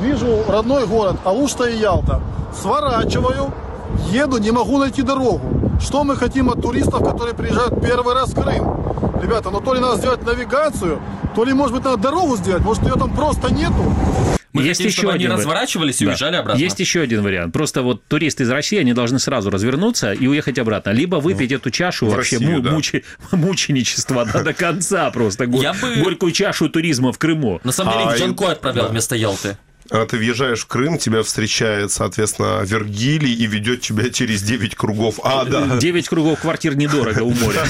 Вижу 0.00 0.44
родной 0.48 0.86
город 0.86 1.16
Алушта 1.24 1.64
и 1.64 1.78
Ялта. 1.78 2.22
Сворачиваю, 2.58 3.52
еду, 4.10 4.38
не 4.38 4.50
могу 4.50 4.78
найти 4.78 5.02
дорогу. 5.02 5.78
Что 5.80 6.04
мы 6.04 6.16
хотим 6.16 6.50
от 6.50 6.60
туристов, 6.62 7.02
которые 7.02 7.34
приезжают 7.34 7.80
первый 7.82 8.14
раз 8.14 8.30
в 8.30 8.40
Крым? 8.40 9.20
Ребята, 9.22 9.50
ну 9.50 9.60
то 9.60 9.74
ли 9.74 9.80
надо 9.80 9.96
сделать 9.98 10.24
навигацию, 10.24 11.00
то 11.34 11.44
ли, 11.44 11.52
может 11.52 11.74
быть, 11.74 11.84
надо 11.84 11.98
дорогу 11.98 12.36
сделать, 12.36 12.62
может, 12.62 12.82
ее 12.82 12.94
там 12.94 13.10
просто 13.14 13.52
нету. 13.52 13.94
Мы 14.52 14.62
Есть 14.62 14.78
хотим, 14.78 14.86
еще 14.88 14.96
чтобы 14.98 15.12
они 15.12 15.16
один 15.24 15.28
вариант. 15.30 15.40
разворачивались 15.46 16.00
и 16.00 16.04
Да. 16.04 16.10
уезжали 16.10 16.36
обратно. 16.36 16.60
Есть 16.60 16.80
еще 16.80 17.00
один 17.02 17.22
вариант. 17.22 17.52
Просто 17.52 17.82
вот 17.82 18.04
туристы 18.06 18.42
из 18.42 18.50
России, 18.50 18.78
они 18.78 18.92
должны 18.94 19.18
сразу 19.20 19.48
развернуться 19.50 20.12
и 20.12 20.26
уехать 20.26 20.58
обратно. 20.58 20.90
Либо 20.90 21.16
выпить 21.16 21.52
эту 21.52 21.70
чашу 21.70 22.06
в 22.06 22.10
вообще 22.14 22.36
Россию, 22.38 22.56
му- 22.56 22.60
да. 22.60 22.70
мучи- 22.72 23.04
мученичества 23.32 24.24
да, 24.24 24.42
до 24.42 24.52
конца 24.54 25.10
просто. 25.10 25.46
Го- 25.46 25.62
Я 25.62 25.72
бы- 25.74 25.96
Горькую 26.02 26.32
чашу 26.32 26.68
туризма 26.68 27.12
в 27.12 27.18
Крыму. 27.18 27.60
На 27.64 27.72
самом 27.72 27.92
деле 27.92 28.04
А, 28.06 28.10
их 28.12 28.16
и- 28.16 28.20
Джанко 28.24 28.50
отправлял 28.52 28.86
да. 28.86 28.90
вместо 28.90 29.14
Ялты. 29.16 29.56
А 29.90 30.06
Ты 30.06 30.18
въезжаешь 30.18 30.60
в 30.60 30.66
Крым, 30.66 30.98
тебя 30.98 31.22
встречает, 31.22 31.90
соответственно, 31.90 32.62
Вергилий 32.64 33.32
и 33.34 33.46
ведет 33.46 33.80
тебя 33.80 34.10
через 34.10 34.42
9 34.42 34.76
кругов 34.76 35.18
ада. 35.24 35.78
Девять 35.80 36.08
кругов 36.08 36.40
квартир 36.40 36.76
недорого 36.76 37.22
у 37.22 37.30
моря. 37.32 37.62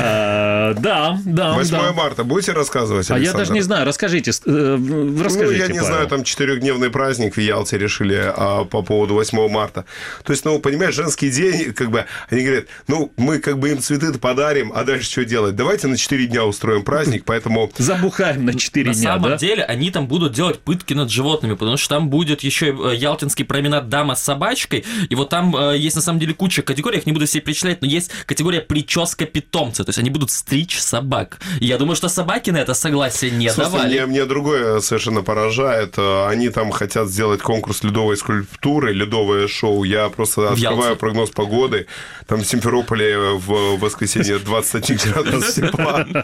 А, 0.00 0.74
Да, 0.74 1.18
да, 1.24 1.52
8 1.52 1.70
да. 1.70 1.92
марта 1.92 2.24
будете 2.24 2.52
рассказывать, 2.52 3.10
А 3.10 3.18
я 3.18 3.32
даже 3.32 3.52
не 3.52 3.60
знаю, 3.60 3.86
расскажите, 3.86 4.30
э, 4.30 4.76
Ну, 4.78 5.22
расскажите, 5.22 5.58
я 5.58 5.68
не 5.68 5.82
знаю, 5.82 6.06
там 6.08 6.24
четырехдневный 6.24 6.90
праздник 6.90 7.36
в 7.36 7.40
Ялте 7.40 7.78
решили 7.78 8.20
а, 8.36 8.64
по 8.64 8.82
поводу 8.82 9.14
8 9.14 9.48
марта. 9.48 9.84
То 10.24 10.32
есть, 10.32 10.44
ну, 10.44 10.58
понимаешь, 10.58 10.94
женский 10.94 11.30
день, 11.30 11.72
как 11.72 11.90
бы, 11.90 12.04
они 12.28 12.42
говорят, 12.42 12.64
ну, 12.88 13.12
мы 13.16 13.38
как 13.38 13.58
бы 13.58 13.70
им 13.70 13.78
цветы 13.80 14.12
подарим, 14.18 14.72
а 14.74 14.84
дальше 14.84 15.10
что 15.10 15.24
делать? 15.24 15.54
Давайте 15.54 15.86
на 15.86 15.96
4 15.96 16.26
дня 16.26 16.44
устроим 16.44 16.82
праздник, 16.82 17.22
поэтому... 17.24 17.70
Забухаем 17.78 18.44
на 18.44 18.54
4 18.54 18.88
На 18.90 18.94
дня, 18.94 19.02
самом 19.02 19.30
да? 19.30 19.36
деле 19.36 19.62
они 19.76 19.90
там 19.90 20.06
будут 20.08 20.32
делать 20.32 20.58
пытки 20.60 20.94
над 20.94 21.10
животными, 21.10 21.54
потому 21.54 21.76
что 21.76 21.88
там 21.90 22.08
будет 22.08 22.42
еще 22.42 22.66
э, 22.66 22.94
ялтинский 22.96 23.44
променад 23.44 23.88
дама 23.88 24.14
с 24.14 24.22
собачкой, 24.22 24.84
и 25.08 25.14
вот 25.14 25.28
там 25.28 25.54
э, 25.56 25.76
есть 25.78 25.96
на 25.96 26.02
самом 26.02 26.18
деле 26.18 26.34
куча 26.34 26.62
категорий, 26.62 26.98
их 26.98 27.06
не 27.06 27.12
буду 27.12 27.26
все 27.26 27.40
перечислять, 27.40 27.80
но 27.82 27.86
есть 27.86 28.10
категория 28.26 28.60
прическа 28.60 29.26
питомца, 29.26 29.84
то 29.84 29.90
есть 29.90 29.98
они 29.98 30.10
будут 30.10 30.30
стричь 30.30 30.78
собак. 30.78 31.38
И 31.60 31.66
я 31.66 31.78
думаю, 31.78 31.96
что 31.96 32.08
собаки 32.08 32.50
на 32.50 32.58
это 32.58 32.74
согласие 32.74 33.30
не 33.30 33.50
Слушай, 33.50 33.70
давали. 33.70 33.88
мне, 33.88 34.06
мне 34.06 34.24
другое 34.24 34.80
совершенно 34.80 35.22
поражает. 35.22 35.94
Э, 35.98 36.26
Они 36.28 36.48
там 36.48 36.70
хотят 36.70 37.08
сделать 37.08 37.40
конкурс 37.42 37.82
ледовой 37.82 38.16
скульптуры, 38.16 38.92
ледовое 38.92 39.48
шоу. 39.48 39.84
Я 39.84 40.08
просто 40.08 40.50
открываю 40.52 40.96
прогноз 40.96 41.30
погоды. 41.30 41.86
Там 42.26 42.40
в 42.40 42.46
Симферополе 42.46 43.16
в 43.34 43.78
воскресенье 43.78 44.38
21 44.38 44.98
градус 45.12 45.54
тепла. 45.54 46.06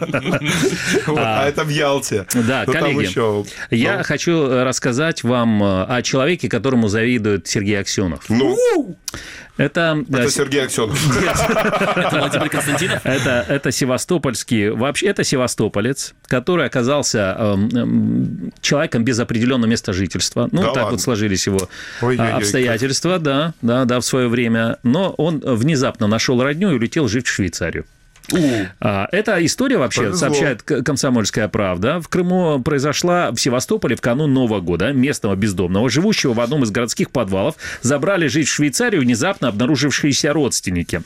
А 1.15 1.47
это 1.47 1.63
в 1.63 1.69
Ялте. 1.69 2.25
Да, 2.33 2.65
там 2.65 2.73
коллеги. 2.75 2.97
Ну, 3.43 3.77
Я 3.77 3.97
ну, 3.97 4.03
хочу 4.03 4.47
э, 4.47 4.63
рассказать 4.63 5.23
вам 5.23 5.63
э, 5.63 5.85
о 5.85 6.01
человеке, 6.01 6.49
которому 6.49 6.87
завидует 6.87 7.47
Сергей 7.47 7.79
Аксенов. 7.79 8.29
Ну, 8.29 8.57
Это, 9.57 10.03
э, 10.09 10.15
это 10.15 10.31
Сергей 10.31 10.63
Аксенов. 10.63 10.97
Это 11.95 12.17
Владимир 12.19 12.49
Константинов? 12.49 13.05
Это, 13.05 13.45
это 13.47 13.71
севастопольский, 13.71 14.69
вообще 14.69 15.07
это 15.07 15.23
севастополец, 15.23 16.13
который 16.27 16.65
оказался 16.65 17.35
эм, 17.37 17.69
эм, 17.69 18.53
человеком 18.61 19.03
без 19.03 19.19
определенного 19.19 19.69
места 19.69 19.93
жительства. 19.93 20.49
Ну, 20.51 20.61
Да 20.61 20.67
так 20.67 20.75
ладно? 20.75 20.91
вот 20.91 21.01
сложились 21.01 21.45
его 21.45 21.69
Ой-ой-ой, 22.01 22.31
обстоятельства, 22.31 23.19
да, 23.19 23.53
да, 23.61 23.85
да, 23.85 23.99
в 23.99 24.05
свое 24.05 24.27
время. 24.27 24.79
Но 24.83 25.11
он 25.11 25.39
внезапно 25.39 26.07
нашел 26.07 26.41
родню 26.41 26.71
и 26.71 26.75
улетел 26.75 27.07
жить 27.07 27.27
в 27.27 27.29
Швейцарию. 27.29 27.85
А, 28.79 29.07
Эта 29.11 29.45
история 29.45 29.77
вообще, 29.77 30.01
Повезло. 30.01 30.17
сообщает 30.17 30.63
«Комсомольская 30.63 31.47
правда», 31.47 31.99
в 32.01 32.07
Крыму 32.07 32.61
произошла 32.61 33.31
в 33.31 33.37
Севастополе 33.37 33.95
в 33.95 34.01
канун 34.01 34.33
Нового 34.33 34.61
года. 34.61 34.91
Местного 34.91 35.35
бездомного, 35.35 35.89
живущего 35.89 36.33
в 36.33 36.39
одном 36.39 36.63
из 36.63 36.71
городских 36.71 37.11
подвалов, 37.11 37.55
забрали 37.81 38.27
жить 38.27 38.47
в 38.47 38.53
Швейцарию 38.53 39.01
внезапно 39.01 39.49
обнаружившиеся 39.49 40.33
родственники. 40.33 41.01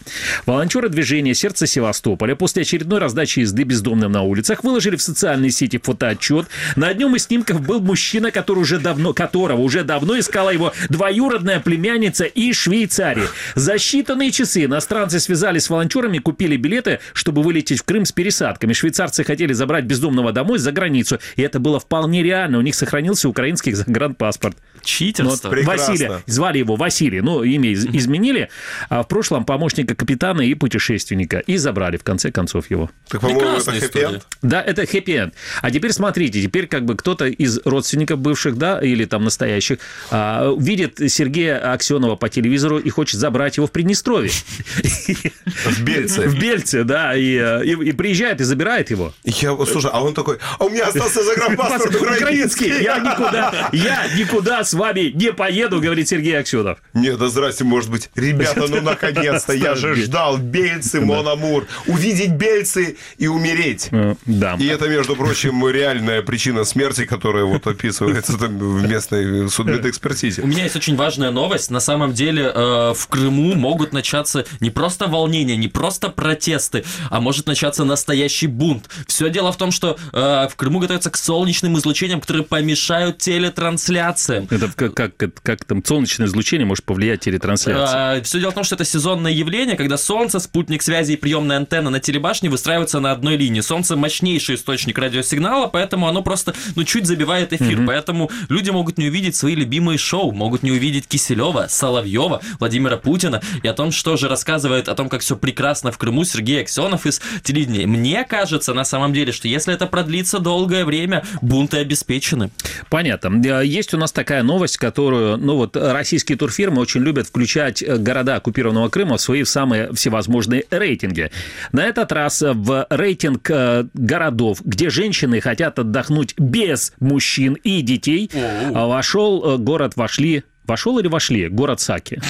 Волонтеры 0.46 0.90
движения 0.90 1.34
«Сердце 1.34 1.68
Севастополя» 1.68 2.36
после 2.36 2.62
очередной 2.62 3.00
раздачи 3.00 3.40
езды 3.40 3.64
бездомным 3.64 4.12
на 4.12 4.22
улицах 4.22 4.64
выложили 4.64 4.96
в 4.96 5.02
социальные 5.02 5.52
сети 5.52 5.80
фотоотчет. 5.82 6.48
На 6.76 6.90
одном 6.90 7.16
из 7.16 7.26
снимков 7.26 7.62
был 7.62 7.82
мужчина, 7.82 8.32
который 8.32 8.60
уже 8.60 8.80
давно, 8.80 9.14
которого 9.14 9.62
уже 9.62 9.84
давно 9.84 10.18
искала 10.20 10.52
его 10.52 10.74
двоюродная 10.90 11.60
племянница 11.60 12.26
из 12.26 12.56
Швейцарии. 12.56 13.28
За 13.56 13.76
считанные 13.76 14.32
часы 14.32 14.66
иностранцы 14.66 15.20
связались 15.20 15.66
с 15.66 15.70
волонтерами 15.70 16.20
купили 16.20 16.58
билеты, 16.58 17.00
чтобы 17.14 17.42
вылететь 17.44 17.80
в 17.80 17.84
Крым 17.84 18.06
с 18.06 18.12
пересадками. 18.12 18.74
Швейцарцы 18.74 19.24
хотели 19.24 19.54
забрать 19.54 19.86
бездомного 19.86 20.32
домой 20.32 20.60
за 20.60 20.72
границу, 20.72 21.20
и 21.36 21.42
это 21.42 21.60
было 21.60 21.80
вполне 21.80 22.24
реально. 22.24 22.58
У 22.58 22.62
них 22.62 22.76
сохранился 22.76 23.30
украинский 23.30 23.72
загранпаспорт. 23.74 24.58
Читерство. 24.84 25.50
Вот. 25.50 25.64
Василия. 25.66 26.22
Звали 26.26 26.60
его 26.60 26.76
Василий. 26.76 27.22
Ну, 27.22 27.44
имя 27.44 27.70
из- 27.72 27.86
изменили. 27.86 28.50
А 28.90 29.04
в 29.04 29.08
прошлом 29.08 29.44
помощника 29.46 29.96
капитана 29.96 30.42
и 30.42 30.54
путешественника. 30.54 31.40
И 31.40 31.58
забрали, 31.58 31.98
в 31.98 32.04
конце 32.04 32.32
концов, 32.32 32.70
его. 32.72 32.90
Так, 33.10 33.22
по-моему, 33.22 33.58
это 33.58 33.72
хэппи-энд. 33.72 34.24
Да, 34.42 34.62
это 34.62 34.86
хэппи-энд. 34.86 35.34
А 35.62 35.72
теперь 35.72 35.92
смотрите, 35.92 36.42
теперь 36.42 36.68
как 36.68 36.86
бы 36.86 36.96
кто-то 36.96 37.26
из 37.26 37.60
родственников 37.66 38.20
бывших, 38.20 38.58
да, 38.58 38.80
или 38.80 39.06
там 39.06 39.24
настоящих, 39.24 39.80
а, 40.12 40.54
видит 40.58 41.00
Сергея 41.12 41.74
Аксенова 41.74 42.16
по 42.16 42.30
телевизору 42.30 42.78
и 42.78 42.90
хочет 42.90 43.20
забрать 43.20 43.58
его 43.58 43.68
в 43.68 43.72
Приднестровье. 43.72 44.32
В 45.66 45.84
Бельце. 45.84 46.28
В 46.28 46.40
Бельце, 46.40 46.84
да, 46.84 46.97
и, 47.16 47.38
э, 47.38 47.64
и- 47.66 47.90
и 47.90 47.92
приезжает 47.92 48.42
и 48.42 48.44
забирает 48.44 48.92
его. 48.92 49.14
Я, 49.24 49.56
слушай, 49.66 49.90
а 49.94 50.02
он 50.04 50.14
такой, 50.14 50.38
а 50.60 50.66
у 50.66 50.70
меня 50.70 50.88
остался 50.88 51.24
загранпаспорт 51.24 51.96
украинский. 51.96 52.82
Я 52.84 53.00
никуда, 53.00 53.70
я 53.74 54.08
никуда 54.18 54.64
с 54.64 54.74
вами 54.74 55.12
не 55.14 55.32
поеду, 55.34 55.80
говорит 55.82 56.08
Сергей 56.08 56.38
Аксенов. 56.40 56.80
Нет, 56.94 57.18
да 57.18 57.28
здрасте, 57.30 57.64
может 57.64 57.90
быть. 57.90 58.10
Ребята, 58.16 58.66
ну 58.70 58.82
наконец-то, 58.82 59.54
я 59.54 59.76
же 59.76 59.96
ждал 59.96 60.38
Бельцы, 60.38 61.02
Монамур. 61.02 61.66
Увидеть 61.88 62.32
Бельцы 62.32 62.98
и 63.18 63.28
умереть. 63.28 63.88
Э, 63.92 64.16
Да. 64.26 64.56
И 64.60 64.66
это, 64.68 64.88
между 64.90 65.16
прочим, 65.16 65.68
реальная 65.68 66.22
причина 66.22 66.64
смерти, 66.64 67.06
которая 67.06 67.44
вот 67.46 67.66
описывается 67.68 68.38
там 68.38 68.58
в 68.58 68.88
местной 68.88 69.50
судмедэкспертизе. 69.50 70.42
У 70.42 70.48
меня 70.48 70.64
есть 70.64 70.76
очень 70.76 70.96
важная 70.96 71.32
новость. 71.32 71.72
На 71.72 71.80
самом 71.80 72.14
деле 72.14 72.52
э, 72.54 72.94
в 72.96 73.08
Крыму 73.08 73.56
могут 73.56 73.94
начаться 73.94 74.46
не 74.60 74.70
просто 74.70 75.08
волнения, 75.08 75.56
не 75.58 75.68
просто 75.68 76.10
протесты, 76.10 76.84
а 77.10 77.22
может 77.22 77.48
начаться 77.48 77.84
настоящий 77.84 78.48
бунт. 78.48 78.90
Все 79.08 79.30
дело 79.30 79.52
в 79.52 79.58
том, 79.58 79.72
что 79.72 79.98
э, 80.14 80.48
в 80.50 80.56
Крыму 80.56 80.80
готовятся 80.80 81.10
к 81.10 81.18
солнечным 81.18 81.78
излучениям, 81.78 82.22
которые 82.22 82.44
помешают 82.44 83.18
телетрансляциям. 83.18 84.48
Это 84.50 84.72
как, 84.76 85.16
как, 85.16 85.34
как 85.42 85.66
там 85.66 85.84
солнечное 85.84 86.28
излучение 86.28 86.66
может 86.66 86.86
повлиять 86.86 87.22
телетрансляцию? 87.22 88.24
Все 88.24 88.40
дело 88.40 88.52
в 88.52 88.56
том, 88.56 88.64
что 88.64 88.76
это 88.76 88.86
сезонное 88.86 89.32
явление, 89.32 89.76
когда 89.76 89.98
Солнце, 89.98 90.40
спутник 90.40 90.82
связи 90.82 91.14
и 91.14 91.16
приемная 91.18 91.58
антенна 91.58 91.90
на 91.90 92.00
телебашне 92.00 92.50
выстраиваются 92.50 93.00
на 93.00 93.12
одной 93.12 93.38
линии. 93.38 93.62
Солнце 93.62 93.96
мощнейший 93.96 94.56
источник 94.56 94.98
радиосигнала, 94.98 95.68
поэтому 95.68 96.08
оно 96.08 96.22
просто 96.22 96.54
ну 96.76 96.84
чуть 96.84 97.06
забивает 97.06 97.54
эфир. 97.54 97.86
Поэтому 97.86 98.32
люди 98.50 98.70
могут 98.70 98.98
не 98.98 99.08
увидеть 99.08 99.36
свои 99.36 99.56
любимые 99.56 99.98
шоу, 99.98 100.32
могут 100.32 100.64
не 100.64 100.72
увидеть 100.72 101.08
Киселева, 101.08 101.68
Соловьева, 101.70 102.42
Владимира 102.60 102.98
Путина 102.98 103.42
и 103.64 103.68
о 103.68 103.74
том, 103.74 103.92
что 103.92 104.18
же 104.18 104.28
рассказывает 104.28 104.90
о 104.90 104.96
том, 104.96 105.10
как 105.10 105.22
все 105.22 105.36
прекрасно 105.36 105.92
в 105.92 105.98
Крыму 105.98 106.24
Сергей 106.24 106.62
Аксенов 106.62 106.77
из 107.06 107.22
телевидения. 107.44 107.88
Мне 107.88 108.24
кажется, 108.24 108.74
на 108.74 108.84
самом 108.84 109.14
деле, 109.14 109.32
что 109.32 109.48
если 109.48 109.74
это 109.74 109.88
продлится 109.88 110.40
долгое 110.40 110.86
время, 110.86 111.24
бунты 111.42 111.78
обеспечены. 111.78 112.52
Понятно. 112.90 113.42
Э, 113.46 113.66
Есть 113.66 113.94
у 113.94 113.98
нас 113.98 114.12
такая 114.12 114.44
новость, 114.44 114.78
которую, 114.78 115.38
ну 115.38 115.56
вот, 115.56 115.76
российские 115.76 116.38
турфирмы 116.38 116.82
очень 116.82 117.02
любят 117.02 117.28
включать 117.28 117.82
э, 117.82 117.98
города 117.98 118.36
оккупированного 118.36 118.90
Крыма 118.90 119.18
в 119.18 119.22
свои 119.22 119.44
самые 119.44 119.94
всевозможные 119.94 120.66
рейтинги. 120.70 121.32
На 121.72 121.86
этот 121.86 122.12
раз 122.12 122.42
в 122.42 122.88
рейтинг 122.90 123.50
э, 123.50 123.86
городов, 123.94 124.60
где 124.64 124.90
женщины 124.90 125.42
хотят 125.42 125.80
отдохнуть 125.80 126.34
без 126.38 126.94
мужчин 127.00 127.54
и 127.64 127.82
детей, 127.82 128.30
э, 128.34 128.72
вошел 128.74 129.56
э, 129.56 129.58
город, 129.58 129.94
вошли 129.96 130.44
Вошел 130.68 131.00
или 131.00 131.08
вошли? 131.08 131.48
Город 131.48 131.80
Саки. 131.80 132.22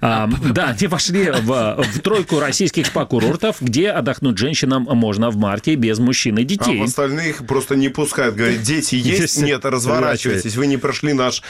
А, 0.00 0.28
да, 0.52 0.74
они 0.78 0.86
вошли 0.86 1.30
в, 1.30 1.82
в 1.82 2.00
тройку 2.00 2.40
российских 2.40 2.86
спа-курортов, 2.86 3.56
где 3.60 3.90
отдохнуть 3.90 4.38
женщинам 4.38 4.84
можно 4.90 5.30
в 5.30 5.36
марте 5.36 5.74
без 5.74 5.98
мужчин 5.98 6.38
и 6.38 6.42
А 6.42 6.44
детей. 6.44 6.80
в 6.80 6.84
остальных 6.84 7.46
просто 7.46 7.76
не 7.76 7.88
пускают. 7.88 8.34
Говорят, 8.36 8.62
дети 8.62 8.94
есть? 8.96 9.20
Есть. 9.20 9.42
Нет, 9.42 9.64
разворачивайтесь. 9.64 10.56
Вы 10.56 10.66
не 10.66 10.76
прошли 10.76 11.12
наш 11.12 11.42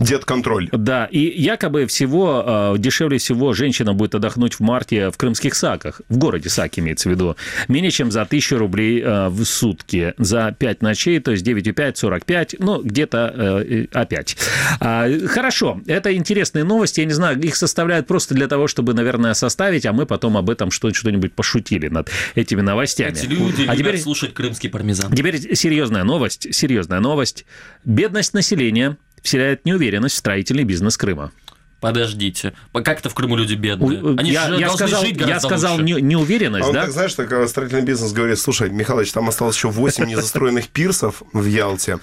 дед-контроль. 0.00 0.68
Да, 0.72 1.06
и 1.06 1.18
якобы 1.40 1.86
всего 1.86 2.74
э, 2.74 2.78
дешевле 2.78 3.18
всего 3.18 3.52
женщина 3.52 3.94
будет 3.94 4.14
отдохнуть 4.14 4.54
в 4.54 4.60
марте 4.60 5.10
в 5.10 5.16
крымских 5.16 5.54
Саках, 5.54 6.00
в 6.08 6.16
городе 6.18 6.48
Саки 6.48 6.80
имеется 6.80 7.08
в 7.08 7.12
виду, 7.12 7.36
менее 7.68 7.90
чем 7.90 8.10
за 8.10 8.22
1000 8.22 8.58
рублей 8.58 9.00
э, 9.02 9.28
в 9.28 9.44
сутки 9.44 10.14
за 10.18 10.54
5 10.58 10.82
ночей, 10.82 11.20
то 11.20 11.30
есть 11.30 11.46
9,5, 11.46 11.94
45, 11.96 12.56
ну, 12.58 12.82
где-то 12.82 13.32
э, 13.34 13.86
опять. 13.92 14.36
А, 14.80 15.08
хорошо, 15.26 15.80
это 15.86 16.14
интересные 16.14 16.64
новости, 16.64 17.00
я 17.00 17.06
не 17.06 17.12
знаю, 17.12 17.40
их 17.40 17.56
составляют 17.56 17.83
просто 18.06 18.34
для 18.34 18.48
того, 18.48 18.66
чтобы, 18.68 18.94
наверное, 18.94 19.34
составить, 19.34 19.86
а 19.86 19.92
мы 19.92 20.06
потом 20.06 20.36
об 20.36 20.50
этом 20.50 20.70
что- 20.70 20.92
что-нибудь 20.92 21.32
пошутили 21.34 21.88
над 21.88 22.10
этими 22.34 22.60
новостями. 22.60 23.12
Эти 23.12 23.26
люди 23.26 23.62
а 23.62 23.74
любят 23.74 23.78
теперь... 23.78 23.98
слушать 24.00 24.34
крымский 24.34 24.68
пармезан. 24.70 25.12
Теперь 25.12 25.54
серьезная 25.56 26.04
новость, 26.04 26.54
серьезная 26.54 27.00
новость. 27.00 27.44
Бедность 27.84 28.34
населения 28.34 28.96
вселяет 29.22 29.64
неуверенность 29.64 30.14
в 30.14 30.18
строительный 30.18 30.64
бизнес 30.64 30.96
Крыма. 30.96 31.32
Подождите. 31.80 32.54
Как-то 32.72 33.10
в 33.10 33.14
Крыму 33.14 33.36
люди 33.36 33.52
бедные. 33.54 34.02
У- 34.02 34.16
Они 34.16 34.30
я, 34.30 34.46
же 34.48 34.54
я 34.54 34.68
должны 34.68 34.86
сказал, 34.86 35.04
жить 35.04 35.20
я 35.20 35.38
сказал 35.38 35.72
лучше. 35.74 35.84
не- 35.84 36.00
неуверенность, 36.00 36.64
А 36.64 36.68
он 36.68 36.72
да? 36.74 36.82
так, 36.82 36.92
знаешь, 36.92 37.12
так 37.12 37.30
э, 37.30 37.46
строительный 37.46 37.82
бизнес 37.82 38.12
говорит, 38.12 38.38
слушай, 38.38 38.70
Михалыч, 38.70 39.12
там 39.12 39.28
осталось 39.28 39.54
еще 39.56 39.68
8 39.68 40.06
незастроенных 40.06 40.68
пирсов 40.68 41.22
в 41.34 41.44
Ялте. 41.44 41.98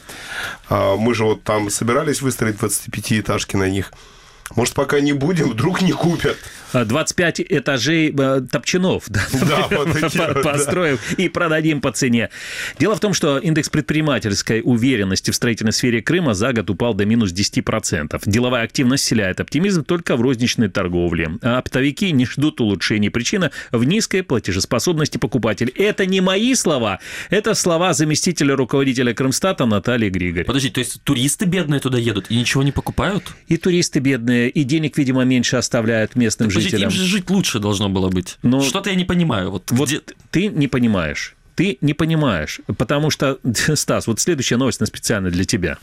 А, 0.69 0.95
Мы 0.97 1.15
же 1.15 1.23
вот 1.25 1.43
там 1.43 1.71
собирались 1.71 2.21
выстроить 2.21 2.57
25-этажки 2.57 3.57
на 3.57 3.69
них. 3.69 3.91
Может, 4.55 4.73
пока 4.73 4.99
не 4.99 5.13
будем, 5.13 5.49
вдруг 5.49 5.81
не 5.81 5.91
купят. 5.91 6.37
А, 6.73 6.85
25 6.85 7.41
этажей 7.41 8.13
э, 8.17 8.41
топчанов 8.49 9.05
да, 9.07 9.21
Да, 9.33 9.67
вот 9.71 9.91
такие 9.93 10.09
по- 10.21 10.33
вот, 10.33 10.43
да. 10.43 10.51
построим 10.51 10.97
и 11.17 11.29
продадим 11.29 11.81
по 11.81 11.91
цене. 11.91 12.29
Дело 12.79 12.95
в 12.95 12.99
том, 12.99 13.13
что 13.13 13.37
индекс 13.37 13.69
предпринимательской 13.69 14.61
уверенности 14.63 15.31
в 15.31 15.35
строительной 15.35 15.73
сфере 15.73 16.01
Крыма 16.01 16.33
за 16.33 16.53
год 16.53 16.69
упал 16.69 16.93
до 16.93 17.05
минус 17.05 17.31
10%. 17.33 18.21
Деловая 18.25 18.63
активность 18.63 19.03
вселяет 19.03 19.39
оптимизм 19.39 19.83
только 19.83 20.15
в 20.15 20.21
розничной 20.21 20.69
торговле. 20.69 21.31
А 21.41 21.57
оптовики 21.57 22.11
не 22.11 22.25
ждут 22.25 22.61
улучшений. 22.61 23.09
Причина 23.09 23.51
в 23.71 23.83
низкой 23.83 24.23
платежеспособности 24.23 25.17
покупателей. 25.17 25.73
Это 25.75 26.05
не 26.05 26.21
мои 26.21 26.53
слова, 26.55 26.99
это 27.29 27.53
слова 27.53 27.93
заместителя 27.93 28.55
руководителя 28.55 29.13
Крымстата 29.13 29.65
Натальи 29.65 30.09
Григорь. 30.09 30.45
Подожди, 30.45 30.69
то 30.69 30.79
есть 30.79 31.01
туристы 31.03 31.45
бедные 31.45 31.79
туда 31.79 31.97
едут 31.97 32.27
и 32.29 32.35
ничего 32.35 32.63
не 32.63 32.71
покупают? 32.71 33.23
И 33.47 33.57
туристы 33.57 33.99
бедные, 33.99 34.49
и 34.49 34.63
денег, 34.63 34.97
видимо, 34.97 35.23
меньше 35.23 35.57
оставляют 35.57 36.15
местным 36.15 36.49
Подождите, 36.61 36.77
жителям. 36.77 36.91
им 36.91 36.97
же 36.97 37.05
жить 37.05 37.29
лучше 37.29 37.59
должно 37.59 37.89
было 37.89 38.09
быть. 38.09 38.37
Ну, 38.43 38.61
Что-то 38.61 38.89
я 38.89 38.95
не 38.95 39.05
понимаю. 39.05 39.51
Вот, 39.51 39.71
Вот 39.71 39.89
где- 39.89 40.01
ты 40.31 40.47
не 40.47 40.67
понимаешь. 40.67 41.35
Ты 41.55 41.77
не 41.81 41.93
понимаешь, 41.93 42.61
потому 42.77 43.09
что, 43.09 43.39
Стас, 43.75 44.07
вот 44.07 44.19
следующая 44.19 44.57
новость 44.57 44.79
на 44.79 44.85
специально 44.85 45.29
для 45.29 45.45
тебя. 45.45 45.77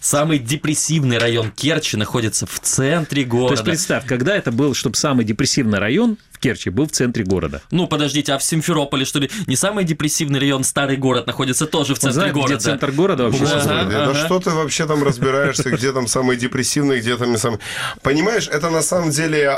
Самый 0.00 0.38
депрессивный 0.38 1.18
район 1.18 1.50
Керчи 1.50 1.96
находится 1.96 2.46
в 2.46 2.60
центре 2.60 3.24
То 3.24 3.30
города. 3.30 3.54
есть 3.54 3.64
представь, 3.64 4.06
когда 4.06 4.36
это 4.36 4.52
был, 4.52 4.74
чтобы 4.74 4.96
самый 4.96 5.24
депрессивный 5.24 5.78
район 5.78 6.18
в 6.30 6.38
Керчи 6.38 6.70
был 6.70 6.86
в 6.86 6.92
центре 6.92 7.24
города. 7.24 7.62
Ну, 7.72 7.88
подождите, 7.88 8.32
а 8.32 8.38
в 8.38 8.44
Симферополе, 8.44 9.04
что 9.04 9.18
ли, 9.18 9.28
не 9.46 9.56
самый 9.56 9.84
депрессивный 9.84 10.38
район, 10.38 10.62
старый 10.62 10.96
город, 10.96 11.26
находится 11.26 11.66
тоже 11.66 11.94
в 11.94 11.98
центре 11.98 12.20
знает, 12.20 12.34
города? 12.34 12.54
где 12.54 12.64
центр 12.64 12.92
города 12.92 13.24
вообще? 13.24 13.44
Ага, 13.44 13.54
Господи, 13.54 13.90
да 13.90 14.04
ага. 14.04 14.14
что 14.14 14.40
ты 14.40 14.50
вообще 14.50 14.86
там 14.86 15.02
разбираешься, 15.02 15.70
где 15.70 15.92
там 15.92 16.06
самые 16.06 16.36
депрессивные, 16.36 17.00
где 17.00 17.16
там 17.16 17.32
не 17.32 17.38
самые... 17.38 17.58
Понимаешь, 18.02 18.48
это 18.48 18.70
на 18.70 18.82
самом 18.82 19.10
деле 19.10 19.50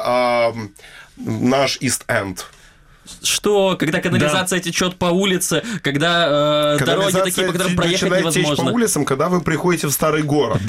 наш 1.17 1.79
East 1.81 2.07
End. 2.09 2.39
Что, 3.23 3.77
когда 3.79 4.01
канализация 4.01 4.61
течет 4.61 4.97
по 4.97 5.07
улице, 5.07 5.63
когда 5.83 6.77
э, 6.79 6.85
дороги 6.85 7.13
такие, 7.13 7.47
по 7.47 7.53
которым 7.53 7.77
проехать 7.77 8.11
невозможно. 8.11 8.65
по 8.65 8.75
улицам, 8.75 9.05
когда 9.05 9.29
вы 9.29 9.41
приходите 9.41 9.87
в 9.89 9.91
старый 9.91 10.23
город. 10.23 10.61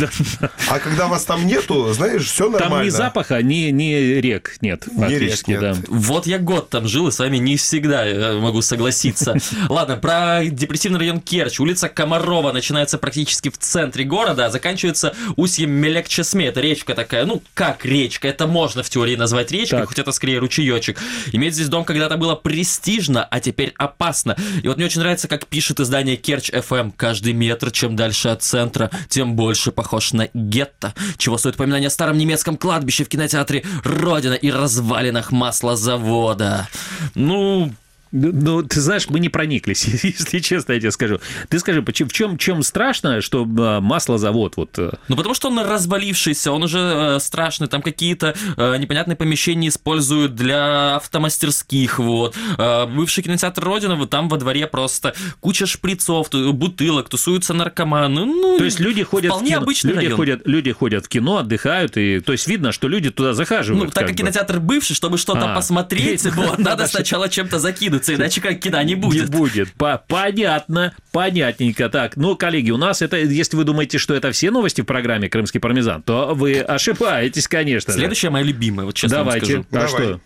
А 0.70 0.80
когда 0.80 1.08
вас 1.08 1.26
там 1.26 1.46
нету, 1.46 1.94
знаешь, 1.94 2.26
все 2.26 2.50
нормально. 2.50 2.78
Там 2.78 2.86
ни 2.86 2.90
запаха, 2.90 3.42
ни, 3.44 3.70
ни 3.70 3.94
рек 4.20 4.58
нет. 4.62 4.88
Ни 4.88 5.14
рек 5.16 5.48
нет. 5.48 5.62
да. 5.62 5.76
Вот 5.88 6.26
я 6.26 6.40
год 6.40 6.70
там 6.70 6.88
жил, 6.88 7.08
и 7.08 7.12
с 7.12 7.20
вами 7.20 7.38
не 7.38 7.58
всегда 7.58 8.06
э, 8.08 8.40
могу 8.40 8.62
согласиться. 8.62 9.36
Ладно, 9.70 9.98
про 9.98 10.44
депрессивный 10.46 11.00
район 11.00 11.20
Керчь. 11.20 11.60
Улица 11.60 11.90
Комарова 11.90 12.52
начинается 12.52 12.98
практически 12.98 13.50
в 13.50 13.58
центре 13.58 14.04
города, 14.04 14.46
а 14.46 14.50
заканчивается 14.50 15.14
устьем 15.36 15.72
Мелекчесме. 15.72 16.48
Это 16.48 16.62
речка 16.62 16.96
такая, 16.96 17.26
ну, 17.26 17.44
как 17.54 17.86
речка? 17.86 18.28
Это 18.28 18.48
можно 18.48 18.84
в 18.84 18.90
теории 18.90 19.16
назвать 19.16 19.52
речкой, 19.52 19.80
Так. 19.80 19.90
хоть 19.90 20.00
это 20.00 20.12
скорее 20.12 20.40
ручеечек. 20.40 21.00
Иметь 21.32 21.54
здесь 21.54 21.68
дом 21.68 21.84
когда-то 21.84 22.18
было 22.22 22.36
престижно, 22.36 23.26
а 23.26 23.40
теперь 23.40 23.74
опасно. 23.78 24.38
И 24.62 24.68
вот 24.68 24.78
мне 24.78 24.86
очень 24.86 25.02
нравится, 25.02 25.28
как 25.28 25.48
пишет 25.48 25.80
издание 25.80 26.16
Керчь 26.16 26.52
FM. 26.52 26.94
Каждый 26.96 27.34
метр, 27.34 27.72
чем 27.72 27.96
дальше 27.96 28.30
от 28.30 28.44
центра, 28.44 28.92
тем 29.10 29.36
больше 29.36 29.72
похож 29.72 30.14
на 30.14 30.30
гетто. 30.34 30.94
Чего 31.18 31.38
стоит 31.38 31.56
упоминание 31.56 31.88
о 31.88 31.92
старом 31.92 32.18
немецком 32.18 32.58
кладбище 32.58 33.04
в 33.04 33.10
кинотеатре 33.10 33.66
«Родина» 33.84 34.36
и 34.36 34.52
развалинах 34.52 35.32
маслозавода. 35.32 36.70
Ну, 37.16 37.74
Ну, 38.12 38.64
ты 38.64 38.82
знаешь, 38.82 39.08
мы 39.10 39.20
не 39.20 39.30
прониклись, 39.30 39.86
если 40.04 40.40
честно, 40.40 40.74
я 40.74 40.80
тебе 40.80 40.92
скажу. 40.92 41.20
Ты 41.50 41.60
скажи, 41.60 41.82
в 41.82 42.12
чем, 42.12 42.38
чем 42.38 42.64
страшно, 42.64 43.22
что 43.22 43.44
э, 43.44 43.80
маслозавод 43.80 44.58
вот... 44.58 44.78
э, 44.78 44.92
Ну, 45.08 45.16
потому 45.16 45.34
что 45.34 45.50
он 45.50 45.60
развалившийся, 45.60 46.52
он 46.52 46.64
уже 46.64 46.80
э, 46.80 47.20
страшный, 47.20 47.68
там 47.68 47.82
какие-то 47.82 48.36
э, 48.58 48.78
непонятные 48.78 49.16
помещения 49.16 49.70
используют 49.70 50.36
для 50.36 50.98
автомастерских, 50.98 52.00
вот. 52.00 52.36
Э, 52.58 52.86
бывший 52.86 53.24
кинотеатр 53.24 53.64
Родина, 53.64 53.96
вот 53.96 54.10
там 54.10 54.28
во 54.28 54.38
дворе 54.38 54.68
просто 54.68 55.14
куча 55.40 55.66
шприцов, 55.66 56.30
бутылок, 56.32 57.10
тусуются 57.10 57.54
наркоманы, 57.54 58.26
ну... 58.26 58.58
То 58.58 58.66
есть 58.66 58.80
люди 58.80 59.04
ходят 59.04 59.32
в 59.32 59.36
вполне 59.36 59.52
кино, 59.52 59.62
обычный 59.62 59.90
люди 59.94 60.06
район. 60.06 60.16
ходят, 60.18 60.42
люди 60.46 60.72
ходят 60.72 61.06
в 61.06 61.10
кино, 61.10 61.38
отдыхают, 61.38 61.96
и 61.96 62.20
то 62.20 62.34
есть 62.34 62.48
видно, 62.48 62.72
что 62.72 62.88
люди 62.88 63.10
туда 63.10 63.34
захаживают. 63.34 63.86
Ну, 63.86 63.92
так 63.92 64.04
как 64.04 64.12
бы. 64.12 64.18
кинотеатр 64.18 64.60
бывший, 64.60 64.96
чтобы 64.96 65.18
что-то 65.18 65.52
А. 65.52 65.56
посмотреть, 65.56 66.26
вот, 66.26 66.60
надо 66.60 66.88
сначала 66.88 67.30
чем-то 67.30 67.60
закинуться, 68.06 68.16
иначе 68.16 68.42
как 68.42 68.60
кино 68.60 68.82
не 68.82 68.96
будет. 68.96 69.30
Не 69.30 69.38
будет. 69.38 69.74
По- 69.74 70.04
понятно, 70.08 70.94
понятненько. 71.12 71.90
Так, 71.90 72.18
ну, 72.18 72.36
коллеги, 72.36 72.72
у 72.72 72.78
нас 72.78 73.02
это, 73.02 73.18
если 73.18 73.56
вы 73.58 73.64
думаете, 73.64 73.98
что 73.98 74.14
это 74.14 74.32
все 74.32 74.52
новости 74.52 74.82
в 74.82 74.86
программе 74.86 75.30
«Крымский 75.30 75.60
пармезан», 75.60 76.02
то 76.04 76.34
вы 76.34 76.60
ошибаетесь, 76.60 77.48
конечно. 77.48 77.94
Следующая 77.94 78.30
моя 78.30 78.46
любимая, 78.46 78.86
вот 78.86 78.96
честно 78.96 79.18
вам 79.20 79.26
Давайте. 79.28 79.64
скажу. 79.70 79.86
А 79.86 79.88
что? 79.88 80.22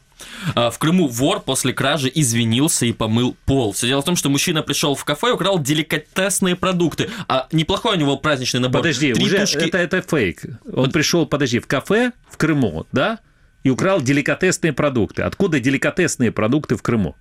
А, 0.55 0.69
В 0.71 0.79
Крыму 0.79 1.07
вор 1.07 1.41
после 1.41 1.73
кражи 1.73 2.09
извинился 2.13 2.85
и 2.85 2.93
помыл 2.93 3.35
пол. 3.45 3.73
Все 3.73 3.87
дело 3.87 4.01
в 4.01 4.05
том, 4.05 4.15
что 4.15 4.29
мужчина 4.29 4.61
пришел 4.63 4.95
в 4.95 5.03
кафе 5.03 5.29
и 5.29 5.31
украл 5.31 5.59
деликатесные 5.59 6.55
продукты. 6.55 7.09
А 7.27 7.47
неплохой 7.51 7.97
у 7.97 7.99
него 7.99 8.15
праздничный 8.17 8.61
набор. 8.61 8.81
Подожди, 8.81 9.13
Три 9.13 9.25
уже 9.25 9.39
тушки- 9.39 9.57
это, 9.67 9.77
это 9.77 10.01
фейк. 10.01 10.41
Он 10.71 10.89
пришел, 10.91 11.25
подожди, 11.25 11.59
в 11.59 11.67
кафе 11.67 12.13
в 12.29 12.37
Крыму, 12.37 12.85
да? 12.93 13.19
И 13.63 13.69
украл 13.69 13.99
деликатесные 14.01 14.71
продукты. 14.73 15.23
Откуда 15.23 15.59
деликатесные 15.59 16.31
продукты 16.31 16.77
в 16.77 16.81
Крыму? 16.81 17.15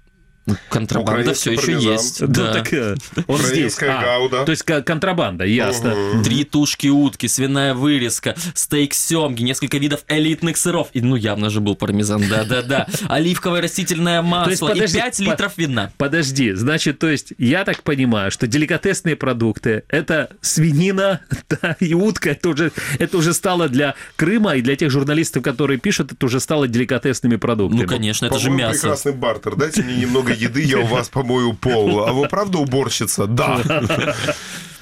Контрабанда 0.68 1.12
Украинский 1.22 1.56
все 1.56 1.72
еще 1.72 1.82
есть. 1.92 2.20
Ну, 2.20 2.26
Да. 2.28 2.52
так, 2.52 2.72
э, 2.72 2.96
он 3.26 3.38
здесь. 3.38 3.48
Украинская 3.76 4.00
гауда. 4.02 4.44
То 4.44 4.50
есть 4.50 4.62
контрабанда, 4.62 5.44
ясно. 5.44 5.94
Три 6.22 6.44
тушки 6.44 6.88
утки, 6.88 7.26
свиная 7.28 7.72
вырезка, 7.74 8.34
стейк 8.54 8.92
семги, 8.92 9.42
несколько 9.42 9.78
видов 9.78 10.04
элитных 10.08 10.56
сыров. 10.58 10.88
И, 10.92 11.00
ну, 11.00 11.16
явно 11.16 11.48
же 11.48 11.60
был 11.60 11.76
пармезан, 11.76 12.22
да-да-да. 12.28 12.86
Оливковое 13.08 13.62
растительное 13.62 14.20
То 14.22 14.50
есть, 14.50 14.60
масло 14.62 14.68
и 14.74 14.74
подожди, 14.74 14.98
5 14.98 15.16
по- 15.16 15.22
литров 15.22 15.52
вина. 15.56 15.92
Подожди, 15.96 16.52
значит, 16.52 16.98
то 16.98 17.08
есть 17.08 17.32
я 17.38 17.64
так 17.64 17.82
понимаю, 17.82 18.30
что 18.30 18.46
деликатесные 18.46 19.16
продукты 19.16 19.84
это 19.88 20.28
свинина 20.42 21.20
да, 21.48 21.76
и 21.80 21.94
утка, 21.94 22.30
это 22.30 22.50
уже, 22.50 22.72
это 22.98 23.16
уже 23.16 23.32
стало 23.32 23.68
для 23.68 23.94
Крыма 24.16 24.56
и 24.56 24.60
для 24.60 24.76
тех 24.76 24.90
журналистов, 24.90 25.42
которые 25.42 25.78
пишут, 25.78 26.12
это 26.12 26.26
уже 26.26 26.38
стало 26.40 26.68
деликатесными 26.68 27.36
продуктами. 27.36 27.82
Ну, 27.82 27.88
конечно, 27.88 28.26
это 28.26 28.38
же 28.38 28.50
мясо. 28.50 28.80
прекрасный 28.80 29.12
бартер. 29.12 29.56
Дайте 29.56 29.82
мне 29.82 29.96
немного 29.96 30.33
еды, 30.34 30.62
я 30.62 30.78
у 30.78 30.86
вас 30.86 31.08
помою 31.08 31.54
пол. 31.54 32.04
А 32.06 32.12
вы 32.12 32.28
правда 32.28 32.58
уборщица? 32.58 33.26
Да. 33.26 33.60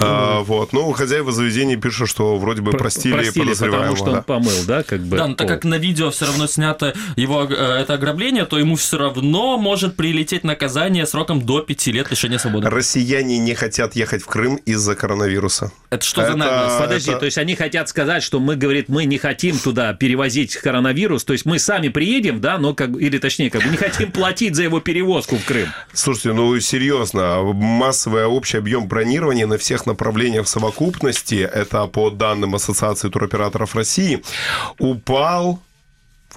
А, 0.00 0.40
Вот. 0.40 0.72
Ну, 0.72 0.90
хозяева 0.92 1.32
заведения 1.32 1.76
пишут, 1.76 2.08
что 2.08 2.36
вроде 2.36 2.62
бы 2.62 2.72
простили 2.72 3.12
Простили, 3.14 3.32
потому 3.50 3.54
подозреваемого. 3.54 3.96
что 3.96 4.06
он 4.06 4.12
да. 4.14 4.22
помыл, 4.22 4.52
да, 4.66 4.82
как 4.82 5.00
бы. 5.00 5.16
Да, 5.16 5.26
но 5.28 5.34
так 5.34 5.46
пол. 5.46 5.56
как 5.56 5.64
на 5.64 5.78
видео 5.78 6.10
все 6.10 6.26
равно 6.26 6.46
снято 6.46 6.94
его 7.16 7.44
э, 7.44 7.54
это 7.54 7.94
ограбление, 7.94 8.44
то 8.44 8.58
ему 8.58 8.76
все 8.76 8.98
равно 8.98 9.56
может 9.58 9.96
прилететь 9.96 10.44
наказание 10.44 11.06
сроком 11.06 11.42
до 11.44 11.60
5 11.60 11.86
лет 11.88 12.10
лишения 12.10 12.38
свободы. 12.38 12.68
Россияне 12.68 13.38
не 13.38 13.54
хотят 13.54 13.94
ехать 13.96 14.22
в 14.22 14.26
Крым 14.26 14.56
из-за 14.56 14.94
коронавируса. 14.94 15.72
Это 15.90 16.04
что 16.04 16.22
за 16.22 16.28
Это- 16.28 16.36
наглость? 16.36 16.78
Подожди, 16.78 17.10
это- 17.10 17.20
то 17.20 17.26
есть 17.26 17.38
они 17.38 17.54
хотят 17.54 17.88
сказать, 17.88 18.22
что 18.22 18.40
мы, 18.40 18.56
говорит, 18.56 18.88
мы 18.88 19.04
не 19.04 19.18
хотим 19.18 19.58
туда 19.58 19.92
перевозить 19.94 20.56
коронавирус, 20.56 21.24
то 21.24 21.32
есть 21.32 21.44
мы 21.44 21.58
сами 21.58 21.88
приедем, 21.88 22.40
да, 22.40 22.58
но 22.58 22.74
как, 22.74 22.90
или 22.90 23.18
точнее, 23.18 23.50
как 23.50 23.62
бы 23.62 23.68
не 23.68 23.76
хотим 23.76 24.10
платить 24.10 24.54
за 24.56 24.64
его 24.64 24.80
перевозку 24.80 25.36
в 25.36 25.44
Крым. 25.44 25.68
Слушайте, 25.92 26.32
ну 26.32 26.58
серьезно, 26.60 27.42
массовый 27.42 28.24
общий 28.24 28.58
объем 28.58 28.88
бронирования 28.88 29.43
на 29.46 29.58
всех 29.58 29.86
направлениях 29.86 30.46
в 30.46 30.48
совокупности, 30.48 31.36
это 31.36 31.86
по 31.86 32.10
данным 32.10 32.54
Ассоциации 32.54 33.08
туроператоров 33.08 33.74
России, 33.74 34.22
упал 34.78 35.60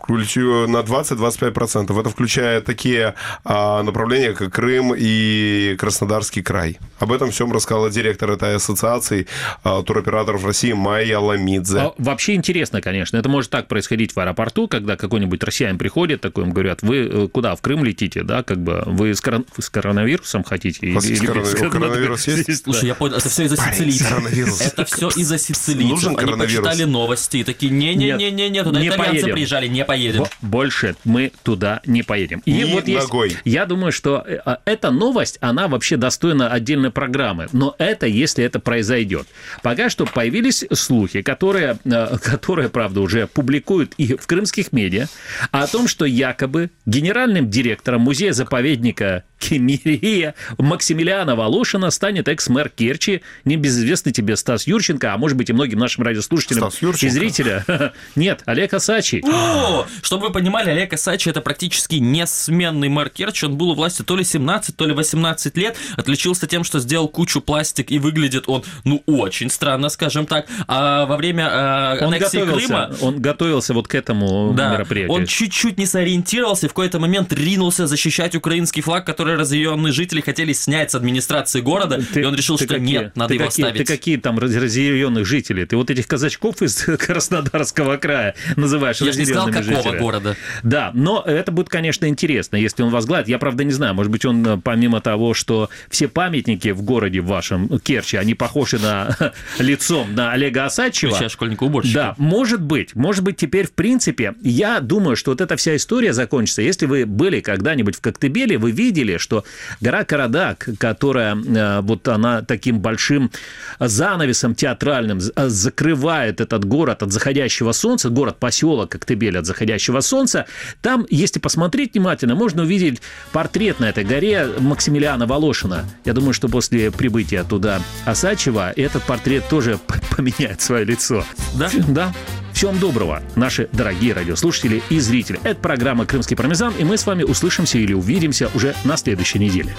на 0.07 0.79
20-25%. 0.79 1.99
Это 1.99 2.09
включая 2.09 2.61
такие 2.61 3.15
а, 3.43 3.83
направления, 3.83 4.33
как 4.33 4.53
Крым 4.53 4.93
и 4.97 5.75
Краснодарский 5.77 6.41
край. 6.41 6.77
Об 6.99 7.11
этом 7.11 7.31
всем 7.31 7.51
рассказала 7.51 7.89
директор 7.89 8.31
этой 8.31 8.55
ассоциации 8.55 9.27
а, 9.63 9.83
туроператоров 9.83 10.45
России 10.45 10.73
Майя 10.73 11.19
Ламидзе. 11.19 11.79
А 11.79 11.93
вообще 11.97 12.35
интересно, 12.35 12.81
конечно. 12.81 13.17
Это 13.17 13.29
может 13.29 13.51
так 13.51 13.67
происходить 13.67 14.15
в 14.15 14.19
аэропорту, 14.19 14.67
когда 14.67 14.95
какой-нибудь 14.95 15.43
россиянин 15.43 15.77
приходит, 15.77 16.21
такой 16.21 16.45
им 16.45 16.51
говорят, 16.51 16.81
вы 16.81 16.97
э, 16.97 17.27
куда, 17.27 17.55
в 17.55 17.61
Крым 17.61 17.83
летите, 17.83 18.23
да, 18.23 18.43
как 18.43 18.59
бы, 18.59 18.83
вы 18.85 19.13
с, 19.13 19.21
корон- 19.21 19.45
с 19.57 19.69
коронавирусом 19.69 20.43
хотите? 20.43 20.91
Есть 20.91 21.09
без 21.09 21.21
коронавирус? 21.21 21.71
Коронавирус 21.71 22.27
есть? 22.27 22.63
Слушай, 22.63 22.87
я 22.87 22.95
понял, 22.95 23.15
это 23.17 23.29
все 23.29 23.43
из-за 23.45 23.57
сицилийцев. 23.57 24.61
Это 24.61 24.85
все 24.85 25.09
из-за 25.09 25.37
сицилийцев. 25.37 25.89
Нужен 25.89 26.17
Они 26.17 26.31
почитали 26.33 26.83
новости 26.83 27.37
и 27.37 27.43
такие, 27.43 27.71
не-не-не-не, 27.71 28.63
туда 28.63 28.79
не 28.79 28.89
итальянцы 28.89 29.31
приезжали, 29.31 29.67
не 29.67 29.85
поедем. 29.87 30.19
Бо- 30.19 30.29
Больше 30.41 30.95
мы 31.03 31.31
туда 31.43 31.81
не 31.85 32.03
поедем. 32.03 32.41
И 32.45 32.51
Ни 32.51 32.63
вот 32.65 32.87
есть, 32.87 33.07
ногой. 33.07 33.35
я 33.45 33.65
думаю, 33.65 33.91
что 33.91 34.23
э, 34.27 34.37
а, 34.45 34.59
эта 34.65 34.91
новость, 34.91 35.37
она 35.41 35.67
вообще 35.67 35.97
достойна 35.97 36.49
отдельной 36.51 36.91
программы. 36.91 37.47
Но 37.51 37.75
это, 37.79 38.05
если 38.05 38.43
это 38.43 38.59
произойдет. 38.59 39.27
Пока 39.63 39.89
что 39.89 40.05
появились 40.05 40.65
слухи, 40.73 41.21
которые, 41.21 41.79
э, 41.85 42.17
которые, 42.23 42.69
правда, 42.69 43.01
уже 43.01 43.27
публикуют 43.27 43.93
и 43.97 44.15
в 44.15 44.27
крымских 44.27 44.71
медиа, 44.71 45.07
о 45.51 45.65
том, 45.67 45.87
что 45.87 46.05
якобы 46.05 46.69
генеральным 46.85 47.49
директором 47.49 48.01
музея-заповедника 48.01 49.23
Кемерия 49.39 50.35
Максимилиана 50.57 51.35
Волошина 51.35 51.91
станет 51.91 52.27
экс-мэр 52.27 52.69
Керчи, 52.69 53.21
небезызвестный 53.45 54.11
тебе 54.11 54.35
Стас 54.35 54.67
Юрченко, 54.67 55.13
а 55.13 55.17
может 55.17 55.37
быть 55.37 55.49
и 55.49 55.53
многим 55.53 55.79
нашим 55.79 56.03
радиослушателям 56.03 56.69
и 56.69 57.09
зрителя. 57.09 57.63
Нет, 58.15 58.41
Олег 58.45 58.73
Асачи. 58.73 59.23
О, 59.25 59.76
чтобы 60.01 60.27
вы 60.27 60.33
понимали, 60.33 60.69
Олег 60.69 60.93
Асачи 60.93 61.29
это 61.29 61.41
практически 61.41 61.95
несменный 61.95 62.89
мэр 62.89 63.09
Керчи. 63.09 63.45
Он 63.45 63.57
был 63.57 63.69
у 63.71 63.75
власти 63.75 64.01
то 64.03 64.15
ли 64.15 64.23
17, 64.23 64.75
то 64.75 64.85
ли 64.85 64.93
18 64.93 65.57
лет. 65.57 65.75
Отличился 65.95 66.47
тем, 66.47 66.63
что 66.63 66.79
сделал 66.79 67.07
кучу 67.07 67.41
пластик 67.41 67.91
и 67.91 67.99
выглядит 67.99 68.45
он, 68.47 68.63
ну, 68.83 69.03
очень 69.05 69.49
странно, 69.49 69.89
скажем 69.89 70.25
так. 70.25 70.47
А 70.67 71.05
во 71.05 71.17
время 71.17 71.47
э, 71.47 71.97
Он 72.05 72.13
аннексии 72.13 72.37
готовился, 72.39 72.67
Крыма... 72.67 72.95
он 73.01 73.21
готовился 73.21 73.73
вот 73.73 73.87
к 73.87 73.95
этому 73.95 74.53
Да, 74.55 74.71
мероприятию. 74.73 75.11
он 75.15 75.25
чуть-чуть 75.25 75.77
не 75.77 75.85
сориентировался 75.85 76.65
и 76.65 76.69
в 76.69 76.73
какой-то 76.73 76.99
момент 76.99 77.31
ринулся 77.33 77.87
защищать 77.87 78.35
украинский 78.35 78.81
флаг, 78.81 79.05
который 79.05 79.35
разъяренные 79.35 79.93
жители 79.93 80.21
хотели 80.21 80.53
снять 80.53 80.91
с 80.91 80.95
администрации 80.95 81.61
города, 81.61 81.99
и 82.15 82.23
он 82.23 82.35
решил, 82.35 82.57
ты 82.57 82.65
что 82.65 82.73
какие- 82.75 82.87
нет, 82.87 83.15
надо 83.15 83.29
ты 83.29 83.33
его 83.35 83.45
какие, 83.45 83.65
оставить. 83.65 83.85
Ты 83.87 83.93
какие 83.93 84.17
там 84.17 84.39
раз- 84.39 84.53
разъяренных 84.55 85.25
жителей? 85.25 85.65
Ты 85.65 85.77
вот 85.77 85.89
этих 85.89 86.07
казачков 86.07 86.61
из 86.61 86.75
Краснодарского 87.31 87.97
края 87.97 88.35
называешь 88.55 89.01
Я 89.01 89.11
же 89.11 89.19
не 89.19 89.25
сказал, 89.25 89.47
какого 89.67 89.83
жителями? 89.83 89.99
города. 89.99 90.35
Да, 90.63 90.91
но 90.93 91.23
это 91.25 91.51
будет, 91.51 91.69
конечно, 91.69 92.05
интересно, 92.05 92.55
если 92.55 92.83
он 92.83 92.89
возглавит. 92.89 93.27
Я, 93.27 93.39
правда, 93.39 93.63
не 93.63 93.71
знаю, 93.71 93.93
может 93.93 94.11
быть, 94.11 94.25
он, 94.25 94.45
э, 94.45 94.57
помимо 94.63 95.01
того, 95.01 95.33
что 95.33 95.69
все 95.89 96.07
памятники 96.07 96.69
в 96.69 96.81
городе 96.81 97.21
вашем, 97.21 97.79
Керчи, 97.79 98.17
они 98.17 98.33
похожи 98.33 98.79
на 98.79 99.15
лицом 99.59 100.13
на 100.13 100.31
Олега 100.31 100.65
Осадчева. 100.65 101.11
Включая 101.11 101.29
школьника-уборщика. 101.29 101.95
Да, 101.95 102.15
может 102.17 102.61
быть. 102.61 102.95
Может 102.95 103.23
быть, 103.23 103.37
теперь, 103.37 103.67
в 103.67 103.71
принципе, 103.73 104.35
я 104.41 104.79
думаю, 104.79 105.15
что 105.15 105.31
вот 105.31 105.41
эта 105.41 105.55
вся 105.55 105.75
история 105.75 106.13
закончится. 106.13 106.61
Если 106.61 106.85
вы 106.85 107.05
были 107.05 107.39
когда-нибудь 107.41 107.95
в 107.95 108.01
Коктебеле, 108.01 108.57
вы 108.57 108.71
видели, 108.71 109.17
что 109.17 109.43
гора 109.81 110.03
Карадак, 110.03 110.69
которая 110.79 111.35
э, 111.35 111.81
вот 111.81 112.07
она 112.07 112.41
таким 112.41 112.79
большим 112.79 113.31
занавесом 113.79 114.55
театральным 114.55 115.19
э, 115.19 115.47
закрывает 115.49 116.41
этот 116.41 116.65
город 116.65 117.03
от 117.03 117.11
заходящего 117.11 117.71
солнца, 117.71 118.09
город-поселок 118.09 118.91
Коктебель 118.91 119.37
от 119.37 119.45
заходящего 119.47 120.01
солнца, 120.01 120.45
там, 120.81 121.05
если 121.09 121.39
посмотреть 121.39 121.93
внимательно, 121.93 122.35
можно 122.35 122.63
увидеть 122.63 123.01
портрет 123.31 123.79
на 123.79 123.85
этой 123.89 124.03
горе 124.03 124.47
Максимилиана 124.59 125.25
Волошина. 125.25 125.85
Я 126.05 126.13
думаю, 126.13 126.33
что 126.33 126.47
после 126.47 126.91
прибытия 126.91 127.43
туда 127.43 127.81
Осачева 128.05 128.71
этот 128.75 129.03
портрет 129.03 129.47
тоже 129.49 129.79
поменяет 130.15 130.61
свое 130.61 130.85
лицо. 130.85 131.25
Да? 131.55 131.69
Да. 131.87 132.13
Всего 132.53 132.71
вам 132.71 132.79
доброго, 132.79 133.21
наши 133.35 133.69
дорогие 133.71 134.13
радиослушатели 134.13 134.81
и 134.89 134.99
зрители. 134.99 135.39
Это 135.43 135.59
программа 135.59 136.07
«Крымский 136.07 136.35
пармезан», 136.35 136.73
и 136.79 136.83
мы 136.83 136.97
с 136.97 137.05
вами 137.05 137.21
услышимся 137.21 137.77
или 137.77 137.93
увидимся 137.93 138.49
уже 138.55 138.75
на 138.83 138.97
следующей 138.97 139.37
неделе. 139.37 139.75